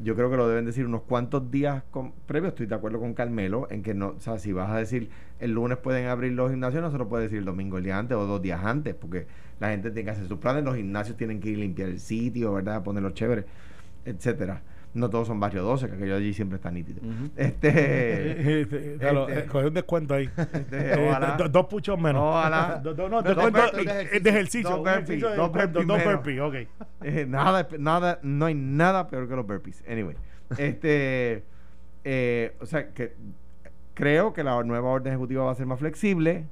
Yo 0.00 0.14
creo 0.14 0.30
que 0.30 0.36
lo 0.36 0.48
deben 0.48 0.64
decir 0.64 0.86
unos 0.86 1.02
cuantos 1.02 1.50
días 1.50 1.82
con, 1.90 2.12
previos. 2.26 2.52
Estoy 2.52 2.66
de 2.66 2.74
acuerdo 2.74 3.00
con 3.00 3.14
Carmelo 3.14 3.66
en 3.70 3.82
que 3.82 3.94
no, 3.94 4.08
o 4.10 4.20
sea, 4.20 4.38
si 4.38 4.52
vas 4.52 4.70
a 4.70 4.76
decir 4.76 5.10
el 5.40 5.52
lunes 5.52 5.78
pueden 5.78 6.06
abrir 6.06 6.32
los 6.32 6.50
gimnasios, 6.50 6.82
no 6.82 6.90
se 6.90 6.98
lo 6.98 7.08
puede 7.08 7.24
decir 7.24 7.38
el 7.38 7.44
domingo 7.44 7.78
el 7.78 7.84
día 7.84 7.98
antes 7.98 8.16
o 8.16 8.26
dos 8.26 8.40
días 8.40 8.64
antes, 8.64 8.94
porque 8.94 9.26
la 9.58 9.70
gente 9.70 9.90
tiene 9.90 10.04
que 10.04 10.10
hacer 10.10 10.28
sus 10.28 10.38
planes, 10.38 10.64
los 10.64 10.76
gimnasios 10.76 11.16
tienen 11.16 11.40
que 11.40 11.50
ir 11.50 11.56
a 11.56 11.60
limpiar 11.60 11.88
el 11.88 12.00
sitio, 12.00 12.52
¿verdad? 12.52 12.82
Ponerlo 12.84 13.10
chévere, 13.10 13.44
etcétera. 14.04 14.62
No 14.98 15.08
todos 15.08 15.28
son 15.28 15.38
barrio 15.38 15.62
12, 15.62 15.88
que 15.88 15.94
aquello 15.94 16.16
allí 16.16 16.34
siempre 16.34 16.56
está 16.56 16.70
nítido. 16.70 17.00
Ujú. 17.02 17.30
Este. 17.36 18.96
Claro, 18.98 19.28
este- 19.28 19.40
eh, 19.40 19.46
coge 19.46 19.66
un 19.68 19.74
descuento 19.74 20.14
ahí. 20.14 20.28
este, 20.36 20.92
Eh, 20.94 21.08
ojalá. 21.08 21.36
do- 21.36 21.48
dos 21.48 21.66
puchos 21.66 21.98
menos. 21.98 22.22
Ojalá. 22.22 22.80
Do- 22.82 22.94
do- 22.94 23.08
no, 23.08 23.22
Dos 23.22 23.36
de 23.52 24.30
ejercicio. 24.30 24.70
Dos 24.70 24.78
burpees, 24.80 25.20
dos 25.20 25.52
burpees 25.52 25.86
dos 25.86 26.04
burpees, 26.04 26.40
ok. 26.40 26.54
Eh, 27.02 27.26
nada, 27.28 27.68
nada, 27.78 28.18
no 28.22 28.46
hay 28.46 28.54
nada 28.54 29.06
peor 29.08 29.28
que 29.28 29.36
los 29.36 29.46
burpees. 29.46 29.82
Anyway, 29.88 30.16
este, 30.58 31.44
eh, 32.04 32.54
o 32.60 32.66
sea, 32.66 32.88
que 32.88 33.14
creo 33.94 34.32
que 34.32 34.42
la 34.44 34.62
nueva 34.64 34.88
orden 34.90 35.12
ejecutiva 35.12 35.44
va 35.44 35.52
a 35.52 35.54
ser 35.54 35.66
más 35.66 35.78
flexible. 35.78 36.44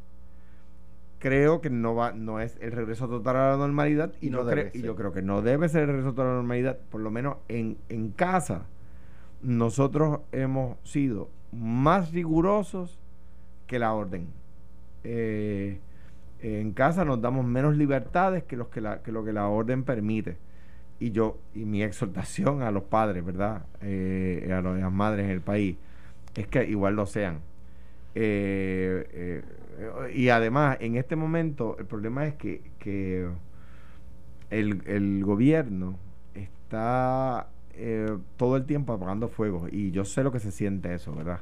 Creo 1.18 1.61
que 1.61 1.70
no 1.70 1.94
va, 1.94 2.12
no 2.12 2.40
es 2.40 2.57
el 2.61 2.72
regreso 2.72 3.09
total 3.09 3.37
a 3.37 3.50
la 3.52 3.57
normalidad 3.57 4.12
y, 4.20 4.31
no 4.31 4.44
yo 4.74 4.96
creo 4.96 5.12
que 5.12 5.22
no 5.22 5.40
debe 5.40 5.68
ser 5.68 5.83
el 5.83 5.87
regreso 5.88 6.11
total 6.11 6.26
a 6.26 6.29
la 6.31 6.35
normalidad, 6.37 6.79
por 6.90 7.00
lo 7.00 7.11
menos 7.11 7.37
en, 7.48 7.79
en 7.88 8.11
casa. 8.11 8.66
Nosotros 9.42 10.20
hemos 10.33 10.76
sido 10.85 11.31
más 11.52 12.12
rigurosos 12.12 12.98
que 13.66 13.79
la 13.79 13.94
orden. 13.94 14.29
Eh, 15.05 15.80
en 16.40 16.72
casa 16.72 17.05
nos 17.05 17.20
damos 17.20 17.45
menos 17.45 17.76
libertades 17.76 18.45
que, 18.45 18.57
los 18.57 18.68
que, 18.68 18.80
la, 18.80 19.03
que 19.03 19.12
lo 19.12 19.24
que 19.24 19.32
la 19.32 19.49
orden 19.49 19.84
permite. 19.84 20.36
Y 20.99 21.11
yo, 21.11 21.38
y 21.55 21.64
mi 21.64 21.82
exhortación 21.82 22.62
a 22.62 22.70
los 22.70 22.84
padres, 22.84 23.24
¿verdad? 23.24 23.66
Eh, 23.82 24.51
a 24.53 24.61
las 24.62 24.93
madres 24.93 25.24
en 25.24 25.30
el 25.30 25.40
país, 25.40 25.76
es 26.34 26.47
que 26.47 26.64
igual 26.64 26.95
lo 26.95 27.07
sean. 27.07 27.40
Eh, 28.14 29.07
eh, 29.12 29.43
y 30.14 30.29
además, 30.31 30.77
en 30.81 30.97
este 30.97 31.16
momento, 31.16 31.77
el 31.79 31.87
problema 31.87 32.27
es 32.27 32.35
que, 32.35 32.62
que 32.79 33.29
el, 34.51 34.83
el 34.87 35.24
gobierno 35.24 35.99
está 36.35 37.49
eh, 37.74 38.16
todo 38.37 38.57
el 38.57 38.64
tiempo 38.64 38.93
apagando 38.93 39.29
fuegos. 39.29 39.70
Y 39.72 39.91
yo 39.91 40.05
sé 40.05 40.22
lo 40.22 40.33
que 40.33 40.41
se 40.41 40.51
siente 40.51 40.95
eso, 40.95 41.14
¿verdad? 41.14 41.41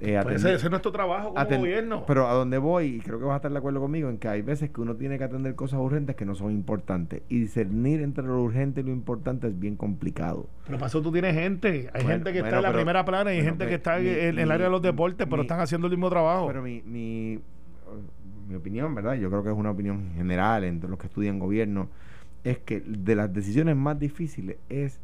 eh, 0.00 0.18
Pues 0.22 0.36
ese, 0.36 0.54
ese 0.54 0.66
es 0.66 0.70
nuestro 0.70 0.92
trabajo 0.92 1.34
como 1.34 1.58
gobierno. 1.58 2.04
Pero 2.06 2.28
a 2.28 2.32
donde 2.32 2.58
voy, 2.58 2.86
y 2.96 3.00
creo 3.00 3.18
que 3.18 3.24
vas 3.24 3.34
a 3.34 3.36
estar 3.36 3.50
de 3.52 3.58
acuerdo 3.58 3.80
conmigo, 3.80 4.08
en 4.08 4.18
que 4.18 4.28
hay 4.28 4.42
veces 4.42 4.70
que 4.70 4.80
uno 4.80 4.94
tiene 4.96 5.18
que 5.18 5.24
atender 5.24 5.54
cosas 5.56 5.80
urgentes 5.80 6.14
que 6.16 6.24
no 6.24 6.34
son 6.34 6.52
importantes. 6.52 7.22
Y 7.28 7.40
discernir 7.40 8.00
entre 8.02 8.24
lo 8.24 8.40
urgente 8.42 8.80
y 8.80 8.84
lo 8.84 8.90
importante 8.92 9.48
es 9.48 9.58
bien 9.58 9.76
complicado. 9.76 10.46
Pero 10.66 10.84
eso 10.84 11.02
tú 11.02 11.10
tienes 11.12 11.34
gente. 11.34 11.90
Hay 11.92 12.02
Bueno, 12.02 12.08
gente 12.10 12.32
que 12.32 12.40
bueno, 12.40 12.46
está 12.46 12.56
en 12.58 12.62
la 12.62 12.68
pero- 12.68 12.78
primera 12.78 13.04
plana 13.04 13.32
y 13.32 13.36
hay 13.36 13.42
bueno, 13.42 13.50
gente 13.58 13.66
que 13.68 13.74
está 13.74 13.98
en, 13.98 14.04
mi- 14.04 14.10
en 14.10 14.38
el 14.38 14.50
área 14.52 14.66
de 14.66 14.72
los 14.72 14.82
deportes, 14.82 15.26
pero 15.26 15.38
mi- 15.38 15.42
están 15.42 15.60
haciendo 15.60 15.86
el 15.88 15.92
mismo 15.92 16.08
trabajo. 16.10 16.46
Pero 16.46 16.62
mi, 16.62 16.80
mi, 16.82 17.40
mi 18.48 18.54
opinión, 18.54 18.94
¿verdad? 18.94 19.14
Yo 19.14 19.28
creo 19.30 19.42
que 19.42 19.50
es 19.50 19.56
una 19.56 19.70
opinión 19.70 20.10
general 20.14 20.64
entre 20.64 20.88
los 20.88 20.98
que 20.98 21.06
estudian 21.06 21.38
gobierno, 21.38 21.88
es 22.44 22.58
que 22.58 22.80
de 22.80 23.14
las 23.14 23.32
decisiones 23.32 23.76
más 23.76 23.98
difíciles 23.98 24.56
es 24.68 25.00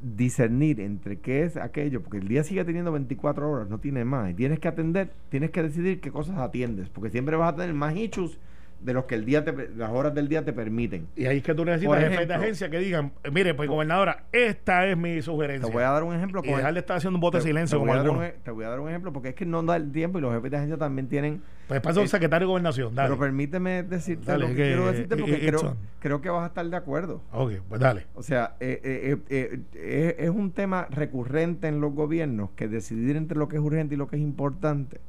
discernir 0.00 0.80
entre 0.80 1.18
qué 1.18 1.44
es 1.44 1.56
aquello, 1.56 2.02
porque 2.02 2.18
el 2.18 2.28
día 2.28 2.42
sigue 2.42 2.64
teniendo 2.64 2.92
24 2.92 3.50
horas, 3.50 3.68
no 3.68 3.78
tiene 3.78 4.04
más, 4.04 4.30
y 4.30 4.34
tienes 4.34 4.58
que 4.58 4.68
atender, 4.68 5.10
tienes 5.28 5.50
que 5.50 5.62
decidir 5.62 6.00
qué 6.00 6.10
cosas 6.10 6.38
atiendes, 6.38 6.88
porque 6.88 7.10
siempre 7.10 7.36
vas 7.36 7.52
a 7.52 7.56
tener 7.56 7.74
más 7.74 7.94
issues 7.94 8.38
de 8.80 8.94
los 8.94 9.04
que 9.04 9.14
el 9.14 9.24
día 9.24 9.44
te, 9.44 9.68
las 9.76 9.90
horas 9.90 10.14
del 10.14 10.28
día 10.28 10.44
te 10.44 10.52
permiten. 10.52 11.06
y 11.16 11.26
ahí 11.26 11.38
es 11.38 11.42
que 11.42 11.54
tú 11.54 11.64
necesitas 11.64 11.88
Por 11.94 11.98
jefes 11.98 12.16
de 12.16 12.24
ejemplo- 12.24 12.42
agencia 12.42 12.70
que 12.70 12.78
digan, 12.78 13.12
mire, 13.32 13.54
pues 13.54 13.68
gobernadora, 13.68 14.24
esta 14.32 14.86
es 14.86 14.96
mi 14.96 15.20
sugerencia. 15.22 15.66
Te 15.68 15.72
voy 15.74 15.82
a 15.82 15.90
dar 15.90 16.02
un 16.02 16.14
ejemplo 16.14 16.40
y 16.40 16.44
con 16.44 16.50
el- 16.52 16.56
dejar 16.58 16.74
de 16.74 16.80
estar 16.80 16.96
haciendo 16.96 17.16
un 17.16 17.20
voto 17.20 17.38
de 17.38 17.42
silencio 17.44 17.76
te 17.76 17.80
como 17.80 17.92
voy, 17.92 17.98
a 17.98 18.02
dar 18.02 18.10
un, 18.10 18.16
algunos. 18.16 18.34
e- 18.34 18.42
te 18.42 18.50
voy 18.50 18.64
a 18.64 18.68
dar 18.70 18.80
un 18.80 18.88
ejemplo 18.88 19.12
porque 19.12 19.28
es 19.30 19.34
que 19.34 19.44
no 19.46 19.62
da 19.62 19.76
el 19.76 19.92
tiempo 19.92 20.18
y 20.18 20.22
los 20.22 20.32
jefes 20.34 20.50
de 20.50 20.56
agencia 20.56 20.78
también 20.78 21.08
tienen 21.08 21.42
Pues 21.68 21.80
pasa 21.80 22.00
un 22.00 22.06
eh, 22.06 22.08
secretario 22.08 22.46
de 22.46 22.50
gobernación, 22.50 22.94
dale. 22.94 23.08
Pero 23.10 23.20
permíteme 23.20 23.82
decirte 23.82 24.24
Dale, 24.26 24.42
lo 24.42 24.48
que, 24.48 24.54
que- 24.56 24.62
quiero 24.64 24.86
decirte 24.90 25.16
porque 25.16 25.34
eh, 25.34 25.46
creo, 25.48 25.76
creo 26.00 26.20
que 26.22 26.30
vas 26.30 26.44
a 26.44 26.46
estar 26.46 26.66
de 26.66 26.76
acuerdo. 26.76 27.22
ok, 27.32 27.52
pues 27.68 27.80
dale. 27.80 28.06
O 28.14 28.22
sea, 28.22 28.56
eh, 28.60 28.80
eh, 28.82 29.16
eh, 29.28 29.60
eh, 29.74 30.16
es 30.18 30.30
un 30.30 30.52
tema 30.52 30.86
recurrente 30.90 31.68
en 31.68 31.80
los 31.80 31.92
gobiernos 31.92 32.50
que 32.56 32.66
decidir 32.68 33.16
entre 33.16 33.36
lo 33.38 33.48
que 33.48 33.56
es 33.56 33.62
urgente 33.62 33.94
y 33.94 33.98
lo 33.98 34.08
que 34.08 34.16
es 34.16 34.22
importante 34.22 35.00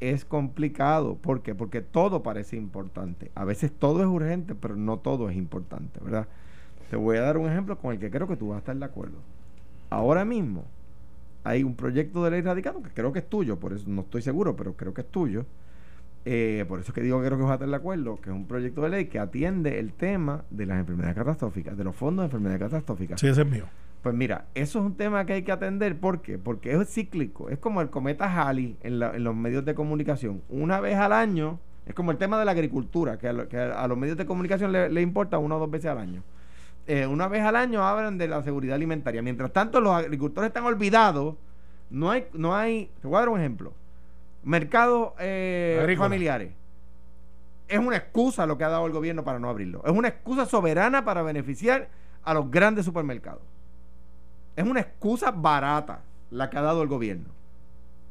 es 0.00 0.24
complicado. 0.24 1.16
¿Por 1.16 1.42
qué? 1.42 1.54
Porque 1.54 1.80
todo 1.80 2.22
parece 2.22 2.56
importante. 2.56 3.30
A 3.34 3.44
veces 3.44 3.72
todo 3.72 4.00
es 4.00 4.06
urgente, 4.06 4.54
pero 4.54 4.76
no 4.76 4.98
todo 4.98 5.30
es 5.30 5.36
importante, 5.36 6.00
¿verdad? 6.02 6.28
Te 6.90 6.96
voy 6.96 7.16
a 7.16 7.22
dar 7.22 7.38
un 7.38 7.50
ejemplo 7.50 7.78
con 7.78 7.92
el 7.92 7.98
que 7.98 8.10
creo 8.10 8.28
que 8.28 8.36
tú 8.36 8.48
vas 8.48 8.56
a 8.56 8.58
estar 8.58 8.76
de 8.76 8.84
acuerdo. 8.84 9.18
Ahora 9.90 10.24
mismo 10.24 10.64
hay 11.44 11.62
un 11.62 11.74
proyecto 11.74 12.24
de 12.24 12.30
ley 12.30 12.42
radicado 12.42 12.82
que 12.82 12.90
creo 12.90 13.12
que 13.12 13.20
es 13.20 13.28
tuyo, 13.28 13.58
por 13.58 13.72
eso 13.72 13.84
no 13.88 14.02
estoy 14.02 14.22
seguro, 14.22 14.56
pero 14.56 14.74
creo 14.74 14.94
que 14.94 15.02
es 15.02 15.08
tuyo. 15.08 15.46
Eh, 16.24 16.64
por 16.66 16.80
eso 16.80 16.90
es 16.90 16.94
que 16.94 17.02
digo 17.02 17.20
que 17.20 17.26
creo 17.26 17.38
que 17.38 17.44
vas 17.44 17.52
a 17.52 17.54
estar 17.54 17.68
de 17.68 17.76
acuerdo, 17.76 18.20
que 18.20 18.30
es 18.30 18.36
un 18.36 18.46
proyecto 18.46 18.82
de 18.82 18.88
ley 18.88 19.06
que 19.06 19.20
atiende 19.20 19.78
el 19.78 19.92
tema 19.92 20.44
de 20.50 20.66
las 20.66 20.80
enfermedades 20.80 21.16
catastróficas, 21.16 21.76
de 21.76 21.84
los 21.84 21.94
fondos 21.94 22.24
de 22.24 22.26
enfermedades 22.26 22.60
catastróficas. 22.60 23.20
Sí, 23.20 23.28
ese 23.28 23.42
es 23.42 23.48
mío. 23.48 23.66
Pues 24.06 24.14
mira, 24.14 24.44
eso 24.54 24.78
es 24.78 24.84
un 24.84 24.94
tema 24.96 25.26
que 25.26 25.32
hay 25.32 25.42
que 25.42 25.50
atender. 25.50 25.98
¿Por 25.98 26.22
qué? 26.22 26.38
Porque 26.38 26.72
es 26.72 26.88
cíclico. 26.94 27.48
Es 27.50 27.58
como 27.58 27.80
el 27.80 27.90
cometa 27.90 28.26
Halley 28.32 28.76
en, 28.84 29.00
la- 29.00 29.16
en 29.16 29.24
los 29.24 29.34
medios 29.34 29.64
de 29.64 29.74
comunicación. 29.74 30.42
Una 30.48 30.78
vez 30.78 30.94
al 30.96 31.12
año, 31.12 31.58
es 31.86 31.92
como 31.92 32.12
el 32.12 32.16
tema 32.16 32.38
de 32.38 32.44
la 32.44 32.52
agricultura, 32.52 33.18
que 33.18 33.26
a, 33.26 33.32
lo- 33.32 33.48
que 33.48 33.58
a 33.58 33.84
los 33.88 33.98
medios 33.98 34.16
de 34.16 34.24
comunicación 34.24 34.70
le, 34.70 34.90
le 34.90 35.02
importa 35.02 35.38
una 35.38 35.56
o 35.56 35.58
dos 35.58 35.68
veces 35.72 35.90
al 35.90 35.98
año. 35.98 36.22
Eh, 36.86 37.04
una 37.08 37.26
vez 37.26 37.42
al 37.42 37.56
año 37.56 37.82
hablan 37.84 38.16
de 38.16 38.28
la 38.28 38.44
seguridad 38.44 38.76
alimentaria. 38.76 39.22
Mientras 39.22 39.52
tanto, 39.52 39.80
los 39.80 39.92
agricultores 39.92 40.50
están 40.50 40.66
olvidados. 40.66 41.34
No 41.90 42.12
hay, 42.12 42.26
no 42.32 42.54
hay, 42.54 42.88
te 43.02 43.08
voy 43.08 43.16
a 43.16 43.20
dar 43.22 43.28
un 43.30 43.40
ejemplo. 43.40 43.72
Mercados 44.44 45.14
eh, 45.18 45.78
familiares. 45.98 46.52
Es 47.66 47.80
una 47.80 47.96
excusa 47.96 48.46
lo 48.46 48.56
que 48.56 48.62
ha 48.62 48.68
dado 48.68 48.86
el 48.86 48.92
gobierno 48.92 49.24
para 49.24 49.40
no 49.40 49.48
abrirlo. 49.48 49.82
Es 49.84 49.90
una 49.90 50.06
excusa 50.06 50.46
soberana 50.46 51.04
para 51.04 51.22
beneficiar 51.22 51.88
a 52.22 52.34
los 52.34 52.48
grandes 52.52 52.84
supermercados. 52.84 53.42
Es 54.56 54.64
una 54.66 54.80
excusa 54.80 55.30
barata 55.30 56.00
la 56.30 56.50
que 56.50 56.58
ha 56.58 56.62
dado 56.62 56.82
el 56.82 56.88
gobierno. 56.88 57.26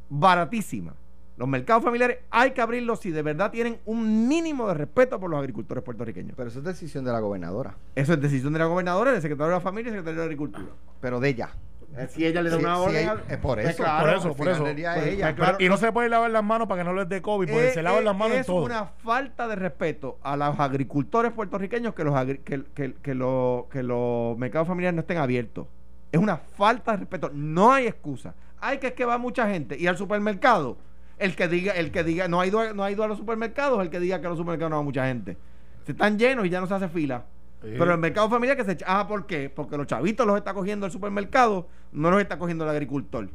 Baratísima. 0.10 0.94
Los 1.38 1.50
mercados 1.50 1.84
familiares 1.84 2.20
hay 2.32 2.52
que 2.52 2.62
abrirlos 2.62 3.02
si 3.02 3.12
de 3.12 3.22
verdad 3.22 3.52
tienen 3.52 3.78
un 3.86 4.28
mínimo 4.28 4.68
de 4.70 4.74
respeto 4.74 5.20
por 5.20 5.30
los 5.30 5.38
agricultores 5.40 5.84
puertorriqueños. 5.84 6.34
Pero 6.38 6.48
eso 6.50 6.60
es 6.60 6.66
decisión 6.66 7.04
de 7.04 7.12
la 7.12 7.20
gobernadora. 7.20 7.76
Eso 7.96 8.14
es 8.14 8.22
decisión 8.22 8.54
de 8.54 8.60
la 8.60 8.66
gobernadora, 8.66 9.12
del 9.12 9.22
secretario 9.22 9.50
de 9.50 9.56
la 9.58 9.62
familia 9.62 9.90
y 9.90 9.92
del 9.92 10.00
secretario 10.02 10.20
de 10.22 10.26
Agricultura. 10.26 10.68
Pero 11.02 11.20
de 11.20 11.30
ella. 11.30 11.50
Eh, 11.98 12.08
Si 12.10 12.26
ella 12.26 12.42
le 12.42 12.50
da 12.50 12.58
Sí, 12.58 12.64
una 12.64 12.78
orden. 12.80 13.10
al- 13.10 13.24
es 13.30 13.38
por 13.38 13.56
Pues 13.56 13.70
eso, 13.70 13.84
claro, 13.84 14.06
por 14.08 14.18
eso, 14.18 14.28
por 14.30 14.38
final 14.38 14.54
eso. 14.56 14.66
es 14.68 14.96
Pues, 14.96 15.08
ella. 15.14 15.36
claro. 15.36 15.58
y 15.60 15.68
no 15.70 15.78
se 15.78 15.92
puede 15.92 16.10
lavar 16.10 16.32
las 16.32 16.44
manos 16.44 16.68
para 16.68 16.82
que 16.84 16.90
no 16.90 16.94
les 16.94 17.08
dé 17.10 17.22
COVID, 17.22 17.48
porque 17.50 17.68
Eh, 17.70 17.74
se 17.74 17.82
lavan 17.84 18.02
eh, 18.02 18.06
las 18.06 18.16
manos 18.16 18.34
en 18.36 18.40
es 18.42 18.48
todo. 18.48 18.64
una 18.66 18.86
falta 18.86 19.48
de 19.48 19.56
respeto 19.56 20.18
a 20.22 20.36
los 20.38 20.60
agricultores 20.60 21.32
puertorriqueños 21.34 21.94
que 21.94 22.04
los, 22.04 22.14
agri- 22.14 22.40
que, 22.44 22.64
que- 22.74 22.94
que 22.96 23.14
los- 23.14 23.66
que 23.68 23.84
los 23.84 24.38
mercados 24.38 24.68
familiares 24.68 24.96
no 24.96 25.02
estén 25.02 25.18
abiertos. 25.18 25.68
Es 26.16 26.22
una 26.22 26.38
falta 26.38 26.92
de 26.92 26.98
respeto. 26.98 27.30
No 27.34 27.72
hay 27.74 27.88
excusa. 27.88 28.34
Hay 28.60 28.78
que 28.80 28.88
es 28.88 28.94
que 28.94 29.06
va 29.06 29.18
mucha 29.18 29.50
gente. 29.50 29.78
Y 29.78 29.88
al 29.88 29.98
supermercado, 29.98 30.78
el 31.18 31.36
que 31.36 31.48
diga, 31.48 31.74
el 31.74 31.92
que 31.92 32.04
diga, 32.04 32.28
no 32.28 32.40
ha 32.42 32.48
ido, 32.48 32.60
a- 32.60 32.74
no 32.74 32.84
ha 32.84 32.92
ido 32.92 33.04
a 33.04 33.08
los 33.08 33.18
supermercados, 33.18 33.82
el 33.82 33.90
que 33.90 34.00
diga 34.00 34.20
que 34.20 34.28
a 34.28 34.30
los 34.30 34.38
supermercados 34.38 34.72
no 34.72 34.78
va 34.78 34.84
mucha 34.84 35.06
gente. 35.08 35.38
Se 35.86 35.92
están 35.92 36.18
llenos 36.18 36.46
y 36.46 36.50
ya 36.50 36.60
no 36.62 36.68
se 36.68 36.74
hace 36.74 36.90
fila. 36.90 37.26
Sí. 37.62 37.70
Pero 37.78 37.92
el 37.94 37.98
mercado 38.00 38.30
familiar 38.30 38.58
que 38.58 38.64
se 38.66 38.74
echa. 38.74 38.86
Ah, 38.88 39.08
¿por 39.08 39.26
qué? 39.26 39.50
Porque 39.50 39.78
los 39.78 39.88
chavitos 39.88 40.26
los 40.28 40.38
está 40.38 40.54
cogiendo 40.54 40.86
el 40.86 40.92
supermercado, 40.92 41.68
no 41.92 42.12
los 42.12 42.22
está 42.22 42.38
cogiendo 42.40 42.64
el 42.64 42.70
agricultor. 42.72 43.30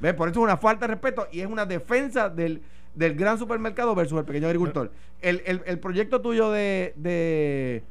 ¿Ves? 0.00 0.14
Por 0.14 0.28
eso 0.28 0.40
es 0.40 0.44
una 0.44 0.56
falta 0.56 0.86
de 0.86 0.94
respeto 0.94 1.26
y 1.30 1.40
es 1.40 1.46
una 1.46 1.66
defensa 1.66 2.28
del, 2.30 2.62
del 2.94 3.14
gran 3.14 3.38
supermercado 3.38 3.94
versus 3.94 4.18
el 4.18 4.24
pequeño 4.24 4.46
agricultor. 4.46 4.90
El, 5.20 5.42
el, 5.46 5.62
el 5.66 5.78
proyecto 5.78 6.20
tuyo 6.20 6.50
de. 6.50 6.94
de 6.96 7.82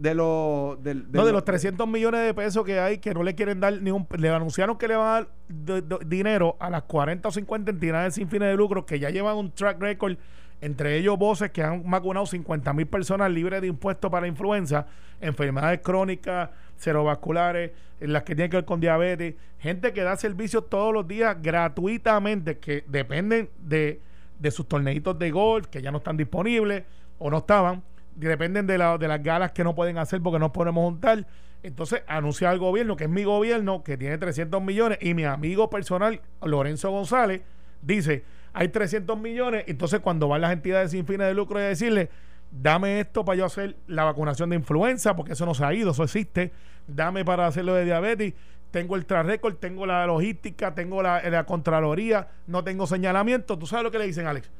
de 0.00 0.14
los 0.14 0.82
del- 0.82 1.04
no, 1.12 1.24
de 1.24 1.30
lo- 1.30 1.32
los 1.38 1.44
300 1.44 1.86
millones 1.86 2.24
de 2.24 2.32
pesos 2.32 2.64
que 2.64 2.80
hay 2.80 2.98
que 2.98 3.12
no 3.12 3.22
le 3.22 3.34
quieren 3.34 3.60
dar 3.60 3.80
ni 3.82 3.90
un... 3.90 4.06
Le 4.16 4.30
anunciaron 4.30 4.78
que 4.78 4.88
le 4.88 4.96
van 4.96 5.06
a 5.06 5.10
dar 5.12 5.28
de- 5.48 5.82
de- 5.82 5.98
dinero 6.06 6.56
a 6.58 6.70
las 6.70 6.84
40 6.84 7.28
o 7.28 7.32
50 7.32 7.70
entidades 7.70 8.14
sin 8.14 8.28
fines 8.28 8.48
de 8.48 8.56
lucro 8.56 8.86
que 8.86 8.98
ya 8.98 9.10
llevan 9.10 9.36
un 9.36 9.50
track 9.52 9.78
record, 9.80 10.16
entre 10.62 10.96
ellos 10.96 11.18
voces 11.18 11.50
que 11.50 11.62
han 11.62 11.88
vacunado 11.90 12.24
50 12.24 12.72
mil 12.72 12.86
personas 12.86 13.30
libres 13.30 13.60
de 13.60 13.66
impuestos 13.66 14.10
para 14.10 14.26
influenza, 14.26 14.86
enfermedades 15.20 15.80
crónicas, 15.82 16.48
cerebrovasculares, 16.78 17.72
en 18.00 18.12
las 18.14 18.22
que 18.22 18.34
tienen 18.34 18.50
que 18.50 18.56
ver 18.56 18.64
con 18.64 18.80
diabetes, 18.80 19.34
gente 19.58 19.92
que 19.92 20.02
da 20.02 20.16
servicios 20.16 20.68
todos 20.70 20.94
los 20.94 21.06
días 21.06 21.36
gratuitamente, 21.42 22.58
que 22.58 22.84
dependen 22.88 23.50
de, 23.58 24.00
de 24.38 24.50
sus 24.50 24.66
torneitos 24.66 25.18
de 25.18 25.30
golf, 25.30 25.66
que 25.66 25.82
ya 25.82 25.90
no 25.90 25.98
están 25.98 26.16
disponibles 26.16 26.84
o 27.18 27.30
no 27.30 27.38
estaban, 27.38 27.82
dependen 28.14 28.66
de, 28.66 28.78
la- 28.78 28.98
de 28.98 29.08
las 29.08 29.22
galas 29.22 29.52
que 29.52 29.64
no 29.64 29.74
pueden 29.74 29.98
hacer 29.98 30.20
porque 30.22 30.38
no 30.38 30.52
podemos 30.52 30.84
juntar. 30.84 31.26
Entonces 31.62 32.02
anuncia 32.06 32.48
al 32.50 32.58
gobierno, 32.58 32.96
que 32.96 33.04
es 33.04 33.10
mi 33.10 33.24
gobierno, 33.24 33.82
que 33.84 33.96
tiene 33.98 34.16
300 34.18 34.62
millones, 34.62 34.98
y 35.02 35.12
mi 35.14 35.24
amigo 35.24 35.68
personal, 35.68 36.20
Lorenzo 36.42 36.90
González, 36.90 37.42
dice, 37.82 38.24
hay 38.54 38.68
300 38.68 39.18
millones, 39.18 39.64
entonces 39.66 40.00
cuando 40.00 40.26
van 40.28 40.40
las 40.40 40.52
entidades 40.52 40.90
sin 40.92 41.06
fines 41.06 41.26
de 41.26 41.34
lucro 41.34 41.60
y 41.60 41.64
decirle, 41.64 42.08
dame 42.50 43.00
esto 43.00 43.24
para 43.26 43.36
yo 43.36 43.44
hacer 43.44 43.76
la 43.86 44.04
vacunación 44.04 44.50
de 44.50 44.56
influenza, 44.56 45.14
porque 45.14 45.34
eso 45.34 45.44
no 45.44 45.54
se 45.54 45.64
ha 45.64 45.74
ido, 45.74 45.90
eso 45.90 46.02
existe, 46.02 46.50
dame 46.86 47.24
para 47.26 47.46
hacerlo 47.46 47.74
de 47.74 47.84
diabetes, 47.84 48.32
tengo 48.70 48.96
el 48.96 49.04
record, 49.06 49.56
tengo 49.56 49.84
la 49.84 50.06
logística, 50.06 50.74
tengo 50.74 51.02
la, 51.02 51.20
la 51.28 51.44
contraloría, 51.44 52.28
no 52.46 52.64
tengo 52.64 52.86
señalamiento, 52.86 53.58
¿tú 53.58 53.66
sabes 53.66 53.84
lo 53.84 53.90
que 53.90 53.98
le 53.98 54.06
dicen, 54.06 54.26
Alex? 54.26 54.50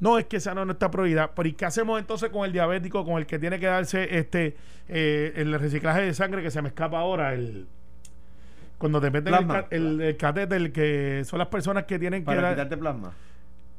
No, 0.00 0.18
es 0.18 0.26
que 0.26 0.36
esa 0.36 0.54
no 0.54 0.60
es 0.62 0.66
nuestra 0.66 0.90
prioridad. 0.90 1.30
Pero 1.34 1.48
¿y 1.48 1.52
qué 1.52 1.64
hacemos 1.64 1.98
entonces 2.00 2.30
con 2.30 2.44
el 2.44 2.52
diabético, 2.52 3.04
con 3.04 3.18
el 3.18 3.26
que 3.26 3.38
tiene 3.38 3.58
que 3.60 3.66
darse 3.66 4.18
este 4.18 4.56
eh, 4.88 5.32
el 5.36 5.58
reciclaje 5.58 6.02
de 6.02 6.14
sangre 6.14 6.42
que 6.42 6.50
se 6.50 6.60
me 6.62 6.68
escapa 6.68 6.98
ahora? 6.98 7.32
el 7.34 7.66
Cuando 8.78 9.00
te 9.00 9.10
meten 9.10 9.32
el, 9.32 9.38
Plasma. 9.46 9.66
el, 9.70 10.00
el 10.00 10.16
catéter, 10.16 10.72
que 10.72 11.22
son 11.24 11.38
las 11.38 11.48
personas 11.48 11.84
que 11.84 11.98
tienen 11.98 12.22
que 12.22 12.26
para 12.26 12.42
dar... 12.42 12.54
quitarte 12.54 12.76
plasma. 12.76 13.12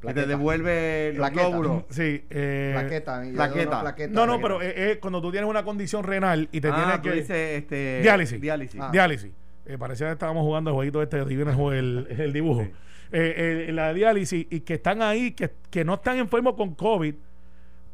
Plaqueta. 0.08 0.22
te 0.26 0.28
devuelve 0.28 1.08
los 1.14 1.16
Plaqueta. 1.18 1.48
glóbulos. 1.48 1.84
Sí, 1.90 2.24
eh, 2.30 2.70
Plaqueta. 2.74 3.22
plaqueta. 3.34 3.80
plaqueta. 3.80 4.12
No, 4.12 4.26
no, 4.26 4.38
Plaqueta. 4.38 4.42
pero 4.42 4.62
es, 4.62 4.76
es 4.92 4.98
cuando 4.98 5.22
tú 5.22 5.30
tienes 5.30 5.48
una 5.48 5.64
condición 5.64 6.02
renal 6.04 6.48
y 6.52 6.60
te 6.60 6.68
ah, 6.68 6.74
tienes 6.74 6.96
tú 6.96 7.02
que... 7.02 7.12
dices, 7.14 7.58
este, 7.62 8.00
Diálisis. 8.02 8.40
Diálisis. 8.40 8.80
Ah. 8.80 8.90
Diálisis. 8.92 9.32
Eh, 9.64 9.78
parecía 9.78 10.06
que 10.08 10.12
estábamos 10.12 10.42
jugando 10.44 10.70
el 10.70 10.74
jueguito 10.76 11.02
este, 11.02 11.18
el, 11.18 11.24
juego, 11.44 11.72
el, 11.72 12.06
el 12.10 12.32
dibujo. 12.32 12.66
Eh, 13.12 13.66
eh, 13.68 13.72
la 13.72 13.92
diálisis 13.94 14.46
y 14.50 14.60
que 14.60 14.74
están 14.74 15.00
ahí, 15.02 15.30
que, 15.32 15.52
que 15.70 15.84
no 15.84 15.94
están 15.94 16.16
enfermos 16.18 16.54
con 16.54 16.74
COVID, 16.74 17.14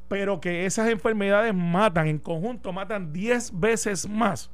pero 0.09 0.41
que 0.41 0.65
esas 0.67 0.89
enfermedades 0.91 1.55
matan, 1.55 2.07
en 2.07 2.19
conjunto 2.19 2.73
matan 2.73 3.13
10 3.13 3.59
veces 3.61 4.09
más 4.09 4.51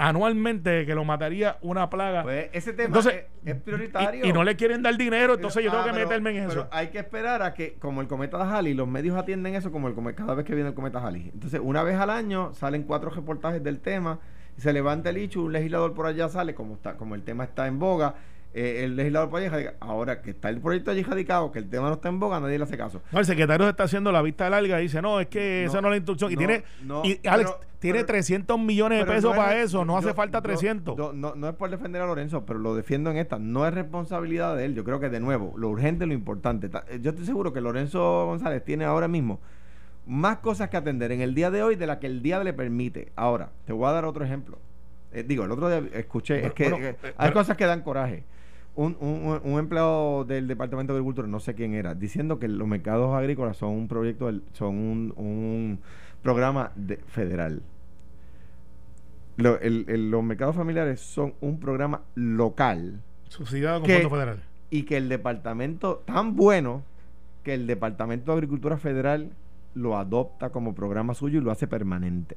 anualmente 0.00 0.86
que 0.86 0.94
lo 0.94 1.04
mataría 1.04 1.58
una 1.60 1.90
plaga. 1.90 2.22
Pues 2.22 2.50
ese 2.52 2.72
tema 2.72 2.86
Entonces, 2.86 3.24
es, 3.44 3.56
es 3.56 3.60
prioritario. 3.60 4.24
y, 4.24 4.28
y 4.28 4.32
no 4.32 4.44
le 4.44 4.54
quieren 4.54 4.82
dar 4.82 4.96
dinero, 4.96 5.34
entonces 5.34 5.64
yo 5.64 5.70
Ah, 5.70 5.72
tengo 5.72 5.84
que 5.86 5.92
pero- 5.92 6.06
meterme 6.08 6.30
en 6.38 6.48
pero 6.48 6.60
eso. 6.62 6.68
hay 6.70 6.88
que 6.88 6.98
esperar 6.98 7.42
a 7.42 7.52
que, 7.54 7.74
como 7.74 8.00
el 8.00 8.06
cometa 8.06 8.38
de 8.38 8.44
Halley, 8.44 8.74
los 8.74 8.86
medios 8.86 9.16
atienden 9.16 9.56
eso 9.56 9.72
como 9.72 9.88
el 9.88 10.14
cada 10.14 10.34
vez 10.34 10.44
que 10.44 10.54
viene 10.54 10.68
el 10.70 10.74
cometa 10.76 11.04
Halley. 11.04 11.30
Entonces, 11.34 11.60
una 11.62 11.82
vez 11.82 11.96
al 11.96 12.10
año 12.10 12.54
salen 12.54 12.84
cuatro 12.84 13.10
reportajes 13.10 13.62
del 13.62 13.80
tema 13.80 14.20
se 14.56 14.72
levanta 14.72 15.10
el 15.10 15.16
hecho, 15.18 15.42
un 15.42 15.52
legislador 15.52 15.94
por 15.94 16.06
allá 16.06 16.28
sale, 16.28 16.52
como 16.52 16.74
está, 16.74 16.96
como 16.96 17.14
el 17.14 17.22
tema 17.22 17.44
está 17.44 17.68
en 17.68 17.78
boga, 17.78 18.16
eh, 18.54 18.84
el 18.84 18.96
legislador 18.96 19.28
puede. 19.30 19.74
Ahora 19.80 20.22
que 20.22 20.30
está 20.30 20.48
el 20.48 20.60
proyecto 20.60 20.90
allí 20.90 21.02
radicado, 21.02 21.52
que 21.52 21.58
el 21.58 21.68
tema 21.68 21.88
no 21.88 21.94
está 21.94 22.08
en 22.08 22.18
boga, 22.18 22.40
nadie 22.40 22.58
le 22.58 22.64
hace 22.64 22.76
caso. 22.78 23.02
No, 23.12 23.18
el 23.20 23.24
secretario 23.26 23.66
se 23.66 23.70
está 23.70 23.84
haciendo 23.84 24.10
la 24.12 24.22
vista 24.22 24.48
larga 24.50 24.78
y 24.80 24.84
dice, 24.84 25.02
no, 25.02 25.20
es 25.20 25.26
que 25.28 25.62
No, 25.66 25.70
esa 25.70 25.80
no 25.80 25.88
es 25.88 25.92
la 25.92 25.96
instrucción. 25.98 26.32
y 26.32 26.34
no, 26.34 26.38
tiene, 26.38 26.64
no, 26.82 27.04
y 27.04 27.20
Alex, 27.26 27.50
pero- 27.50 27.68
tiene 27.78 27.98
pero- 27.98 28.06
300 28.06 28.58
millones 28.58 28.98
de 29.00 29.04
pesos 29.06 29.30
es 29.32 29.36
para 29.36 29.60
eso, 29.60 29.84
no 29.84 29.96
hace 29.98 30.12
falta 30.14 30.38
yo- 30.38 30.42
300. 30.42 30.96
yo- 30.96 31.12
no, 31.12 31.34
no 31.34 31.48
es 31.48 31.54
por 31.54 31.70
defender 31.70 32.02
a 32.02 32.06
Lorenzo, 32.06 32.44
pero 32.46 32.58
lo 32.58 32.74
defiendo 32.74 33.10
en 33.10 33.18
esta. 33.18 33.38
No 33.38 33.66
es 33.66 33.74
responsabilidad 33.74 34.56
de 34.56 34.64
él. 34.64 34.74
Yo 34.74 34.82
creo 34.82 34.98
que, 34.98 35.08
de 35.10 35.20
nuevo, 35.20 35.54
lo 35.56 35.68
urgente, 35.68 36.06
lo 36.06 36.14
importante. 36.14 36.68
Ta- 36.68 36.84
Yo 37.00 37.10
estoy 37.10 37.26
seguro 37.26 37.52
que 37.52 37.60
Lorenzo 37.60 38.26
González 38.26 38.64
tiene 38.64 38.84
ahora 38.84 39.08
mismo 39.08 39.40
más 40.06 40.38
cosas 40.38 40.70
que 40.70 40.76
atender 40.78 41.12
en 41.12 41.20
el 41.20 41.34
día 41.34 41.50
de 41.50 41.62
hoy 41.62 41.76
de 41.76 41.86
la 41.86 41.98
que 42.00 42.06
el 42.06 42.22
día 42.22 42.42
le 42.42 42.54
permite. 42.54 43.12
Ahora, 43.14 43.50
te 43.66 43.74
voy 43.74 43.86
a 43.88 43.92
dar 43.92 44.06
otro 44.06 44.24
ejemplo. 44.24 44.58
Eh, 45.12 45.22
digo, 45.22 45.44
el 45.44 45.50
otro 45.50 45.68
día 45.68 45.86
escuché, 45.98 46.46
es 46.46 46.52
que 46.54 46.70
bueno, 46.70 46.84
eh, 46.86 46.90
eh, 46.90 46.96
hay 47.18 47.28
pero- 47.28 47.32
cosas 47.34 47.56
que 47.56 47.64
dan 47.66 47.82
coraje. 47.82 48.24
Un, 48.80 48.96
un- 49.00 49.40
un 49.42 49.58
empleado 49.58 50.24
del 50.24 50.46
Departamento 50.46 50.92
de 50.92 50.98
Agricultura, 50.98 51.26
no 51.26 51.40
sé 51.40 51.54
quién 51.54 51.74
era, 51.74 51.96
diciendo 51.96 52.38
que 52.38 52.46
los 52.46 52.68
mercados 52.68 53.12
agrícolas 53.12 53.56
son 53.56 53.70
un 53.70 53.88
proyecto, 53.88 54.26
del- 54.26 54.44
son 54.52 54.76
un, 54.76 55.12
un 55.16 55.80
programa 56.22 56.70
de- 56.76 56.98
federal. 56.98 57.60
Lo- 59.36 59.58
el- 59.60 59.84
el- 59.88 60.10
los 60.12 60.22
mercados 60.22 60.54
familiares 60.54 61.00
son 61.00 61.34
un 61.40 61.58
programa 61.60 62.02
local 62.14 63.00
Subsidiado 63.28 63.80
con 63.80 63.90
fondos 63.90 64.12
federales. 64.12 64.44
y 64.70 64.82
que 64.84 64.96
el 64.96 65.08
departamento, 65.08 66.02
tan 66.06 66.36
bueno 66.36 66.82
que 67.42 67.54
el 67.54 67.66
Departamento 67.66 68.30
de 68.32 68.36
Agricultura 68.38 68.76
Federal 68.78 69.30
lo 69.74 69.96
adopta 69.96 70.50
como 70.50 70.74
programa 70.74 71.14
suyo 71.14 71.40
y 71.40 71.42
lo 71.42 71.50
hace 71.50 71.66
permanente. 71.66 72.36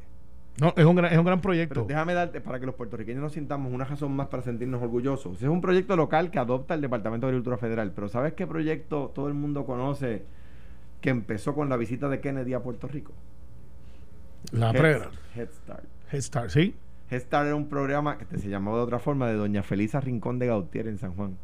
No, 0.59 0.73
es 0.75 0.85
un 0.85 0.95
gran, 0.95 1.11
es 1.11 1.17
un 1.17 1.25
gran 1.25 1.41
proyecto. 1.41 1.73
Pero 1.73 1.87
déjame 1.87 2.13
darte, 2.13 2.41
para 2.41 2.59
que 2.59 2.65
los 2.65 2.75
puertorriqueños 2.75 3.21
nos 3.21 3.33
sintamos 3.33 3.71
una 3.73 3.85
razón 3.85 4.15
más 4.15 4.27
para 4.27 4.43
sentirnos 4.43 4.81
orgullosos. 4.81 5.41
Es 5.41 5.49
un 5.49 5.61
proyecto 5.61 5.95
local 5.95 6.29
que 6.29 6.39
adopta 6.39 6.73
el 6.73 6.81
Departamento 6.81 7.27
de 7.27 7.31
Agricultura 7.31 7.57
Federal. 7.57 7.91
Pero 7.95 8.09
¿sabes 8.09 8.33
qué 8.33 8.45
proyecto 8.45 9.11
todo 9.15 9.27
el 9.27 9.33
mundo 9.33 9.65
conoce 9.65 10.23
que 10.99 11.09
empezó 11.09 11.55
con 11.55 11.69
la 11.69 11.77
visita 11.77 12.09
de 12.09 12.19
Kennedy 12.19 12.53
a 12.53 12.59
Puerto 12.59 12.87
Rico? 12.87 13.13
la 14.51 14.71
previa. 14.73 15.09
Head 15.35 15.49
Start. 15.51 15.83
Head 16.11 16.21
Start, 16.21 16.49
sí. 16.49 16.75
Head 17.09 17.21
Start 17.21 17.47
era 17.47 17.55
un 17.55 17.67
programa 17.67 18.17
que 18.17 18.37
se 18.37 18.49
llamaba 18.49 18.77
de 18.77 18.83
otra 18.83 18.99
forma 18.99 19.27
de 19.27 19.35
Doña 19.35 19.63
Felisa 19.63 19.99
Rincón 19.99 20.39
de 20.39 20.47
Gautier 20.47 20.87
en 20.87 20.97
San 20.97 21.13
Juan. 21.13 21.37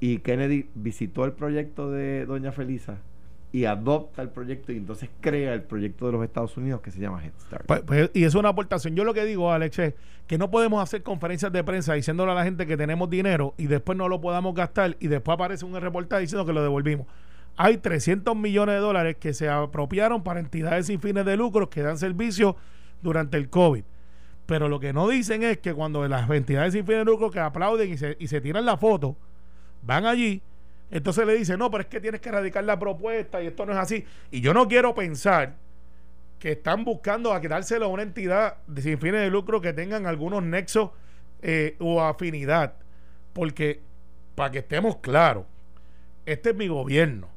Y 0.00 0.18
Kennedy 0.18 0.68
visitó 0.74 1.24
el 1.24 1.32
proyecto 1.32 1.90
de 1.90 2.26
Doña 2.26 2.52
Felisa 2.52 2.98
y 3.52 3.66
adopta 3.66 4.22
el 4.22 4.30
proyecto 4.30 4.72
y 4.72 4.78
entonces 4.78 5.10
crea 5.20 5.52
el 5.52 5.62
proyecto 5.62 6.06
de 6.06 6.12
los 6.12 6.24
Estados 6.24 6.56
Unidos 6.56 6.80
que 6.80 6.90
se 6.90 6.98
llama 6.98 7.22
Head 7.22 7.32
Start. 7.38 7.66
Pues- 7.66 7.82
pues, 7.82 8.10
y 8.14 8.24
es 8.24 8.34
una 8.34 8.48
aportación. 8.48 8.96
Yo 8.96 9.04
lo 9.04 9.12
que 9.12 9.24
digo, 9.26 9.52
Alex, 9.52 9.78
es 9.78 9.94
que 10.26 10.38
no 10.38 10.50
podemos 10.50 10.82
hacer 10.82 11.02
conferencias 11.02 11.52
de 11.52 11.62
prensa 11.62 11.92
diciéndole 11.92 12.32
a 12.32 12.34
la 12.34 12.44
gente 12.44 12.66
que 12.66 12.76
tenemos 12.78 13.10
dinero 13.10 13.52
y 13.58 13.66
después 13.66 13.98
no 13.98 14.08
lo 14.08 14.20
podamos 14.22 14.54
gastar 14.54 14.96
y 15.00 15.08
después 15.08 15.34
aparece 15.34 15.66
un 15.66 15.78
reportaje 15.78 16.22
diciendo 16.22 16.46
que 16.46 16.54
lo 16.54 16.62
devolvimos. 16.62 17.06
Hay 17.58 17.76
300 17.76 18.34
millones 18.34 18.76
de 18.76 18.80
dólares 18.80 19.16
que 19.20 19.34
se 19.34 19.50
apropiaron 19.50 20.22
para 20.22 20.40
entidades 20.40 20.86
sin 20.86 21.00
fines 21.00 21.26
de 21.26 21.36
lucro 21.36 21.68
que 21.68 21.82
dan 21.82 21.98
servicio 21.98 22.56
durante 23.02 23.36
el 23.36 23.50
COVID. 23.50 23.84
Pero 24.46 24.68
lo 24.70 24.80
que 24.80 24.94
no 24.94 25.06
dicen 25.08 25.42
es 25.42 25.58
que 25.58 25.74
cuando 25.74 26.08
las 26.08 26.28
entidades 26.30 26.72
sin 26.72 26.86
fines 26.86 27.00
de 27.00 27.04
lucro 27.04 27.30
que 27.30 27.40
aplauden 27.40 27.92
y 27.92 27.98
se, 27.98 28.16
y 28.18 28.28
se 28.28 28.40
tiran 28.40 28.64
la 28.64 28.78
foto, 28.78 29.16
van 29.82 30.06
allí, 30.06 30.40
entonces 30.92 31.26
le 31.26 31.34
dicen, 31.34 31.58
no, 31.58 31.70
pero 31.70 31.82
es 31.82 31.88
que 31.88 32.00
tienes 32.00 32.20
que 32.20 32.28
erradicar 32.28 32.62
la 32.64 32.78
propuesta 32.78 33.42
y 33.42 33.48
esto 33.48 33.66
no 33.66 33.72
es 33.72 33.78
así. 33.78 34.04
Y 34.30 34.40
yo 34.40 34.54
no 34.54 34.68
quiero 34.68 34.94
pensar 34.94 35.54
que 36.38 36.52
están 36.52 36.84
buscando 36.84 37.32
a 37.32 37.40
quitárselo 37.40 37.86
a 37.86 37.88
una 37.88 38.02
entidad 38.02 38.56
sin 38.76 38.98
fines 38.98 39.20
de 39.22 39.30
lucro 39.30 39.60
que 39.60 39.72
tengan 39.72 40.06
algunos 40.06 40.42
nexos 40.42 40.90
eh, 41.40 41.76
o 41.80 42.00
afinidad. 42.02 42.74
Porque, 43.32 43.80
para 44.34 44.50
que 44.50 44.58
estemos 44.58 44.96
claros, 44.96 45.44
este 46.26 46.50
es 46.50 46.56
mi 46.56 46.68
gobierno. 46.68 47.28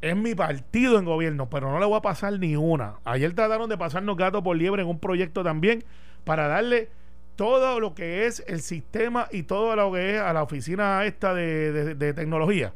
Es 0.00 0.16
mi 0.16 0.34
partido 0.34 0.98
en 0.98 1.04
gobierno, 1.04 1.48
pero 1.48 1.70
no 1.70 1.78
le 1.78 1.86
voy 1.86 1.96
a 1.96 2.02
pasar 2.02 2.38
ni 2.38 2.56
una. 2.56 2.96
Ayer 3.04 3.32
trataron 3.34 3.68
de 3.68 3.78
pasarnos 3.78 4.16
gato 4.16 4.42
por 4.42 4.56
liebre 4.56 4.82
en 4.82 4.88
un 4.88 4.98
proyecto 4.98 5.42
también 5.44 5.84
para 6.24 6.48
darle 6.48 6.88
todo 7.36 7.80
lo 7.80 7.94
que 7.94 8.26
es 8.26 8.44
el 8.46 8.60
sistema 8.60 9.28
y 9.32 9.44
todo 9.44 9.74
lo 9.76 9.92
que 9.92 10.16
es 10.16 10.20
a 10.20 10.32
la 10.32 10.42
oficina 10.42 11.04
esta 11.04 11.32
de- 11.34 11.94
de 11.94 12.14
tecnología. 12.14 12.74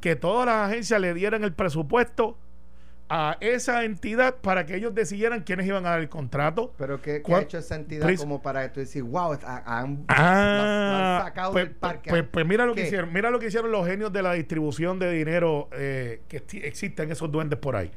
Que 0.00 0.16
todas 0.16 0.46
las 0.46 0.68
agencias 0.70 1.00
le 1.00 1.12
dieran 1.14 1.44
el 1.44 1.52
presupuesto 1.52 2.38
a 3.12 3.36
esa 3.40 3.82
entidad 3.84 4.36
para 4.36 4.66
que 4.66 4.76
ellos 4.76 4.94
decidieran 4.94 5.42
quiénes 5.42 5.66
iban 5.66 5.84
a 5.84 5.90
dar 5.90 6.00
el 6.00 6.08
contrato. 6.08 6.72
Pero 6.78 7.02
¿qué, 7.02 7.14
qué 7.14 7.22
¿Cuál- 7.22 7.40
ha 7.40 7.42
hecho 7.42 7.58
esa 7.58 7.74
entidad 7.74 8.06
Pris- 8.06 8.20
como 8.20 8.40
para 8.40 8.72
tú 8.72 8.78
decir, 8.78 9.02
wow, 9.02 9.32
ha- 9.44 9.62
han, 9.80 10.04
Ah, 10.06 11.16
han 11.18 11.24
sacado 11.26 11.52
pues, 11.52 11.64
del 11.64 11.74
parque? 11.74 12.08
pues- 12.10 12.24
pues 12.30 12.46
mira 12.46 12.66
lo 12.66 12.74
que 12.74 12.86
hicieron, 12.86 13.12
mira 13.12 13.30
lo 13.30 13.40
que 13.40 13.46
hicieron 13.48 13.72
los 13.72 13.84
genios 13.86 14.12
de 14.12 14.22
la 14.22 14.32
distribución 14.34 15.00
de 15.00 15.10
dinero 15.10 15.68
eh, 15.72 16.22
que 16.28 16.44
existen 16.62 17.10
esos 17.10 17.30
duendes 17.32 17.58
por 17.58 17.74
ahí. 17.74 17.90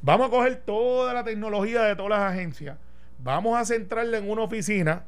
Vamos 0.00 0.28
a 0.28 0.30
coger 0.30 0.56
toda 0.64 1.12
la 1.12 1.24
tecnología 1.24 1.82
de 1.82 1.94
todas 1.94 2.10
las 2.18 2.32
agencias, 2.32 2.78
vamos 3.18 3.58
a 3.58 3.66
centrarla 3.66 4.16
en 4.16 4.30
una 4.30 4.42
oficina, 4.42 5.04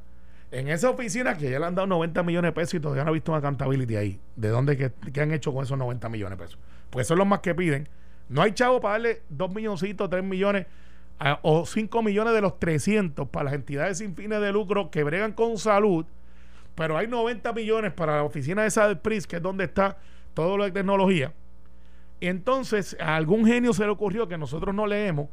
en 0.53 0.69
esa 0.69 0.91
oficina 0.91 1.37
que 1.37 1.51
ya 1.51 1.59
le 1.59 1.67
han 1.67 1.75
dado 1.75 1.87
90 1.87 2.23
millones 2.23 2.49
de 2.49 2.53
pesos 2.53 2.75
y 2.75 2.81
todavía 2.81 3.05
no 3.05 3.11
ha 3.11 3.13
visto 3.13 3.31
una 3.33 3.39
accountability 3.39 3.97
ahí. 3.97 4.21
¿De 4.37 4.49
dónde 4.49 4.77
que, 4.77 4.91
qué 5.13 5.21
han 5.21 5.33
hecho 5.33 5.53
con 5.53 5.65
esos 5.65 5.79
90 5.79 6.09
millones 6.09 6.39
de 6.39 6.45
pesos? 6.45 6.59
Pues 6.91 7.07
son 7.07 7.19
los 7.19 7.27
más 7.27 7.41
que 7.41 7.55
piden. 7.55 7.89
No 8.29 8.43
hay 8.43 8.53
chavo 8.53 8.81
para 8.81 8.93
darle 8.95 9.23
2 9.29 9.55
milloncitos, 9.55 10.11
3 10.11 10.25
millones 10.25 10.67
o 11.43 11.67
5 11.67 12.03
millones 12.03 12.33
de 12.33 12.41
los 12.41 12.59
300 12.59 13.29
para 13.29 13.45
las 13.45 13.55
entidades 13.55 13.99
sin 13.99 14.17
fines 14.17 14.41
de 14.41 14.53
lucro 14.53 14.91
que 14.91 15.05
bregan 15.05 15.33
con 15.33 15.59
salud, 15.59 16.07
pero 16.75 16.97
hay 16.97 17.07
90 17.07 17.53
millones 17.53 17.93
para 17.93 18.17
la 18.17 18.23
oficina 18.23 18.65
esa 18.65 18.89
del 18.89 18.99
PRIS, 18.99 19.27
que 19.27 19.37
es 19.37 19.43
donde 19.43 19.65
está 19.65 19.99
todo 20.33 20.57
lo 20.57 20.65
de 20.65 20.71
tecnología. 20.71 21.35
Entonces 22.21 22.97
a 23.01 23.17
algún 23.17 23.47
genio 23.47 23.73
se 23.73 23.85
le 23.85 23.91
ocurrió 23.91 24.29
que 24.29 24.39
nosotros 24.39 24.75
no 24.75 24.87
leemos 24.87 25.29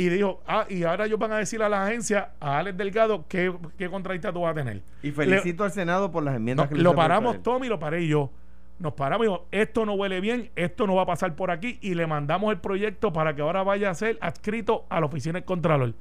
y 0.00 0.08
dijo, 0.08 0.40
ah, 0.46 0.64
y 0.66 0.84
ahora 0.84 1.04
ellos 1.04 1.18
van 1.18 1.32
a 1.32 1.36
decir 1.36 1.62
a 1.62 1.68
la 1.68 1.84
agencia, 1.84 2.30
a 2.40 2.56
Alex 2.58 2.78
Delgado, 2.78 3.26
qué, 3.28 3.54
qué 3.76 3.90
contratista 3.90 4.32
tú 4.32 4.40
vas 4.40 4.52
a 4.52 4.54
tener. 4.54 4.80
Y 5.02 5.10
felicito 5.10 5.62
al 5.62 5.72
Senado 5.72 6.10
por 6.10 6.22
las 6.22 6.36
enmiendas 6.36 6.64
No, 6.64 6.70
que 6.70 6.76
le 6.76 6.82
lo 6.82 6.94
paramos. 6.94 7.42
Tommy, 7.42 7.68
lo 7.68 7.78
paré 7.78 8.06
yo. 8.06 8.30
Nos 8.78 8.94
paramos 8.94 9.26
y 9.26 9.28
dijo, 9.28 9.46
esto 9.50 9.84
no 9.84 9.92
huele 9.92 10.22
bien, 10.22 10.50
esto 10.56 10.86
no 10.86 10.94
va 10.94 11.02
a 11.02 11.06
pasar 11.06 11.36
por 11.36 11.50
aquí 11.50 11.78
y 11.82 11.92
le 11.94 12.06
mandamos 12.06 12.50
el 12.50 12.60
proyecto 12.60 13.12
para 13.12 13.36
que 13.36 13.42
ahora 13.42 13.62
vaya 13.62 13.90
a 13.90 13.94
ser 13.94 14.16
adscrito 14.22 14.86
a 14.88 15.00
la 15.00 15.06
oficina 15.06 15.34
del 15.34 15.44
Contralor. 15.44 15.92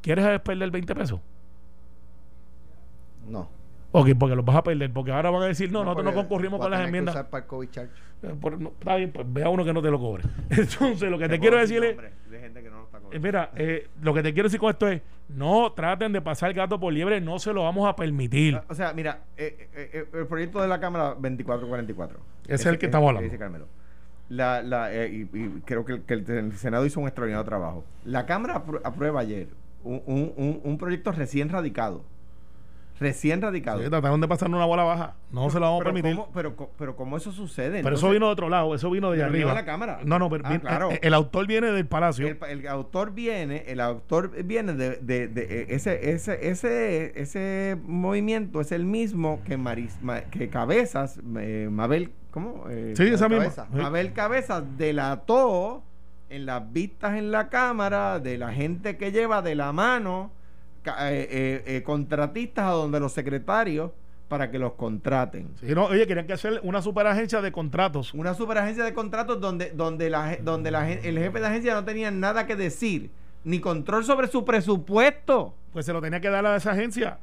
¿Quieres 0.00 0.40
perder 0.40 0.70
20 0.70 0.94
pesos? 0.94 1.20
No. 3.28 3.50
Ok, 3.92 4.08
porque 4.18 4.36
los 4.36 4.44
vas 4.46 4.56
a 4.56 4.62
perder, 4.62 4.90
porque 4.90 5.12
ahora 5.12 5.28
van 5.28 5.42
a 5.42 5.46
decir, 5.48 5.70
no, 5.70 5.84
nosotros 5.84 6.06
no 6.06 6.14
concurrimos 6.14 6.60
con 6.60 6.70
las 6.70 6.86
enmiendas. 6.86 7.26
El. 8.22 8.30
Eh, 8.30 8.34
por- 8.40 8.60
no, 8.60 8.70
está 8.70 8.96
bien, 8.96 9.10
pues 9.12 9.26
vea 9.32 9.48
uno 9.48 9.64
que 9.64 9.72
no 9.72 9.82
te 9.82 9.90
lo 9.90 9.98
cobre. 9.98 10.24
Entonces, 10.50 11.10
lo 11.10 11.18
que 11.18 11.24
te 11.28 11.34
Te 11.34 11.40
quiero 11.40 11.56
decir 11.58 11.82
es, 11.84 11.96
de 12.30 12.40
gente 12.40 12.62
que 12.62 12.70
no 12.70 12.78
lo 12.78 12.84
está 12.84 12.98
eh, 12.98 13.00
cobrando. 13.02 13.26
mira, 13.26 13.50
eh, 13.56 13.88
lo 14.02 14.14
que 14.14 14.22
te 14.22 14.32
quiero 14.32 14.48
decir 14.48 14.60
con 14.60 14.70
esto 14.70 14.88
es, 14.88 15.02
no 15.28 15.72
traten 15.72 16.12
de 16.12 16.20
pasar 16.22 16.52
gato 16.54 16.80
por 16.80 16.92
liebre, 16.92 17.20
no 17.20 17.38
se 17.38 17.52
lo 17.52 17.64
vamos 17.64 17.88
a 17.88 17.94
permitir. 17.96 18.60
O 18.68 18.74
sea, 18.74 18.92
mira, 18.92 19.20
eh, 19.36 20.06
el 20.12 20.26
proyecto 20.26 20.60
de 20.62 20.68
la 20.68 20.80
Cámara 20.80 21.14
2444. 21.20 22.18
Ese 22.44 22.54
es 22.54 22.66
el 22.66 22.78
que 22.78 22.86
estamos 22.86 23.08
hablando. 23.08 23.24
dice 23.24 23.38
Carmelo. 23.38 23.66
La, 24.30 24.62
la, 24.62 24.92
eh, 24.92 25.08
y, 25.10 25.20
y 25.38 25.62
creo 25.64 25.84
que, 25.84 25.92
el, 25.94 26.02
que 26.02 26.14
el- 26.14 26.30
el 26.30 26.52
Senado 26.56 26.84
hizo 26.84 27.00
un 27.00 27.06
extraordinario 27.06 27.44
trabajo. 27.44 27.84
La 28.04 28.26
Cámara 28.26 28.62
apru- 28.64 28.80
aprueba 28.84 29.20
ayer 29.20 29.48
un, 29.84 30.02
un- 30.06 30.32
un- 30.36 30.60
un 30.64 30.78
proyecto 30.78 31.12
recién 31.12 31.48
radicado. 31.48 32.02
Recién 33.00 33.40
radicado. 33.40 33.80
Sí, 33.82 33.88
trataron 33.88 34.20
de 34.20 34.26
pasar 34.26 34.48
una 34.48 34.64
bola 34.64 34.82
baja, 34.82 35.14
no 35.30 35.48
se 35.50 35.60
lo 35.60 35.66
vamos 35.66 35.82
a 35.82 35.84
permitir. 35.84 36.16
¿cómo, 36.16 36.30
pero, 36.34 36.56
pero 36.76 36.96
¿cómo 36.96 37.16
eso 37.16 37.30
sucede? 37.32 37.82
Pero 37.82 37.94
eso 37.94 38.10
vino 38.10 38.26
de 38.26 38.32
otro 38.32 38.48
lado, 38.48 38.74
eso 38.74 38.90
vino 38.90 39.10
de 39.12 39.22
arriba. 39.22 39.54
la 39.54 39.64
Cámara. 39.64 40.00
No, 40.04 40.18
no, 40.18 40.28
pero 40.28 40.44
Ah, 40.46 40.58
claro. 40.58 40.90
el, 40.90 40.98
el 41.02 41.14
autor 41.14 41.46
viene 41.46 41.68
del 41.70 41.86
palacio. 41.86 42.26
El, 42.26 42.38
el 42.48 42.66
autor 42.66 43.12
viene, 43.12 43.62
el 43.68 43.80
autor 43.80 44.32
viene 44.44 44.72
de, 44.72 44.96
de- 44.96 45.28
de- 45.28 45.42
eh, 45.62 45.66
ese, 45.70 46.10
ese, 46.10 46.48
ese, 46.50 47.12
ese 47.20 47.76
movimiento 47.84 48.60
es 48.60 48.72
el 48.72 48.84
mismo 48.84 49.40
que 49.44 49.56
Maris, 49.56 49.96
Ma- 50.02 50.22
que 50.22 50.48
Cabezas, 50.48 51.20
eh, 51.38 51.68
Mabel, 51.70 52.10
¿cómo? 52.32 52.64
Eh, 52.68 52.94
sí, 52.96 53.04
esa 53.04 53.28
misma. 53.28 53.44
Cabeza. 53.44 53.66
Sí. 53.72 53.78
Mabel 53.80 54.12
Cabezas 54.12 54.64
delató 54.76 55.82
en 56.30 56.46
las 56.46 56.72
vistas 56.72 57.14
en 57.16 57.30
la 57.30 57.48
Cámara 57.48 58.18
de 58.18 58.36
la 58.38 58.52
gente 58.52 58.96
que 58.96 59.12
lleva 59.12 59.40
de 59.40 59.54
la 59.54 59.72
mano 59.72 60.30
eh, 60.88 61.28
eh, 61.30 61.62
eh, 61.66 61.82
contratistas 61.82 62.66
a 62.66 62.70
donde 62.70 63.00
los 63.00 63.12
secretarios 63.12 63.90
para 64.28 64.50
que 64.50 64.58
los 64.58 64.74
contraten. 64.74 65.48
Sí, 65.60 65.66
no, 65.74 65.86
oye, 65.86 66.06
querían 66.06 66.26
que 66.26 66.34
hacer 66.34 66.60
una 66.62 66.82
superagencia 66.82 67.40
de 67.40 67.50
contratos. 67.50 68.12
Una 68.14 68.34
superagencia 68.34 68.84
de 68.84 68.92
contratos 68.92 69.40
donde, 69.40 69.70
donde, 69.70 70.10
la, 70.10 70.36
donde 70.36 70.70
la, 70.70 70.90
el 70.90 71.18
jefe 71.18 71.40
de 71.40 71.46
agencia 71.46 71.74
no 71.74 71.84
tenía 71.84 72.10
nada 72.10 72.46
que 72.46 72.54
decir, 72.54 73.10
ni 73.44 73.60
control 73.60 74.04
sobre 74.04 74.28
su 74.28 74.44
presupuesto. 74.44 75.54
Pues 75.72 75.86
se 75.86 75.92
lo 75.92 76.02
tenía 76.02 76.20
que 76.20 76.28
dar 76.28 76.44
a 76.44 76.56
esa 76.56 76.72
agencia. 76.72 77.18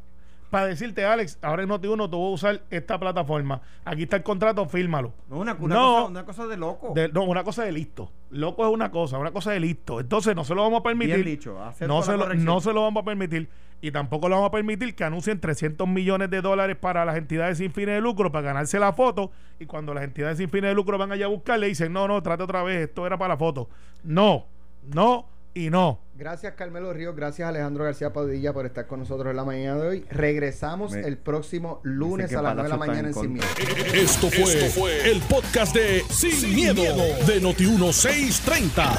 Para 0.56 0.68
decirte, 0.68 1.04
Alex, 1.04 1.38
ahora 1.42 1.64
en 1.64 1.70
Noti1 1.70 2.10
tú 2.10 2.18
vas 2.18 2.30
a 2.30 2.34
usar 2.48 2.62
esta 2.70 2.98
plataforma. 2.98 3.60
Aquí 3.84 4.04
está 4.04 4.16
el 4.16 4.24
contrato, 4.24 4.66
fírmalo. 4.70 5.12
No, 5.30 5.40
una, 5.40 5.54
una 5.60 5.76
No. 5.76 5.82
cosa, 5.96 6.06
una 6.08 6.26
cosa 6.26 6.48
de 6.48 6.56
loco. 6.56 6.94
De- 6.96 7.10
no, 7.10 7.24
una 7.24 7.44
cosa 7.44 7.66
de 7.66 7.74
listo. 7.74 8.10
Loco 8.30 8.66
es 8.66 8.74
una 8.74 8.90
cosa, 8.90 9.18
una 9.18 9.32
cosa 9.32 9.52
de 9.52 9.60
listo. 9.60 10.00
Entonces 10.00 10.34
no 10.34 10.46
se 10.46 10.56
lo 10.56 10.62
vamos 10.62 10.80
a 10.80 10.84
permitir. 10.84 11.16
Bien 11.16 11.26
dicho, 11.28 11.58
No 11.88 12.02
se, 12.04 12.16
lo, 12.16 12.34
no 12.36 12.62
se 12.62 12.72
lo 12.72 12.84
vamos 12.84 13.02
a 13.02 13.06
permitir. 13.06 13.50
Y 13.82 13.92
tampoco 13.92 14.30
le 14.30 14.36
vamos 14.36 14.48
a 14.48 14.52
permitir 14.52 14.96
que 14.96 15.04
anuncien 15.04 15.42
300 15.42 15.86
millones 15.90 16.30
de 16.30 16.42
dólares 16.42 16.78
para 16.78 17.04
las 17.04 17.18
entidades 17.18 17.58
sin 17.58 17.74
fines 17.74 17.96
de 17.96 18.00
lucro 18.02 18.32
para 18.32 18.46
ganarse 18.46 18.80
la 18.80 18.94
foto. 18.94 19.32
Y 19.60 19.66
cuando 19.66 19.94
las 19.94 20.06
entidades 20.06 20.38
sin 20.38 20.50
fines 20.50 20.70
de 20.70 20.74
lucro 20.76 20.98
van 20.98 21.12
allá 21.12 21.26
a 21.26 21.28
buscarle, 21.28 21.68
dicen, 21.68 21.92
no, 21.92 22.08
no, 22.08 22.24
trate 22.24 22.44
otra 22.44 22.64
vez, 22.64 22.88
esto 22.88 23.06
era 23.06 23.18
para 23.18 23.34
la 23.34 23.38
foto. 23.38 23.68
No, 24.06 24.46
no 24.94 25.26
y 25.54 25.70
no. 25.70 26.00
Gracias 26.18 26.54
Carmelo 26.54 26.94
Ríos, 26.94 27.14
gracias 27.14 27.48
Alejandro 27.50 27.84
García 27.84 28.14
Padilla 28.14 28.54
por 28.54 28.66
estar 28.66 28.88
con 28.88 29.02
nosotros 29.02 29.32
en 29.32 29.36
la 29.36 29.44
mañana 29.44 29.82
de 29.82 29.88
hoy. 29.88 30.06
Regresamos 30.10 30.94
Me- 30.94 31.02
el 31.02 31.18
próximo 31.18 31.82
lunes 31.84 32.34
a 32.34 32.42
las 32.42 32.54
9 32.56 32.64
de 32.64 32.70
la 32.70 32.78
mañana 32.78 33.08
en 33.10 33.14
Sin 33.14 33.34
Miedo. 33.34 33.46
Esto 33.94 34.30
fue, 34.30 34.70
fue 34.70 35.12
el 35.12 35.20
podcast 35.24 35.76
de 35.76 36.04
Sin, 36.10 36.56
miedo, 36.56 36.82
de 37.26 37.42
Noti1630. 37.42 38.98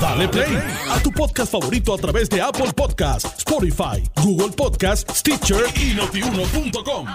Dale 0.00 0.28
play 0.28 0.58
a 0.90 0.98
tu 1.02 1.10
podcast 1.12 1.52
favorito 1.52 1.92
a 1.94 1.98
través 1.98 2.30
de 2.30 2.40
Apple 2.40 2.72
Podcasts, 2.74 3.34
Spotify, 3.38 4.02
Google 4.22 4.54
Podcasts, 4.56 5.18
Stitcher 5.18 5.64
y 5.76 5.94
notiuno.com. 5.94 7.06